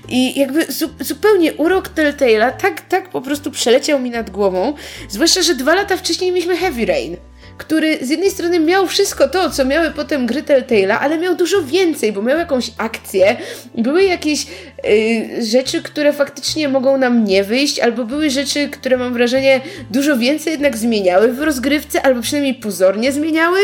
[0.10, 4.74] i jakby zu zupełnie urok Telltale'a tak, tak po prostu przeleciał mi nad głową,
[5.10, 7.18] zwłaszcza, że dwa lata wcześniej mieliśmy Heavy Rain
[7.58, 11.64] który z jednej strony miał wszystko to, co miały potem gry Telltale'a, ale miał dużo
[11.64, 13.36] więcej, bo miał jakąś akcję,
[13.78, 14.48] były jakieś
[14.84, 19.62] yy, rzeczy, które faktycznie mogą nam nie wyjść, albo były rzeczy, które mam wrażenie
[19.92, 23.60] dużo więcej jednak zmieniały w rozgrywce, albo przynajmniej pozornie zmieniały.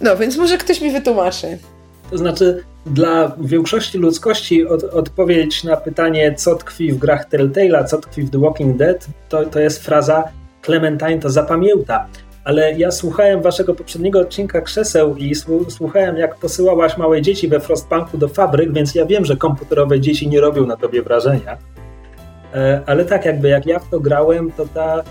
[0.00, 1.58] No, więc może ktoś mi wytłumaczy.
[2.10, 7.98] To znaczy, dla większości ludzkości od, odpowiedź na pytanie, co tkwi w grach Telltale'a, co
[7.98, 10.24] tkwi w The Walking Dead, to, to jest fraza
[10.64, 12.06] Clementine to zapamięta
[12.44, 15.34] ale ja słuchałem waszego poprzedniego odcinka krzeseł i
[15.68, 20.28] słuchałem, jak posyłałaś małe dzieci we Frostpunku do fabryk, więc ja wiem, że komputerowe dzieci
[20.28, 21.58] nie robią na tobie wrażenia.
[22.54, 25.02] E, ale tak, jakby jak ja w to grałem, to ta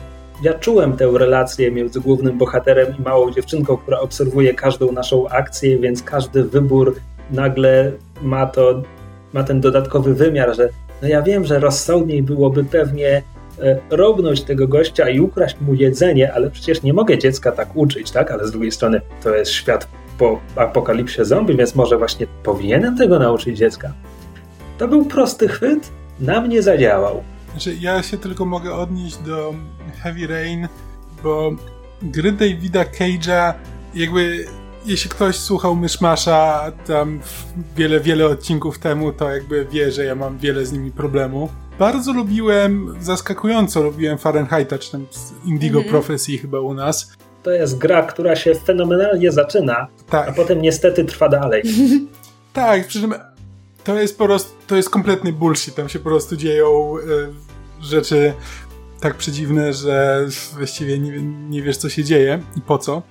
[0.44, 5.78] ja czułem tę relację między głównym bohaterem i małą dziewczynką, która obserwuje każdą naszą akcję,
[5.78, 6.96] więc każdy wybór
[7.32, 7.92] nagle
[8.22, 8.82] ma to,
[9.34, 10.70] ma ten dodatkowy wymiar, że
[11.02, 13.22] no ja wiem, że rozsądniej byłoby pewnie
[13.90, 18.32] robnąć tego gościa i ukraść mu jedzenie, ale przecież nie mogę dziecka tak uczyć, tak?
[18.32, 23.20] Ale z drugiej strony to jest świat po apokalipsie zombie, więc może właśnie powinienem tego
[23.20, 23.94] nauczyć dziecka.
[24.78, 25.90] To był prosty chwyt,
[26.20, 27.24] na mnie zadziałał.
[27.52, 29.54] Znaczy, ja się tylko mogę odnieść do
[30.04, 30.68] Heavy Rain,
[31.24, 31.52] bo
[32.02, 33.54] gry Davida Cage'a
[33.96, 34.46] jakby
[34.86, 37.20] jeśli ktoś słuchał Myszmasza tam
[37.76, 41.50] wiele, wiele odcinków temu, to jakby wie, że ja mam wiele z nimi problemu.
[41.80, 45.06] Bardzo lubiłem, zaskakująco lubiłem Fahrenheita, czy tam
[45.46, 45.92] Indigo mm -hmm.
[45.92, 47.14] Prophecy chyba u nas.
[47.44, 50.30] To jest gra, która się fenomenalnie zaczyna, tak.
[50.30, 51.64] a potem niestety trwa dalej.
[52.54, 53.14] tak, przy czym
[53.84, 58.34] to jest po prostu, to jest kompletny bullshit, tam się po prostu dzieją y, rzeczy
[59.00, 63.02] tak przedziwne, że właściwie nie, nie wiesz co się dzieje i po co.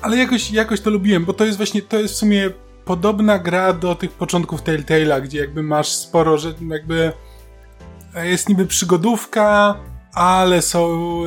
[0.00, 2.50] Ale jakoś, jakoś to lubiłem, bo to jest właśnie, to jest w sumie
[2.84, 7.12] podobna gra do tych początków Telltale'a, gdzie jakby masz sporo, że jakby
[8.14, 9.76] jest niby przygodówka,
[10.12, 11.22] ale są,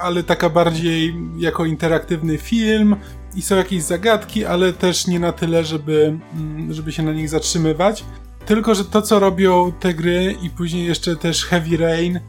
[0.00, 2.96] ale taka bardziej jako interaktywny film
[3.34, 7.28] i są jakieś zagadki, ale też nie na tyle, żeby, mm, żeby się na nich
[7.28, 8.04] zatrzymywać.
[8.46, 12.20] Tylko, że to, co robią te gry i później jeszcze też Heavy Rain,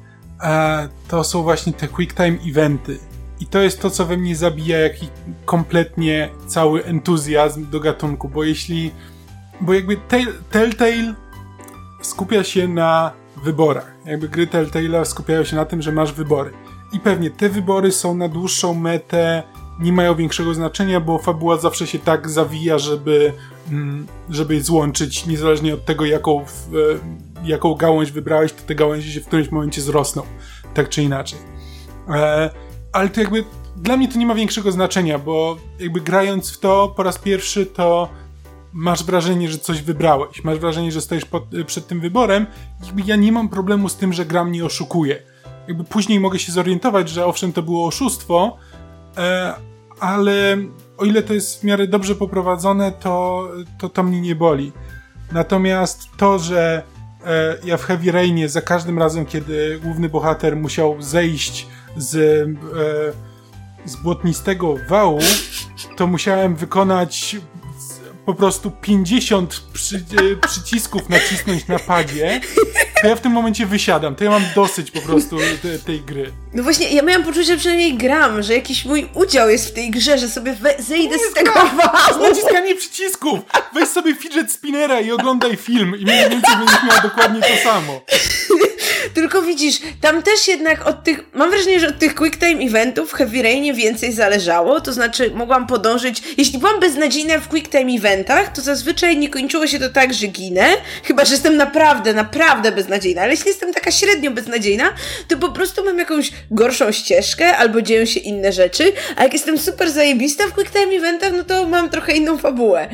[0.43, 2.99] e, to są właśnie te quick time eventy.
[3.39, 5.09] I to jest to, co we mnie zabija jakiś
[5.45, 8.91] kompletnie cały entuzjazm do gatunku, bo jeśli.
[9.61, 9.97] Bo jakby
[10.51, 11.13] Telltale
[12.01, 13.11] skupia się na
[13.43, 13.95] wyborach.
[14.05, 16.51] Jakby gry Telltale'a skupiają się na tym, że masz wybory.
[16.93, 19.43] I pewnie te wybory są na dłuższą metę,
[19.79, 23.33] nie mają większego znaczenia, bo fabuła zawsze się tak zawija, żeby,
[23.71, 26.45] mm, żeby złączyć, niezależnie od tego, jaką,
[27.43, 30.21] jaką gałąź wybrałeś, to te gałęzie się w którymś momencie zrosną.
[30.73, 31.39] Tak czy inaczej.
[32.09, 32.49] E,
[32.91, 33.43] ale to jakby
[33.77, 37.65] dla mnie to nie ma większego znaczenia, bo jakby grając w to po raz pierwszy,
[37.65, 38.09] to
[38.77, 42.45] masz wrażenie, że coś wybrałeś, masz wrażenie, że stoisz pod, przed tym wyborem.
[42.85, 45.23] Jakby ja nie mam problemu z tym, że gra mnie oszukuje.
[45.67, 48.57] Jakby później mogę się zorientować, że owszem, to było oszustwo,
[49.17, 49.53] e,
[49.99, 50.57] ale
[50.97, 53.47] o ile to jest w miarę dobrze poprowadzone, to
[53.79, 54.71] to, to mnie nie boli.
[55.31, 56.83] Natomiast to, że
[57.25, 61.67] e, ja w Heavy Rainie za każdym razem, kiedy główny bohater musiał zejść
[61.97, 65.19] z, e, z błotnistego wału,
[65.97, 67.35] to musiałem wykonać
[68.27, 72.41] po prostu 50 przy, e, przycisków nacisnąć na padzie,
[73.01, 74.15] to ja w tym momencie wysiadam.
[74.15, 76.31] To ja mam dosyć po prostu te, tej gry.
[76.53, 79.91] No właśnie, ja miałam poczucie, że przynajmniej gram, że jakiś mój udział jest w tej
[79.91, 82.29] grze, że sobie zejdę z tego wału.
[82.29, 83.39] naciskanie przycisków!
[83.73, 88.01] Weź sobie fidget spinnera i oglądaj film i mniej więcej będziesz miał dokładnie to samo.
[89.13, 93.11] Tylko widzisz, tam też jednak od tych, mam wrażenie, że od tych quick time eventów
[93.11, 97.91] w Heavy Rainie więcej zależało, to znaczy mogłam podążyć, jeśli byłam beznadziejna w quick time
[97.91, 100.67] eventach, to zazwyczaj nie kończyło się to tak, że ginę,
[101.03, 104.93] chyba, że jestem naprawdę, naprawdę beznadziejna, ale jeśli jestem taka średnio beznadziejna,
[105.27, 109.57] to po prostu mam jakąś gorszą ścieżkę, albo dzieją się inne rzeczy, a jak jestem
[109.57, 112.89] super zajebista w quick time eventach, no to mam trochę inną fabułę.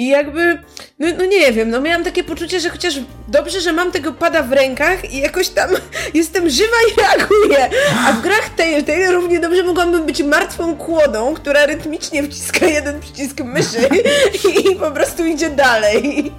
[0.00, 0.58] I jakby,
[0.98, 2.94] no, no, nie wiem, no miałam takie poczucie, że chociaż
[3.28, 5.70] dobrze, że mam tego pada w rękach i jakoś tam
[6.14, 7.70] jestem żywa i reaguję.
[8.06, 13.40] A w grach Telltale równie dobrze mogłabym być martwą kłodą, która rytmicznie wciska jeden przycisk
[13.40, 13.88] myszy
[14.70, 16.32] i, po prostu idzie dalej.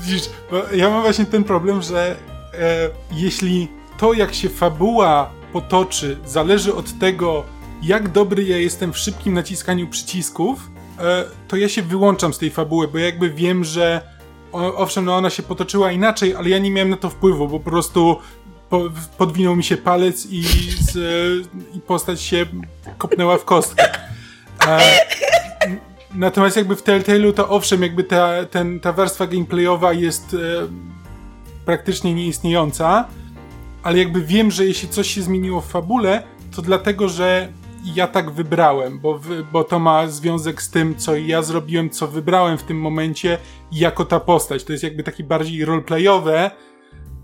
[0.00, 0.22] Widzisz,
[0.72, 2.16] ja mam właśnie ten problem, że
[2.54, 3.68] e, jeśli
[3.98, 7.44] to, jak się fabuła potoczy, zależy od tego,
[7.82, 10.58] jak dobry ja jestem w szybkim naciskaniu przycisków,
[11.48, 14.00] to ja się wyłączam z tej fabuły, bo jakby wiem, że
[14.52, 17.70] owszem, no ona się potoczyła inaczej, ale ja nie miałem na to wpływu, bo po
[17.70, 18.16] prostu
[19.18, 20.42] podwinął mi się palec i,
[20.80, 20.96] z,
[21.74, 22.46] i postać się
[22.98, 23.84] kopnęła w kostkę.
[24.66, 24.80] E,
[26.14, 30.36] natomiast jakby w Telltale'u to owszem, jakby ta, ten, ta warstwa gameplayowa jest e,
[31.64, 33.04] praktycznie nieistniejąca,
[33.82, 36.22] ale jakby wiem, że jeśli coś się zmieniło w fabule,
[36.56, 37.48] to dlatego, że
[37.94, 39.20] ja tak wybrałem, bo,
[39.52, 43.38] bo to ma związek z tym, co ja zrobiłem, co wybrałem w tym momencie
[43.72, 44.64] jako ta postać.
[44.64, 46.50] To jest jakby taki bardziej roleplayowe,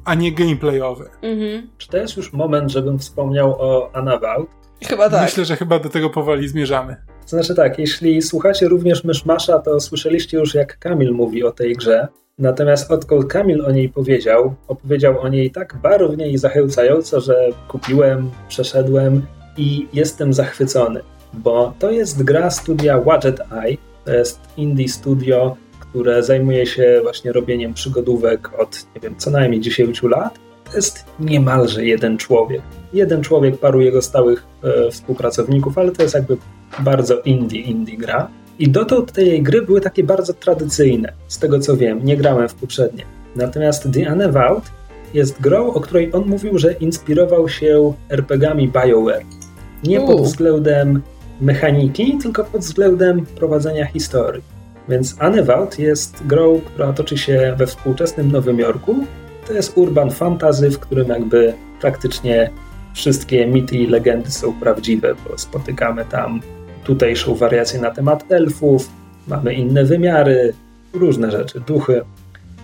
[0.05, 1.11] a nie gameplayowe.
[1.23, 1.69] Mhm.
[1.79, 4.51] Czy to jest już moment, żebym wspomniał o Unavowed?
[4.89, 5.23] Chyba tak.
[5.23, 6.97] Myślę, że chyba do tego powoli zmierzamy.
[7.23, 11.75] To znaczy tak, jeśli słuchacie również Myszmasza, to słyszeliście już jak Kamil mówi o tej
[11.75, 12.09] grze.
[12.39, 18.31] Natomiast odkąd Kamil o niej powiedział, opowiedział o niej tak barwnie i zachęcająco, że kupiłem,
[18.49, 19.27] przeszedłem
[19.57, 21.01] i jestem zachwycony,
[21.33, 23.77] bo to jest gra studia Wadget Eye.
[24.05, 29.61] To jest indie studio, które zajmuje się właśnie robieniem przygodówek od, nie wiem, co najmniej
[29.61, 30.39] 10 lat.
[30.71, 32.63] To jest niemalże jeden człowiek.
[32.93, 36.37] jeden człowiek, paru jego stałych e, współpracowników, ale to jest jakby
[36.79, 38.29] bardzo indie, indie gra.
[38.59, 42.49] I dotąd te jej gry były takie bardzo tradycyjne, z tego co wiem, nie grałem
[42.49, 43.05] w poprzednie.
[43.37, 44.71] Natomiast The Unavowed
[45.15, 49.42] jest grą, o której on mówił, że inspirował się RPGami BioWare.
[49.85, 51.03] Nie pod względem
[51.41, 54.43] mechaniki, tylko pod względem prowadzenia historii.
[54.89, 58.95] Więc Unavowed jest grą, która toczy się we współczesnym Nowym Jorku.
[59.47, 62.51] To jest urban fantasy, w którym jakby praktycznie
[62.95, 66.41] wszystkie mity i legendy są prawdziwe, bo spotykamy tam
[66.85, 68.89] tutejszą wariację na temat elfów,
[69.29, 70.55] mamy inne wymiary,
[70.93, 72.03] różne rzeczy, duchy.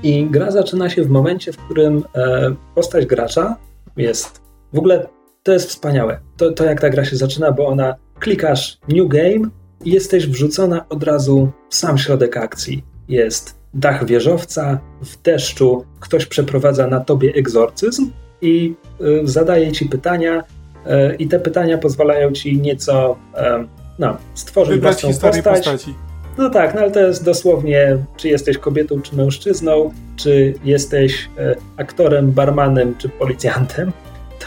[0.03, 3.57] I gra zaczyna się w momencie, w którym e, postać gracza
[3.97, 4.41] jest.
[4.73, 5.07] W ogóle
[5.49, 6.21] to jest wspaniałe.
[6.37, 9.51] To, to jak ta gra się zaczyna, bo ona klikasz New Game
[9.85, 12.85] i jesteś wrzucona od razu w sam środek akcji.
[13.09, 18.11] Jest dach wieżowca, w deszczu, ktoś przeprowadza na tobie egzorcyzm
[18.43, 23.39] i y, zadaje ci pytania, y, i te pytania pozwalają ci nieco y,
[23.99, 25.45] no, stworzyć Wybrać własną postać.
[25.45, 25.95] postaci.
[26.39, 31.57] No tak, no ale to jest dosłownie, czy jesteś kobietą, czy mężczyzną, czy jesteś e,
[31.77, 33.93] aktorem, barmanem, czy policjantem.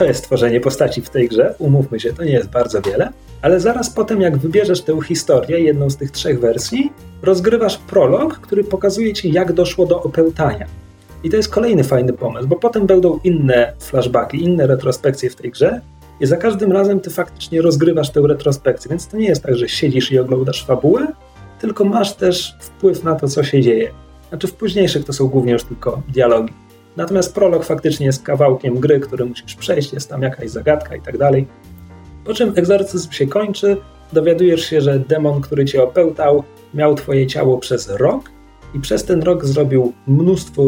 [0.01, 3.09] To jest tworzenie postaci w tej grze, umówmy się, to nie jest bardzo wiele.
[3.41, 8.63] Ale zaraz potem, jak wybierzesz tę historię, jedną z tych trzech wersji, rozgrywasz prolog, który
[8.63, 10.65] pokazuje ci, jak doszło do opełtania.
[11.23, 15.51] I to jest kolejny fajny pomysł, bo potem będą inne flashbacki, inne retrospekcje w tej
[15.51, 15.81] grze,
[16.19, 19.69] i za każdym razem ty faktycznie rozgrywasz tę retrospekcję, więc to nie jest tak, że
[19.69, 21.07] siedzisz i oglądasz fabułę,
[21.59, 23.91] tylko masz też wpływ na to, co się dzieje.
[24.29, 26.53] Znaczy w późniejszych to są głównie już tylko dialogi.
[26.97, 31.17] Natomiast prolog faktycznie jest kawałkiem gry, który musisz przejść, jest tam jakaś zagadka i tak
[31.17, 31.47] dalej.
[32.25, 33.77] Po czym egzorcyzm się kończy,
[34.13, 36.43] dowiadujesz się, że demon, który cię opełtał,
[36.73, 38.31] miał twoje ciało przez rok
[38.73, 40.63] i przez ten rok zrobił mnóstwo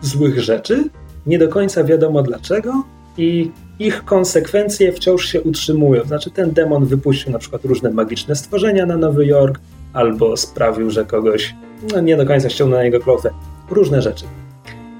[0.00, 0.84] złych rzeczy.
[1.26, 2.84] Nie do końca wiadomo dlaczego
[3.18, 6.04] i ich konsekwencje wciąż się utrzymują.
[6.04, 9.60] Znaczy ten demon wypuścił na przykład różne magiczne stworzenia na Nowy Jork,
[9.92, 11.54] albo sprawił, że kogoś
[11.92, 13.30] no, nie do końca ściągnął na niego klątwę.
[13.70, 14.24] Różne rzeczy.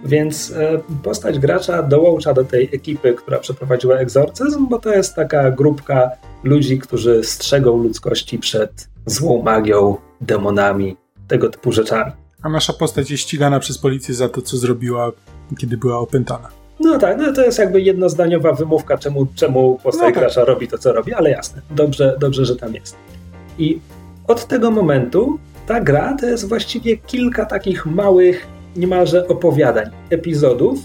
[0.05, 5.51] Więc e, postać gracza dołącza do tej ekipy, która przeprowadziła egzorcyzm, bo to jest taka
[5.51, 6.11] grupka
[6.45, 10.97] ludzi, którzy strzegą ludzkości przed złą magią, demonami,
[11.29, 12.13] tego typu rzeczami.
[12.43, 15.13] A nasza postać jest ścigana przez policję za to, co zrobiła,
[15.59, 16.49] kiedy była opętana.
[16.81, 20.19] No tak, no to jest jakby jednozdaniowa wymówka, czemu, czemu postać no tak.
[20.19, 22.97] gracza robi to, co robi, ale jasne, dobrze, dobrze, że tam jest.
[23.59, 23.81] I
[24.27, 28.47] od tego momentu ta gra to jest właściwie kilka takich małych,
[28.77, 30.79] niemalże opowiadań, epizodów,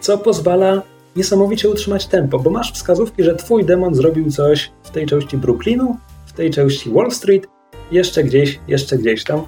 [0.00, 0.82] co pozwala
[1.16, 5.96] niesamowicie utrzymać tempo, bo masz wskazówki, że twój demon zrobił coś w tej części Brooklynu,
[6.26, 7.46] w tej części Wall Street,
[7.92, 9.42] jeszcze gdzieś, jeszcze gdzieś tam.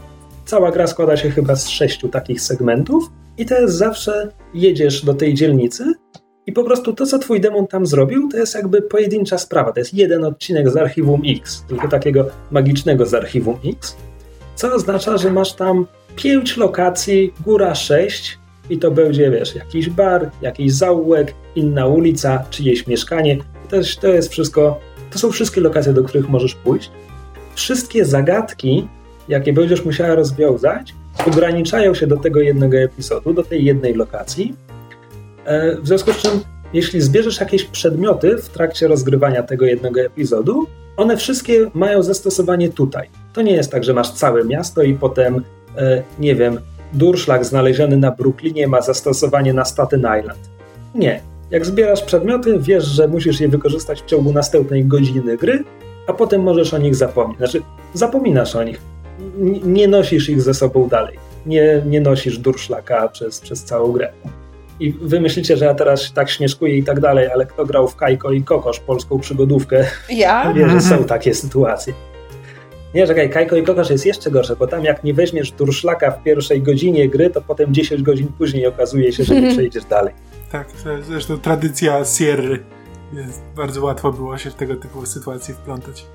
[0.45, 5.15] Cała gra składa się chyba z sześciu takich segmentów i to jest zawsze jedziesz do
[5.15, 5.93] tej dzielnicy
[6.47, 9.73] i po prostu to, co twój demon tam zrobił, to jest jakby pojedyncza sprawa.
[9.73, 13.97] To jest jeden odcinek z Archiwum X, tylko takiego magicznego z Archiwum X,
[14.55, 15.87] co oznacza, że masz tam
[16.17, 18.39] pięć lokacji, góra sześć
[18.71, 23.39] i to będzie, wiesz, jakiś bar, jakiś zaułek, inna ulica, czyjeś mieszkanie.
[23.69, 24.81] To to jest wszystko,
[25.11, 26.91] to są wszystkie lokacje, do których możesz pójść.
[27.55, 28.89] Wszystkie zagadki,
[29.29, 30.95] jakie będziesz musiała rozwiązać,
[31.27, 34.55] ograniczają się do tego jednego epizodu, do tej jednej lokacji
[35.45, 36.31] E, w związku z czym,
[36.73, 40.67] jeśli zbierzesz jakieś przedmioty w trakcie rozgrywania tego jednego epizodu,
[40.97, 43.09] one wszystkie mają zastosowanie tutaj.
[43.33, 45.45] To nie jest tak, że masz całe miasto i potem,
[46.19, 46.61] nie wiem,
[46.93, 50.51] durszlak znaleziony na Brooklynie ma zastosowanie na Staten Island.
[50.95, 51.21] Nie.
[51.51, 55.65] Jak zbierasz przedmioty, wiesz, że musisz je wykorzystać w ciągu następnej godziny gry,
[56.07, 57.39] a potem możesz o nich zapomnieć.
[57.39, 57.63] Znaczy,
[57.95, 58.81] zapominasz o nich.
[59.41, 61.19] N nie nosisz ich ze sobą dalej.
[61.47, 64.13] Nie, nie nosisz durszlaka przez, przez całą grę.
[64.81, 67.97] I wy myślicie, że ja teraz tak śmieszkuję i tak dalej, ale kto grał w
[67.97, 70.53] Kajko i Kokosz, polską przygodówkę, ja?
[70.53, 71.93] wie, że są takie sytuacje.
[72.95, 76.23] Nie, czekaj, Kajko i Kokosz jest jeszcze gorsze, bo tam jak nie weźmiesz durszlaka w
[76.23, 80.15] pierwszej godzinie gry, to potem 10 godzin później okazuje się, że nie przejdziesz dalej.
[80.53, 82.59] Tak, to jest zresztą tradycja Sierry.
[83.13, 86.07] Jest, bardzo łatwo było się w tego typu sytuacje wplątać.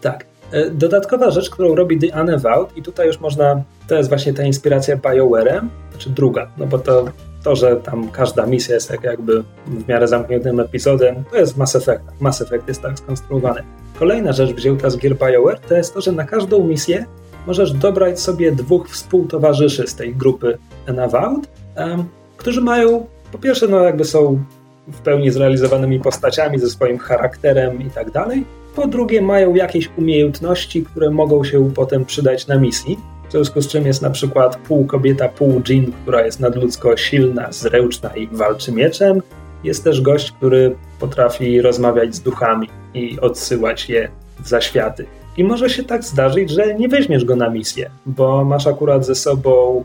[0.00, 0.26] Tak.
[0.52, 4.42] E, dodatkowa rzecz, którą robi The Unavowed i tutaj już można, to jest właśnie ta
[4.42, 7.04] inspiracja BioWare'em, znaczy druga, no bo to
[7.46, 11.76] to, że tam każda misja jest jak jakby w miarę zamkniętym epizodem, to jest Mass
[11.76, 12.02] Effect.
[12.20, 13.62] Mass Effect jest tak skonstruowany.
[13.98, 17.06] Kolejna rzecz wzięta z gier BioWare to jest to, że na każdą misję
[17.46, 20.58] możesz dobrać sobie dwóch współtowarzyszy z tej grupy
[20.88, 22.04] Unavowed, um,
[22.36, 24.44] którzy mają, po pierwsze, no jakby są
[24.88, 28.44] w pełni zrealizowanymi postaciami ze swoim charakterem i tak dalej.
[28.76, 32.98] Po drugie, mają jakieś umiejętności, które mogą się potem przydać na misji.
[33.28, 37.52] W związku z czym jest na przykład pół kobieta, pół dżin, która jest nadludzko silna,
[37.52, 39.22] zręczna i walczy mieczem.
[39.64, 44.08] jest też gość, który potrafi rozmawiać z duchami i odsyłać je
[44.44, 45.06] w zaświaty.
[45.36, 49.14] I może się tak zdarzyć, że nie weźmiesz go na misję, bo masz akurat ze
[49.14, 49.84] sobą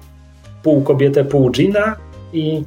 [0.64, 1.96] pół kobietę, pół dżina
[2.34, 2.64] i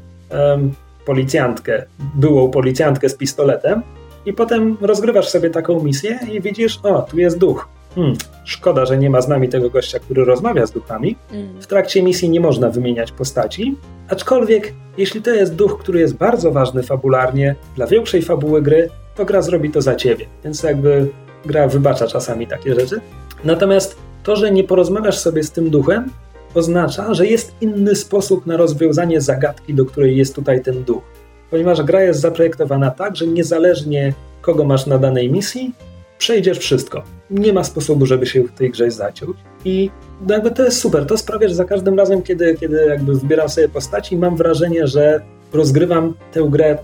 [1.07, 1.85] policjantkę,
[2.15, 3.83] byłą policjantkę z pistoletem.
[4.27, 7.69] I potem rozgrywasz sobie taką misję i widzisz, o, tu jest duch.
[7.95, 8.15] Hmm,
[8.45, 11.17] szkoda, że nie ma z nami tego gościa, który rozmawia z duchami.
[11.33, 11.61] Mm.
[11.61, 13.77] W trakcie misji nie można wymieniać postaci,
[14.09, 19.25] aczkolwiek jeśli to jest duch, który jest bardzo ważny fabularnie dla większej fabuły gry, to
[19.25, 20.27] gra zrobi to za ciebie.
[20.45, 21.09] Więc jakby
[21.45, 23.01] gra wybacza czasami takie rzeczy.
[23.45, 26.11] Natomiast to, że nie porozmawiasz sobie z tym duchem,
[26.55, 31.03] oznacza, że jest inny sposób na rozwiązanie zagadki, do której jest tutaj ten duch.
[31.51, 35.73] Ponieważ gra jest zaprojektowana tak, że niezależnie kogo masz na danej misji,
[36.19, 37.03] przejdziesz wszystko.
[37.31, 39.37] Nie ma sposobu, żeby się w tej grze zaciąć.
[39.65, 39.91] I
[40.29, 41.07] jakby to jest super.
[41.07, 45.21] To sprawia, że za każdym razem, kiedy, kiedy jakby wybieram sobie postaci, mam wrażenie, że
[45.53, 46.79] rozgrywam tę grę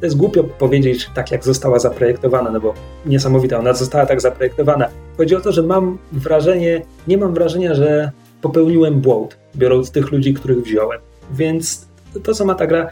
[0.00, 2.74] to jest głupio powiedzieć tak, jak została zaprojektowana, no bo
[3.06, 4.88] niesamowita, ona została tak zaprojektowana.
[5.16, 8.10] Chodzi o to, że mam wrażenie, nie mam wrażenia, że
[8.42, 11.00] popełniłem błąd, biorąc tych ludzi, których wziąłem.
[11.32, 11.86] Więc
[12.22, 12.88] to, co ma ta gra,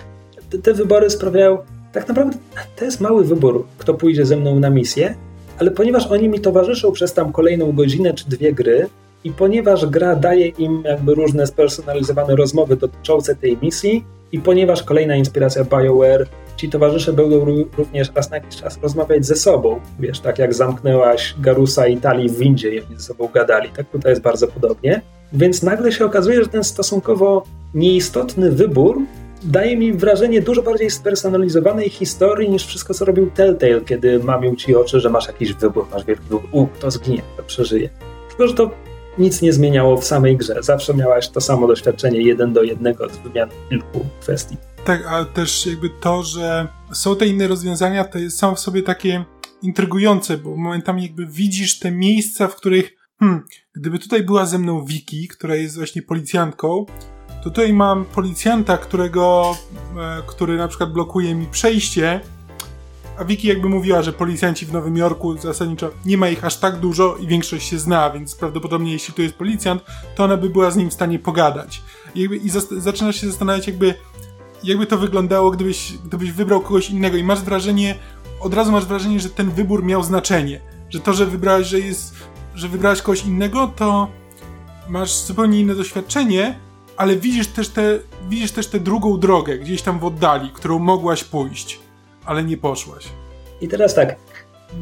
[0.51, 1.59] te, te wybory sprawiają,
[1.93, 2.39] tak naprawdę
[2.77, 5.15] to jest mały wybór, kto pójdzie ze mną na misję,
[5.63, 8.89] ale ponieważ oni mi towarzyszą przez tam kolejną godzinę czy dwie gry,
[9.25, 15.17] i ponieważ gra daje im jakby różne spersonalizowane rozmowy dotyczące tej misji, i ponieważ kolejna
[15.17, 16.27] inspiracja BioWare,
[16.57, 17.45] ci towarzysze będą
[17.77, 19.81] również raz na jakiś czas rozmawiać ze sobą.
[20.01, 23.87] Wiesz, tak jak zamknęłaś Garusa i Tali w windzie i oni ze sobą gadali, tak
[23.91, 25.03] tutaj jest bardzo podobnie.
[25.33, 27.45] Więc nagle się okazuje, że ten stosunkowo
[27.75, 28.99] nieistotny wybór
[29.45, 34.77] daje mi wrażenie dużo bardziej spersonalizowanej historii niż wszystko, co robił Telltale, kiedy mamił ci
[34.77, 36.49] oczy, że masz jakiś wybór, masz wielki wybór.
[36.53, 37.89] U, to zginie, to przeżyje.
[38.29, 38.71] Tylko, że to
[39.19, 40.57] nic nie zmieniało w samej grze.
[40.61, 44.57] Zawsze miałaś to samo doświadczenie jeden do jednego z wymiany kilku kwestii.
[44.85, 48.83] Tak, ale też jakby to, że są te inne rozwiązania, to jest samo w sobie
[48.83, 49.25] takie
[49.63, 53.43] intrygujące, bo momentami jakby widzisz te miejsca, w których hmm,
[53.75, 56.87] gdyby tutaj była ze mną Wiki, która jest właśnie policjantką,
[57.43, 59.57] tutaj mam policjanta, którego,
[59.99, 62.21] e, który na przykład blokuje mi przejście,
[63.19, 66.77] a Wiki jakby mówiła, że policjanci w Nowym Jorku zasadniczo nie ma ich aż tak
[66.77, 69.83] dużo i większość się zna, więc prawdopodobnie jeśli to jest policjant,
[70.15, 71.83] to ona by była z nim w stanie pogadać.
[72.15, 72.51] I, i
[72.81, 73.95] zaczynasz się zastanawiać jakby,
[74.65, 77.95] jakby to wyglądało, gdybyś, gdybyś wybrał kogoś innego i masz wrażenie,
[78.41, 80.61] od razu masz wrażenie, że ten wybór miał znaczenie.
[80.91, 82.15] Że to, że wybrałeś, że jest,
[82.55, 84.09] że wybrałeś kogoś innego, to
[84.89, 86.59] masz zupełnie inne doświadczenie,
[86.97, 87.99] ale widzisz też, te,
[88.29, 91.81] widzisz też tę drugą drogę gdzieś tam w oddali, którą mogłaś pójść,
[92.25, 93.09] ale nie poszłaś.
[93.61, 94.17] I teraz tak,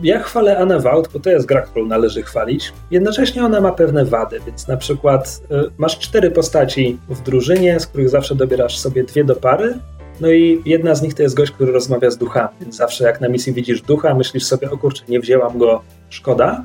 [0.03, 2.73] ja chwalę Anę Wout, bo to jest gra, którą należy chwalić.
[2.91, 7.87] Jednocześnie ona ma pewne wady, więc na przykład y, masz cztery postaci w drużynie, z
[7.87, 9.79] których zawsze dobierasz sobie dwie do pary.
[10.21, 13.21] No i jedna z nich to jest gość, który rozmawia z duchami, więc zawsze jak
[13.21, 16.65] na misji widzisz ducha, myślisz sobie, o kurczę, nie wzięłam go, szkoda.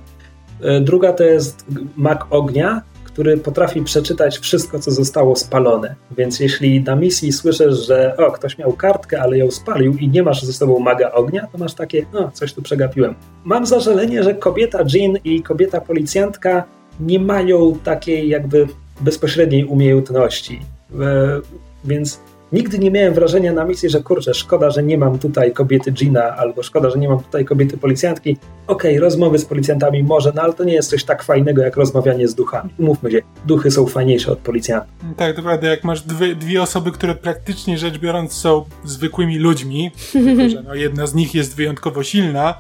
[0.61, 1.65] Y, druga to jest
[1.97, 2.81] mag ognia,
[3.15, 5.95] który potrafi przeczytać wszystko, co zostało spalone.
[6.17, 10.23] Więc jeśli na misji słyszysz, że o, ktoś miał kartkę, ale ją spalił i nie
[10.23, 13.15] masz ze sobą maga ognia, to masz takie, no, coś tu przegapiłem.
[13.43, 16.63] Mam zażalenie, że kobieta Jean i kobieta policjantka
[16.99, 18.67] nie mają takiej jakby
[19.01, 20.61] bezpośredniej umiejętności.
[21.01, 21.41] E,
[21.85, 22.19] więc
[22.51, 26.35] Nigdy nie miałem wrażenia na misji, że kurczę, szkoda, że nie mam tutaj kobiety Gina,
[26.37, 28.37] albo szkoda, że nie mam tutaj kobiety policjantki.
[28.67, 31.75] Okej, okay, rozmowy z policjantami może, no ale to nie jest coś tak fajnego jak
[31.75, 32.69] rozmawianie z duchami.
[32.79, 34.91] Umówmy się, duchy są fajniejsze od policjantów.
[35.17, 40.49] Tak, naprawdę, jak masz dwie, dwie osoby, które praktycznie rzecz biorąc są zwykłymi ludźmi, tylko
[40.49, 42.55] że no, jedna z nich jest wyjątkowo silna,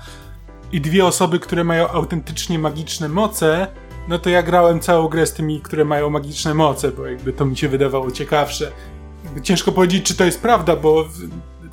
[0.71, 3.67] i dwie osoby, które mają autentycznie magiczne moce,
[4.07, 7.45] no to ja grałem całą grę z tymi, które mają magiczne moce, bo jakby to
[7.45, 8.71] mi się wydawało ciekawsze
[9.43, 11.05] ciężko powiedzieć, czy to jest prawda, bo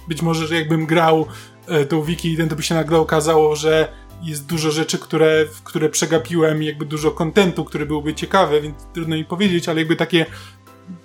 [0.09, 1.27] być może, że jakbym grał
[1.69, 3.89] e, tą wiki, to by się nagle okazało, że
[4.23, 9.25] jest dużo rzeczy, które, które przegapiłem, jakby dużo kontentu, który byłby ciekawy, więc trudno mi
[9.25, 10.27] powiedzieć, ale jakby takie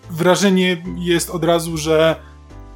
[0.09, 2.15] wrażenie jest od razu, że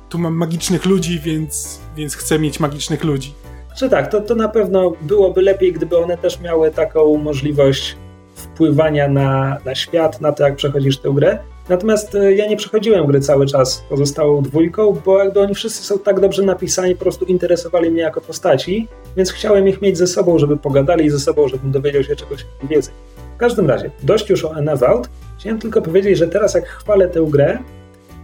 [0.09, 3.33] tu mam magicznych ludzi, więc, więc chcę mieć magicznych ludzi.
[3.77, 7.97] Czy tak, to, to na pewno byłoby lepiej, gdyby one też miały taką możliwość
[8.35, 11.39] wpływania na, na świat, na to, jak przechodzisz tę grę.
[11.71, 15.99] Natomiast e, ja nie przechodziłem gry cały czas pozostałą dwójką, bo jakby oni wszyscy są
[15.99, 18.87] tak dobrze napisani, po prostu interesowali mnie jako postaci,
[19.17, 22.93] więc chciałem ich mieć ze sobą, żeby pogadali ze sobą, żebym dowiedział się czegoś więcej.
[23.35, 25.09] W każdym razie, dość już o Enawout.
[25.39, 27.59] Chciałem tylko powiedzieć, że teraz jak chwalę tę grę,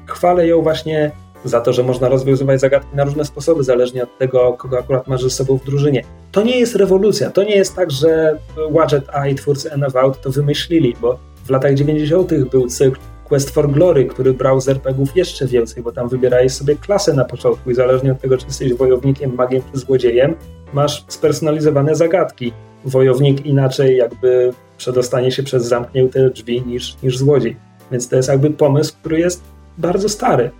[0.07, 1.11] chwalę ją właśnie
[1.45, 5.23] za to, że można rozwiązywać zagadki na różne sposoby, zależnie od tego, kogo akurat masz
[5.23, 6.03] ze sobą w drużynie.
[6.31, 8.39] To nie jest rewolucja, to nie jest tak, że
[8.71, 12.33] Wadget A i twórcy Enawout to wymyślili, bo w latach 90.
[12.51, 16.75] był cykl Quest for Glory, który brał z RPGów jeszcze więcej, bo tam wybierałeś sobie
[16.75, 20.35] klasę na początku i zależnie od tego, czy jesteś wojownikiem, magiem czy złodziejem,
[20.73, 22.53] masz spersonalizowane zagadki.
[22.85, 27.57] Wojownik inaczej jakby przedostanie się przez zamknięte drzwi niż, niż złodziej.
[27.91, 29.43] Więc to jest jakby pomysł, który jest
[29.77, 30.51] bardzo stary.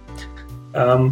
[0.76, 1.12] Um,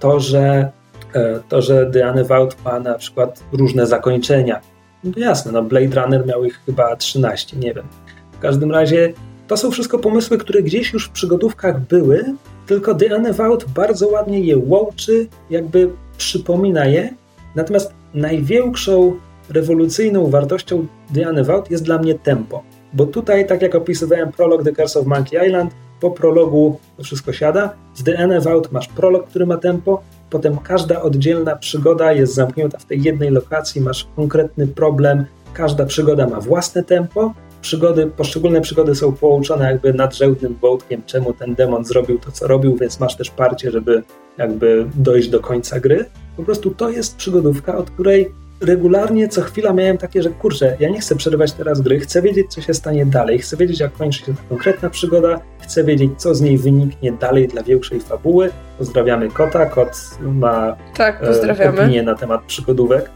[0.00, 0.70] to, że,
[1.14, 4.60] e, to, że The Unavowed ma na przykład różne zakończenia.
[5.04, 7.86] No jasne, no Blade Runner miał ich chyba 13, nie wiem.
[8.32, 9.12] W każdym razie
[9.46, 12.24] to są wszystko pomysły, które gdzieś już w przygodówkach były,
[12.66, 17.14] tylko The Unavowed bardzo ładnie je łączy, jakby przypomina je.
[17.54, 19.16] Natomiast największą
[19.48, 22.62] rewolucyjną wartością The Unavowed jest dla mnie tempo.
[22.92, 27.32] Bo tutaj, tak jak opisywałem prolog The Curse of Monkey Island, po prologu to wszystko
[27.32, 27.74] siada.
[27.96, 32.84] W The Unavowed masz prolog, który ma tempo, potem każda oddzielna przygoda jest zamknięta w
[32.84, 37.34] tej jednej lokacji, masz konkretny problem, każda przygoda ma własne tempo,
[37.66, 42.76] przygody, poszczególne przygody są połączone jakby nadrzędnym wątkiem, czemu ten demon zrobił to, co robił,
[42.76, 44.02] więc masz też parcie, żeby
[44.38, 46.04] jakby dojść do końca gry.
[46.36, 48.30] Po prostu to jest przygodówka, od której
[48.60, 52.46] regularnie co chwila miałem takie, że kurczę, ja nie chcę przerywać teraz gry, chcę wiedzieć,
[52.52, 56.34] co się stanie dalej, chcę wiedzieć, jak kończy się ta konkretna przygoda, chcę wiedzieć, co
[56.34, 58.50] z niej wyniknie dalej dla większej fabuły.
[58.78, 61.80] Pozdrawiamy kota, kot ma tak, e, pozdrawiamy.
[61.80, 63.10] opinię na temat przygodówek.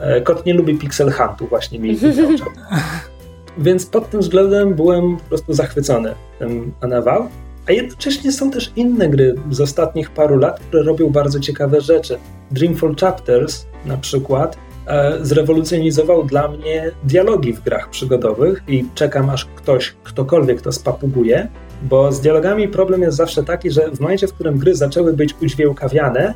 [0.00, 1.98] E, kot nie lubi pixel huntu, właśnie mi.
[3.58, 7.28] Więc pod tym względem byłem po prostu zachwycony tym Anawał.
[7.68, 12.18] A jednocześnie są też inne gry z ostatnich paru lat, które robią bardzo ciekawe rzeczy.
[12.50, 14.56] Dreamfall Chapters na przykład
[14.86, 21.48] e, zrewolucjonizował dla mnie dialogi w grach przygodowych i czekam aż ktoś, ktokolwiek to spapuguje,
[21.82, 25.34] bo z dialogami problem jest zawsze taki, że w momencie, w którym gry zaczęły być
[25.42, 26.34] udźwiękawiane,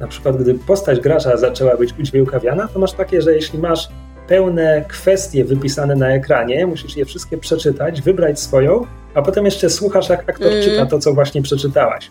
[0.00, 3.88] na przykład gdy postać gracza zaczęła być udźwiękawiana, to masz takie, że jeśli masz
[4.28, 10.08] pełne kwestie wypisane na ekranie, musisz je wszystkie przeczytać, wybrać swoją, a potem jeszcze słuchasz,
[10.08, 10.64] jak aktor mm.
[10.64, 12.10] czyta to, co właśnie przeczytałaś.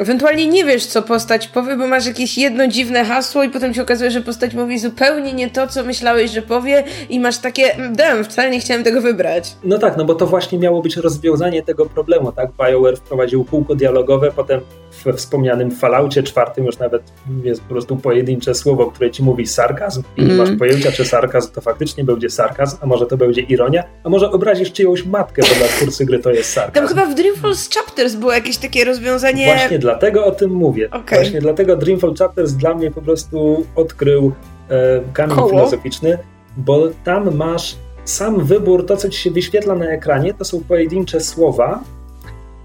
[0.00, 3.82] Ewentualnie nie wiesz, co postać powie, bo masz jakieś jedno dziwne hasło i potem się
[3.82, 7.96] okazuje, że postać mówi zupełnie nie to, co myślałeś, że powie i masz takie, mm,
[7.96, 9.56] dam, wcale nie chciałem tego wybrać.
[9.64, 12.50] No tak, no bo to właśnie miało być rozwiązanie tego problemu, tak?
[12.58, 14.60] BioWare wprowadził kółko dialogowe, potem
[15.04, 17.02] we wspomnianym Falloutie czwartym już nawet
[17.44, 20.58] jest po prostu pojedyncze słowo, które ci mówi sarkazm i nie masz mhm.
[20.58, 24.72] pojęcia, czy sarkazm to faktycznie będzie sarkazm, a może to będzie ironia, a może obrazisz
[24.72, 26.74] czyjąś matkę, bo dla twórcy gry to jest sarkazm.
[26.74, 29.46] Tam chyba w Dreamfall Chapters było jakieś takie rozwiązanie...
[29.46, 30.90] Właśnie dlatego o tym mówię.
[30.90, 31.18] Okay.
[31.18, 34.32] Właśnie dlatego Dreamfall Chapters dla mnie po prostu odkrył
[34.68, 35.50] e, kamień Koło.
[35.50, 36.18] filozoficzny,
[36.56, 41.20] bo tam masz sam wybór, to co ci się wyświetla na ekranie, to są pojedyncze
[41.20, 41.80] słowa,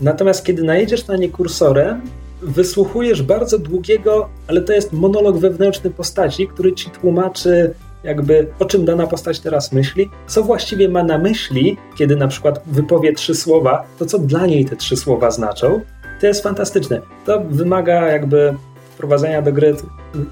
[0.02, 2.02] natomiast kiedy najedziesz na nie kursorem,
[2.41, 7.73] wysłuchujesz bardzo długiego, ale to jest monolog wewnętrzny postaci, który ci tłumaczy
[8.06, 12.61] jakby o czym dana postać teraz myśli, co właściwie ma na myśli, kiedy na przykład
[12.65, 15.81] wypowie trzy słowa, to co dla niej te trzy słowa znaczą.
[16.21, 17.01] To jest fantastyczne.
[17.25, 18.55] To wymaga jakby
[18.93, 19.75] wprowadzenia do gry.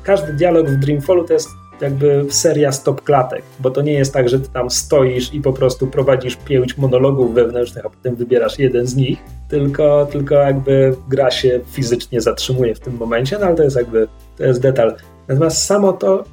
[0.04, 1.50] Każdy dialog w Dreamfallu to jest
[1.82, 5.54] jakby seria stop klatek, bo to nie jest tak, że ty tam stoisz i po
[5.54, 9.20] prostu prowadzisz pięć monologów wewnętrznych, a potem wybierasz jeden z nich,
[9.50, 14.08] tylko, tylko jakby gra się fizycznie zatrzymuje w tym momencie, no ale to jest jakby,
[14.38, 14.96] to jest detal.
[15.28, 16.24] Natomiast samo to,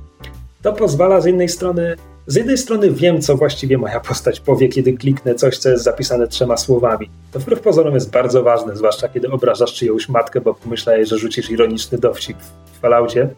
[0.63, 1.97] to pozwala z jednej strony
[2.31, 6.29] z jednej strony wiem, co właściwie moja postać powie, kiedy kliknę coś, co jest zapisane
[6.29, 7.11] trzema słowami.
[7.33, 11.51] To wbrew pozorom jest bardzo ważne, zwłaszcza kiedy obrażasz czyjąś matkę, bo pomyślałeś, że rzucisz
[11.51, 12.37] ironiczny dowcip
[12.73, 13.29] w falaucie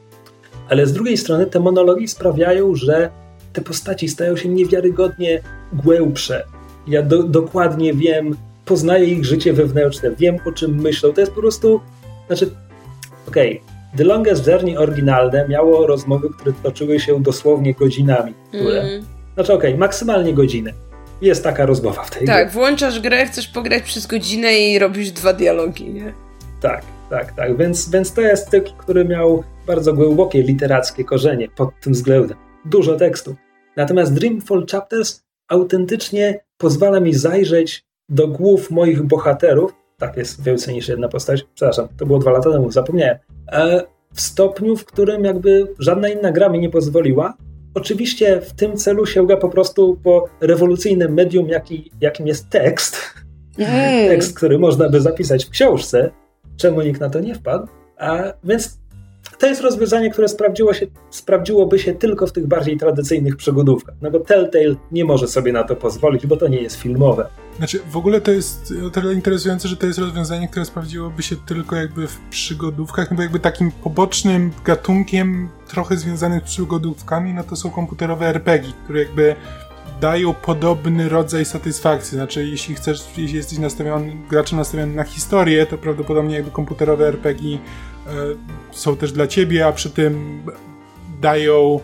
[0.68, 3.10] ale z drugiej strony te monologi sprawiają, że
[3.52, 5.42] te postaci stają się niewiarygodnie
[5.72, 6.44] głębsze.
[6.86, 11.12] Ja do, dokładnie wiem, poznaję ich życie wewnętrzne, wiem o czym myślą.
[11.12, 11.80] To jest po prostu,
[12.26, 12.50] znaczy,
[13.28, 18.34] okej, okay, The Longest Journey oryginalne miało rozmowy, które toczyły się dosłownie godzinami.
[18.48, 19.04] Które, mm.
[19.34, 20.72] Znaczy, okej, okay, maksymalnie godzinę.
[21.22, 22.58] Jest taka rozmowa w tej Tak, grze.
[22.58, 26.12] włączasz grę, chcesz pograć przez godzinę i robisz dwa dialogi, nie?
[26.60, 27.56] Tak, tak, tak.
[27.56, 32.36] Więc, więc to jest cykl, który miał bardzo głębokie literackie korzenie pod tym względem.
[32.64, 33.36] Dużo tekstu.
[33.76, 39.74] Natomiast Dreamfall Chapters autentycznie pozwala mi zajrzeć do głów moich bohaterów.
[39.98, 41.44] Tak, jest więcej niż jedna postać.
[41.54, 43.18] Przepraszam, to było dwa lata temu, zapomniałem.
[43.48, 43.82] E,
[44.14, 47.34] w stopniu, w którym jakby żadna inna gra mi nie pozwoliła.
[47.74, 52.96] Oczywiście w tym celu sięga po prostu po rewolucyjnym medium, jaki, jakim jest tekst.
[53.58, 54.08] Mm.
[54.08, 56.10] Tekst, który można by zapisać w książce.
[56.56, 57.66] Czemu nikt na to nie wpadł?
[57.98, 58.78] A, więc
[59.42, 63.94] to jest rozwiązanie, które sprawdziło się, sprawdziłoby się tylko w tych bardziej tradycyjnych przygodówkach.
[64.02, 67.28] No bo Telltale nie może sobie na to pozwolić, bo to nie jest filmowe.
[67.56, 71.36] Znaczy, w ogóle to jest o tyle interesujące, że to jest rozwiązanie, które sprawdziłoby się
[71.36, 77.44] tylko jakby w przygodówkach, no bo jakby takim pobocznym gatunkiem trochę związanym z przygodówkami, no
[77.44, 79.36] to są komputerowe RPG, które jakby
[80.00, 82.16] dają podobny rodzaj satysfakcji.
[82.16, 87.58] Znaczy, jeśli chcesz, jeśli jesteś nastawiony, graczem nastawiony na historię, to prawdopodobnie jakby komputerowe RPG
[88.70, 90.42] są też dla ciebie, a przy tym
[91.20, 91.80] dają,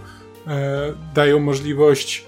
[0.46, 2.24] e, dają możliwość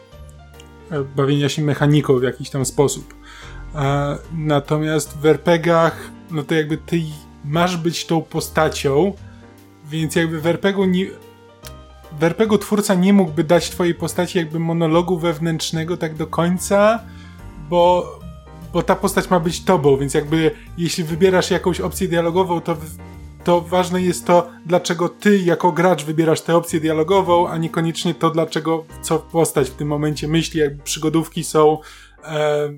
[0.90, 3.14] e, bawienia się mechaniką w jakiś tam sposób.
[3.74, 7.00] E, natomiast w RPGach, no to jakby ty
[7.44, 9.12] masz być tą postacią,
[9.90, 11.06] więc jakby w RPG nie,
[12.20, 17.00] w twórca nie mógłby dać twojej postaci jakby monologu wewnętrznego tak do końca,
[17.68, 18.18] bo,
[18.72, 22.76] bo ta postać ma być tobą, więc jakby jeśli wybierasz jakąś opcję dialogową, to,
[23.44, 28.30] to ważne jest to, dlaczego ty jako gracz wybierasz tę opcję dialogową, a niekoniecznie to,
[28.30, 31.78] dlaczego co postać w tym momencie myśli, jakby przygodówki są
[32.24, 32.68] e,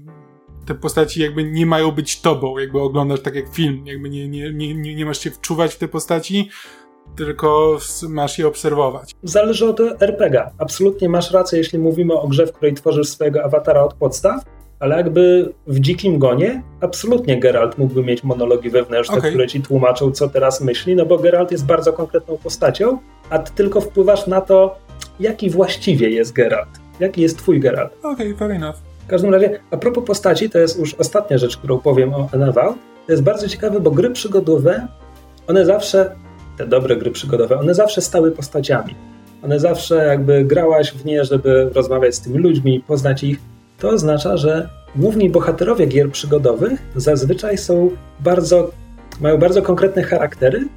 [0.67, 4.53] te postaci jakby nie mają być tobą, jakby oglądasz tak jak film, jakby nie, nie,
[4.53, 6.49] nie, nie masz się wczuwać w te postaci,
[7.17, 7.79] tylko
[8.09, 9.17] masz je obserwować.
[9.23, 10.51] Zależy od RPG.
[10.59, 14.45] Absolutnie masz rację, jeśli mówimy o grze, w której tworzysz swojego awatara od podstaw,
[14.83, 19.31] ale jakby w dzikim gonie absolutnie Geralt mógłby mieć monologi wewnętrzne, okay.
[19.31, 22.99] które ci tłumaczą, co teraz myśli, no bo Geralt jest bardzo konkretną postacią,
[23.31, 24.79] a ty tylko wpływasz na to,
[25.21, 26.69] jaki właściwie jest Geralt.
[27.01, 27.93] Jaki jest twój Geralt.
[27.99, 28.77] Okej, okay, fair enough.
[29.05, 32.75] W każdym razie, a propos postaci, to jest już ostatnia rzecz, którą powiem o Eneval.
[33.07, 34.87] To jest bardzo ciekawe, bo gry przygodowe,
[35.47, 36.15] one zawsze
[36.59, 38.95] te dobre gry przygodowe, one zawsze stały postaciami.
[39.45, 43.52] One zawsze jakby grałaś w nie, żeby rozmawiać z tymi ludźmi, poznać ich.
[43.83, 47.91] To oznacza, że główni bohaterowie gier przygodowych zazwyczaj są
[48.21, 48.71] bardzo,
[49.21, 50.69] mają bardzo konkretne charaktery,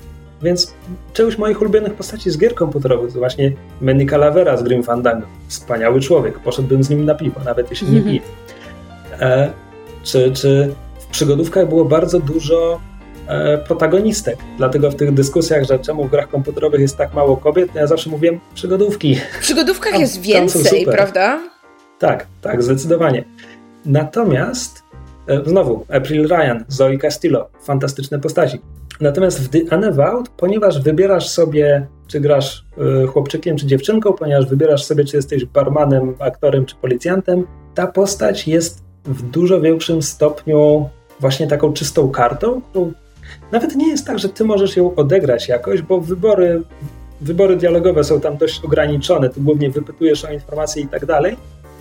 [0.42, 0.74] więc
[1.14, 3.52] część moich ulubionych postaci z gier komputerowych to właśnie
[3.82, 5.28] Manny Calavera z Grim Fandango.
[5.48, 8.22] Wspaniały człowiek, poszedłbym z nim na piwo, nawet jeśli nie pije.
[9.20, 9.52] E,
[10.04, 12.80] czy, czy w przygodówkach było bardzo dużo
[13.28, 14.38] E, protagonistek.
[14.58, 18.10] Dlatego w tych dyskusjach, że czemu w grach komputerowych jest tak mało kobiet, ja zawsze
[18.10, 19.16] mówiłem przygodówki.
[19.16, 21.40] W przygodówkach tam, jest więcej, prawda?
[22.00, 23.24] Tak, tak, zdecydowanie.
[23.86, 24.84] Natomiast
[25.28, 28.60] e, znowu April Ryan, Zoe Castillo, fantastyczne postaci.
[29.02, 32.66] Natomiast w The Unavowed, ponieważ wybierasz sobie, czy grasz
[33.04, 38.48] y, chłopczykiem, czy dziewczynką, ponieważ wybierasz sobie, czy jesteś barmanem, aktorem, czy policjantem, ta postać
[38.48, 40.90] jest w dużo większym stopniu
[41.20, 42.94] właśnie taką czystą kartą, którą
[43.52, 46.62] nawet nie jest tak, że ty możesz ją odegrać jakoś, bo wybory,
[47.22, 49.30] wybory dialogowe są tam dość ograniczone.
[49.30, 51.38] Ty głównie wypytujesz o informacje i tak dalej.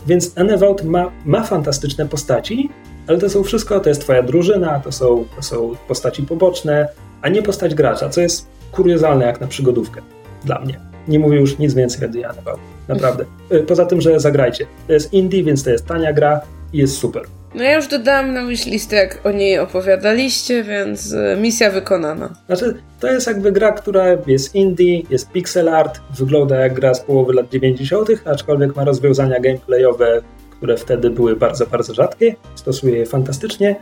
[0.07, 2.71] Więc Enevault ma, ma fantastyczne postaci,
[3.07, 6.89] ale to są wszystko, to jest twoja drużyna, to są, to są postaci poboczne,
[7.23, 10.01] a nie postać gracza, co jest kuriozalne jak na przygodówkę
[10.45, 10.81] dla mnie.
[11.09, 12.61] Nie mówię już nic więcej o Enevault.
[12.89, 13.25] Naprawdę.
[13.53, 14.67] Y, poza tym, że zagrajcie.
[14.87, 16.41] To jest indie, więc to jest tania gra
[16.75, 17.23] i jest super.
[17.55, 22.35] No ja już dodałam na listę, jak o niej opowiadaliście, więc e, misja wykonana.
[22.47, 27.01] Znaczy, to jest jakby gra, która jest indie, jest pixel art, wygląda jak gra z
[27.01, 32.37] połowy lat 90., aczkolwiek ma rozwiązania gameplayowe, które wtedy były bardzo, bardzo rzadkie.
[32.55, 33.77] Stosuje je fantastycznie.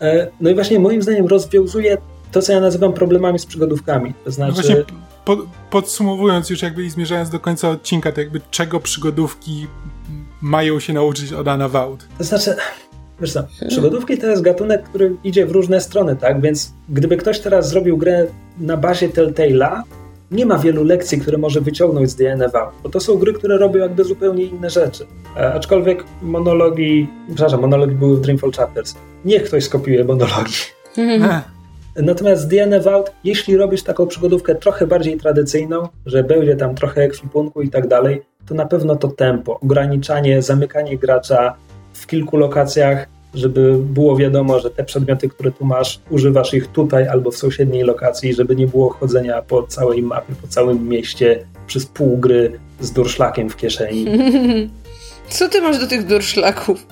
[0.00, 1.98] E, no i właśnie moim zdaniem rozwiązuje
[2.32, 4.14] to, co ja nazywam problemami z przygodówkami.
[4.24, 4.84] To znaczy...
[5.28, 5.36] No
[5.70, 9.66] podsumowując już jakby i zmierzając do końca odcinka, to jakby czego przygodówki
[10.42, 12.08] mają się nauczyć od Anna Wout?
[12.18, 12.54] To znaczy,
[13.20, 16.40] Wiesz co, przygodówki to jest gatunek, który idzie w różne strony, tak?
[16.40, 18.26] Więc gdyby ktoś teraz zrobił grę
[18.60, 19.82] na bazie Telltale'a,
[20.30, 23.80] nie ma wielu lekcji, które może wyciągnąć z DNFA, bo to są gry, które robią
[23.80, 25.06] jakby zupełnie inne rzeczy.
[25.36, 28.94] E, aczkolwiek monologi, przepraszam, monologi były w Dreamfall Chapters.
[29.24, 30.54] Niech ktoś skopiuje monologi.
[31.96, 37.62] Natomiast DNF Out, jeśli robisz taką przygodówkę trochę bardziej tradycyjną, że będzie tam trochę ekwipunku
[37.62, 41.56] i tak dalej, to na pewno to tempo, ograniczanie, zamykanie gracza,
[41.92, 47.08] w kilku lokacjach, żeby było wiadomo, że te przedmioty, które tu masz, używasz ich tutaj
[47.08, 51.86] albo w sąsiedniej lokacji, żeby nie było chodzenia po całej mapie, po całym mieście przez
[51.86, 54.06] pół gry z durszlakiem w kieszeni.
[55.28, 56.86] Co ty masz do tych durszlaków?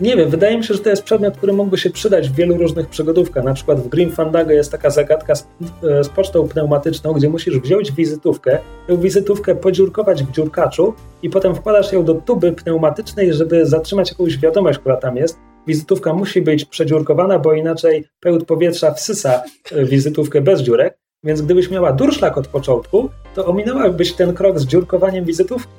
[0.00, 2.56] Nie wiem, wydaje mi się, że to jest przedmiot, który mógłby się przydać w wielu
[2.56, 3.44] różnych przygodówkach.
[3.44, 5.48] Na przykład w Grim Fandango jest taka zagadka z,
[5.82, 11.54] e, z, pocztą pneumatyczną, gdzie musisz wziąć wizytówkę, tę wizytówkę podziurkować w dziurkaczu i potem
[11.54, 15.38] wkładasz ją do tuby pneumatycznej, żeby zatrzymać jakąś wiadomość, która tam jest.
[15.66, 19.42] Wizytówka musi być przedziurkowana, bo inaczej pełt powietrza wsysa
[19.72, 20.98] e, wizytówkę bez dziurek.
[21.24, 25.72] Więc gdybyś miała durszlak od początku, to ominęłabyś ten krok z dziurkowaniem wizytówki.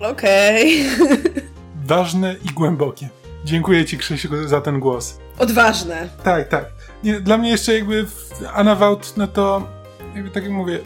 [0.00, 0.82] Okej.
[0.94, 1.42] Okay.
[1.86, 3.17] Ważne i głębokie.
[3.48, 5.18] Dziękuję ci, Krzysiu, za ten głos.
[5.38, 6.08] Odważne.
[6.22, 6.64] Tak, tak.
[7.04, 8.06] Nie, dla mnie jeszcze jakby
[8.54, 9.68] Anna Wout, no to
[10.14, 10.78] jakby tak jak mówię,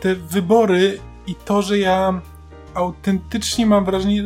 [0.00, 2.20] te wybory i to, że ja
[2.74, 4.22] autentycznie mam wrażenie,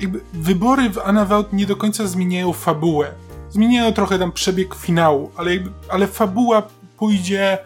[0.00, 3.12] jakby wybory w Anna Wout nie do końca zmieniają fabułę.
[3.50, 6.62] Zmieniają trochę tam przebieg finału, ale, jakby, ale fabuła
[6.96, 7.58] pójdzie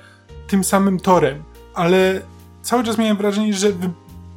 [0.46, 1.42] tym samym torem.
[1.74, 2.20] Ale
[2.62, 3.72] cały czas miałem wrażenie, że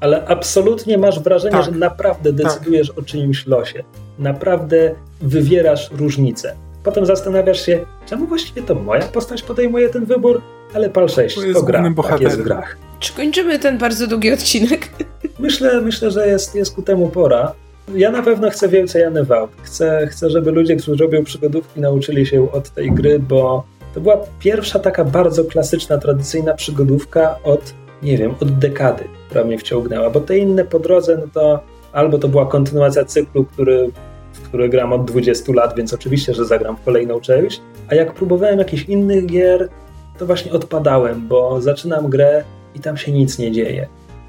[0.03, 1.65] ale absolutnie masz wrażenie, tak.
[1.65, 2.43] że naprawdę tak.
[2.43, 2.97] decydujesz tak.
[2.97, 3.83] o czyimś losie.
[4.19, 6.55] Naprawdę wywierasz różnicę.
[6.83, 10.41] Potem zastanawiasz się, czemu właściwie to moja postać podejmuje ten wybór,
[10.73, 12.77] ale pal 6 to, to gra, tak jest w grach.
[12.99, 14.89] Czy kończymy ten bardzo długi odcinek?
[15.39, 17.53] Myślę, myślę że jest, jest ku temu pora.
[17.95, 19.51] Ja na pewno chcę więcej Anny Wout.
[19.61, 23.63] Chcę, chcę, żeby ludzie, którzy robią przygodówki, nauczyli się od tej gry, bo
[23.93, 29.03] to była pierwsza taka bardzo klasyczna, tradycyjna przygodówka od, nie wiem, od dekady,
[29.33, 31.59] która mnie wciągnęła, bo te inne po drodze, no to
[31.93, 33.91] albo to była kontynuacja cyklu, który,
[34.33, 38.13] w który gram od 20 lat, więc oczywiście, że zagram w kolejną część, a jak
[38.13, 39.69] próbowałem jakichś innych gier,
[40.17, 42.43] to właśnie odpadałem, bo zaczynam grę
[42.75, 43.87] i tam się nic nie dzieje.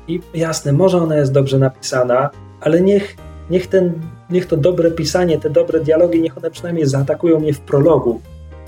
[0.08, 3.16] I jasne, może ona jest dobrze napisana, ale niech,
[3.50, 3.92] niech, ten,
[4.30, 8.20] niech to dobre pisanie, te dobre dialogi, niech one przynajmniej zaatakują mnie w prologu,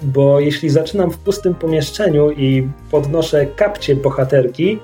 [0.02, 4.78] bo jeśli zaczynam w pustym pomieszczeniu i podnoszę kapcie bohaterki,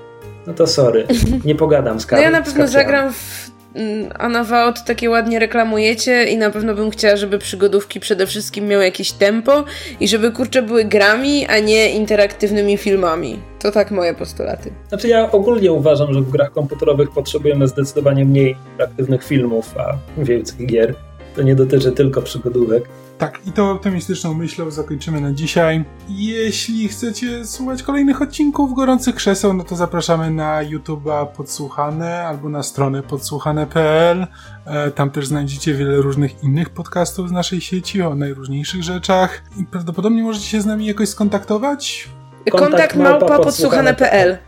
[0.47, 1.07] no to sorry,
[1.45, 2.25] nie pogadam z kapcią.
[2.25, 6.51] No ja na pewno zagram w Mm, a na Vault takie ładnie reklamujecie i na
[6.51, 9.65] pewno bym chciała, żeby przygodówki przede wszystkim miały jakieś tempo
[10.01, 13.39] i żeby kurcze były grami, a nie interaktywnymi filmami.
[13.59, 14.71] To tak moje postulaty.
[14.89, 20.67] Znaczy ja ogólnie uważam, że w grach komputerowych potrzebujemy zdecydowanie mniej interaktywnych filmów, a więcej
[20.67, 20.95] gier.
[21.37, 22.85] To nie dotyczy tylko przygodówek.
[23.23, 25.85] Tak, i to optymistyczną myślą zakończymy na dzisiaj.
[26.09, 32.63] Jeśli chcecie słuchać kolejnych odcinków Gorących Krzeseł, no to zapraszamy na YouTube'a Podsłuchane albo na
[32.63, 34.27] stronę podsłuchane.pl.
[34.67, 39.65] E, tam też znajdziecie wiele różnych innych podcastów z naszej sieci o najróżniejszych rzeczach i
[39.65, 42.09] prawdopodobnie możecie się z nami jakoś skontaktować.
[42.51, 44.39] Kontakt małpa podsłuchane.pl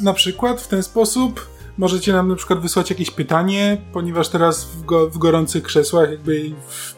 [0.00, 4.84] Na przykład w ten sposób Możecie nam na przykład wysłać jakieś pytanie, ponieważ teraz w,
[4.84, 6.50] go, w gorących krzesłach jakby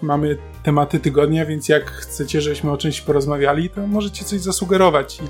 [0.03, 5.23] mamy tematy tygodnia, więc jak chcecie, żebyśmy o czymś porozmawiali, to możecie coś zasugerować i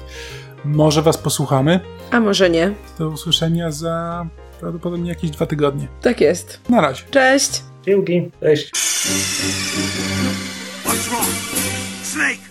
[0.69, 1.81] może was posłuchamy.
[2.11, 2.75] A może nie.
[2.99, 4.27] Do usłyszenia za
[4.61, 5.89] prawdopodobnie jakieś dwa tygodnie.
[6.03, 6.61] Tak jest.
[6.69, 7.03] Na razie.
[7.11, 7.63] Cześć.
[7.87, 8.31] Dzięki.
[8.41, 8.71] Cześć.
[10.85, 11.27] What's wrong?
[12.03, 12.44] Snake!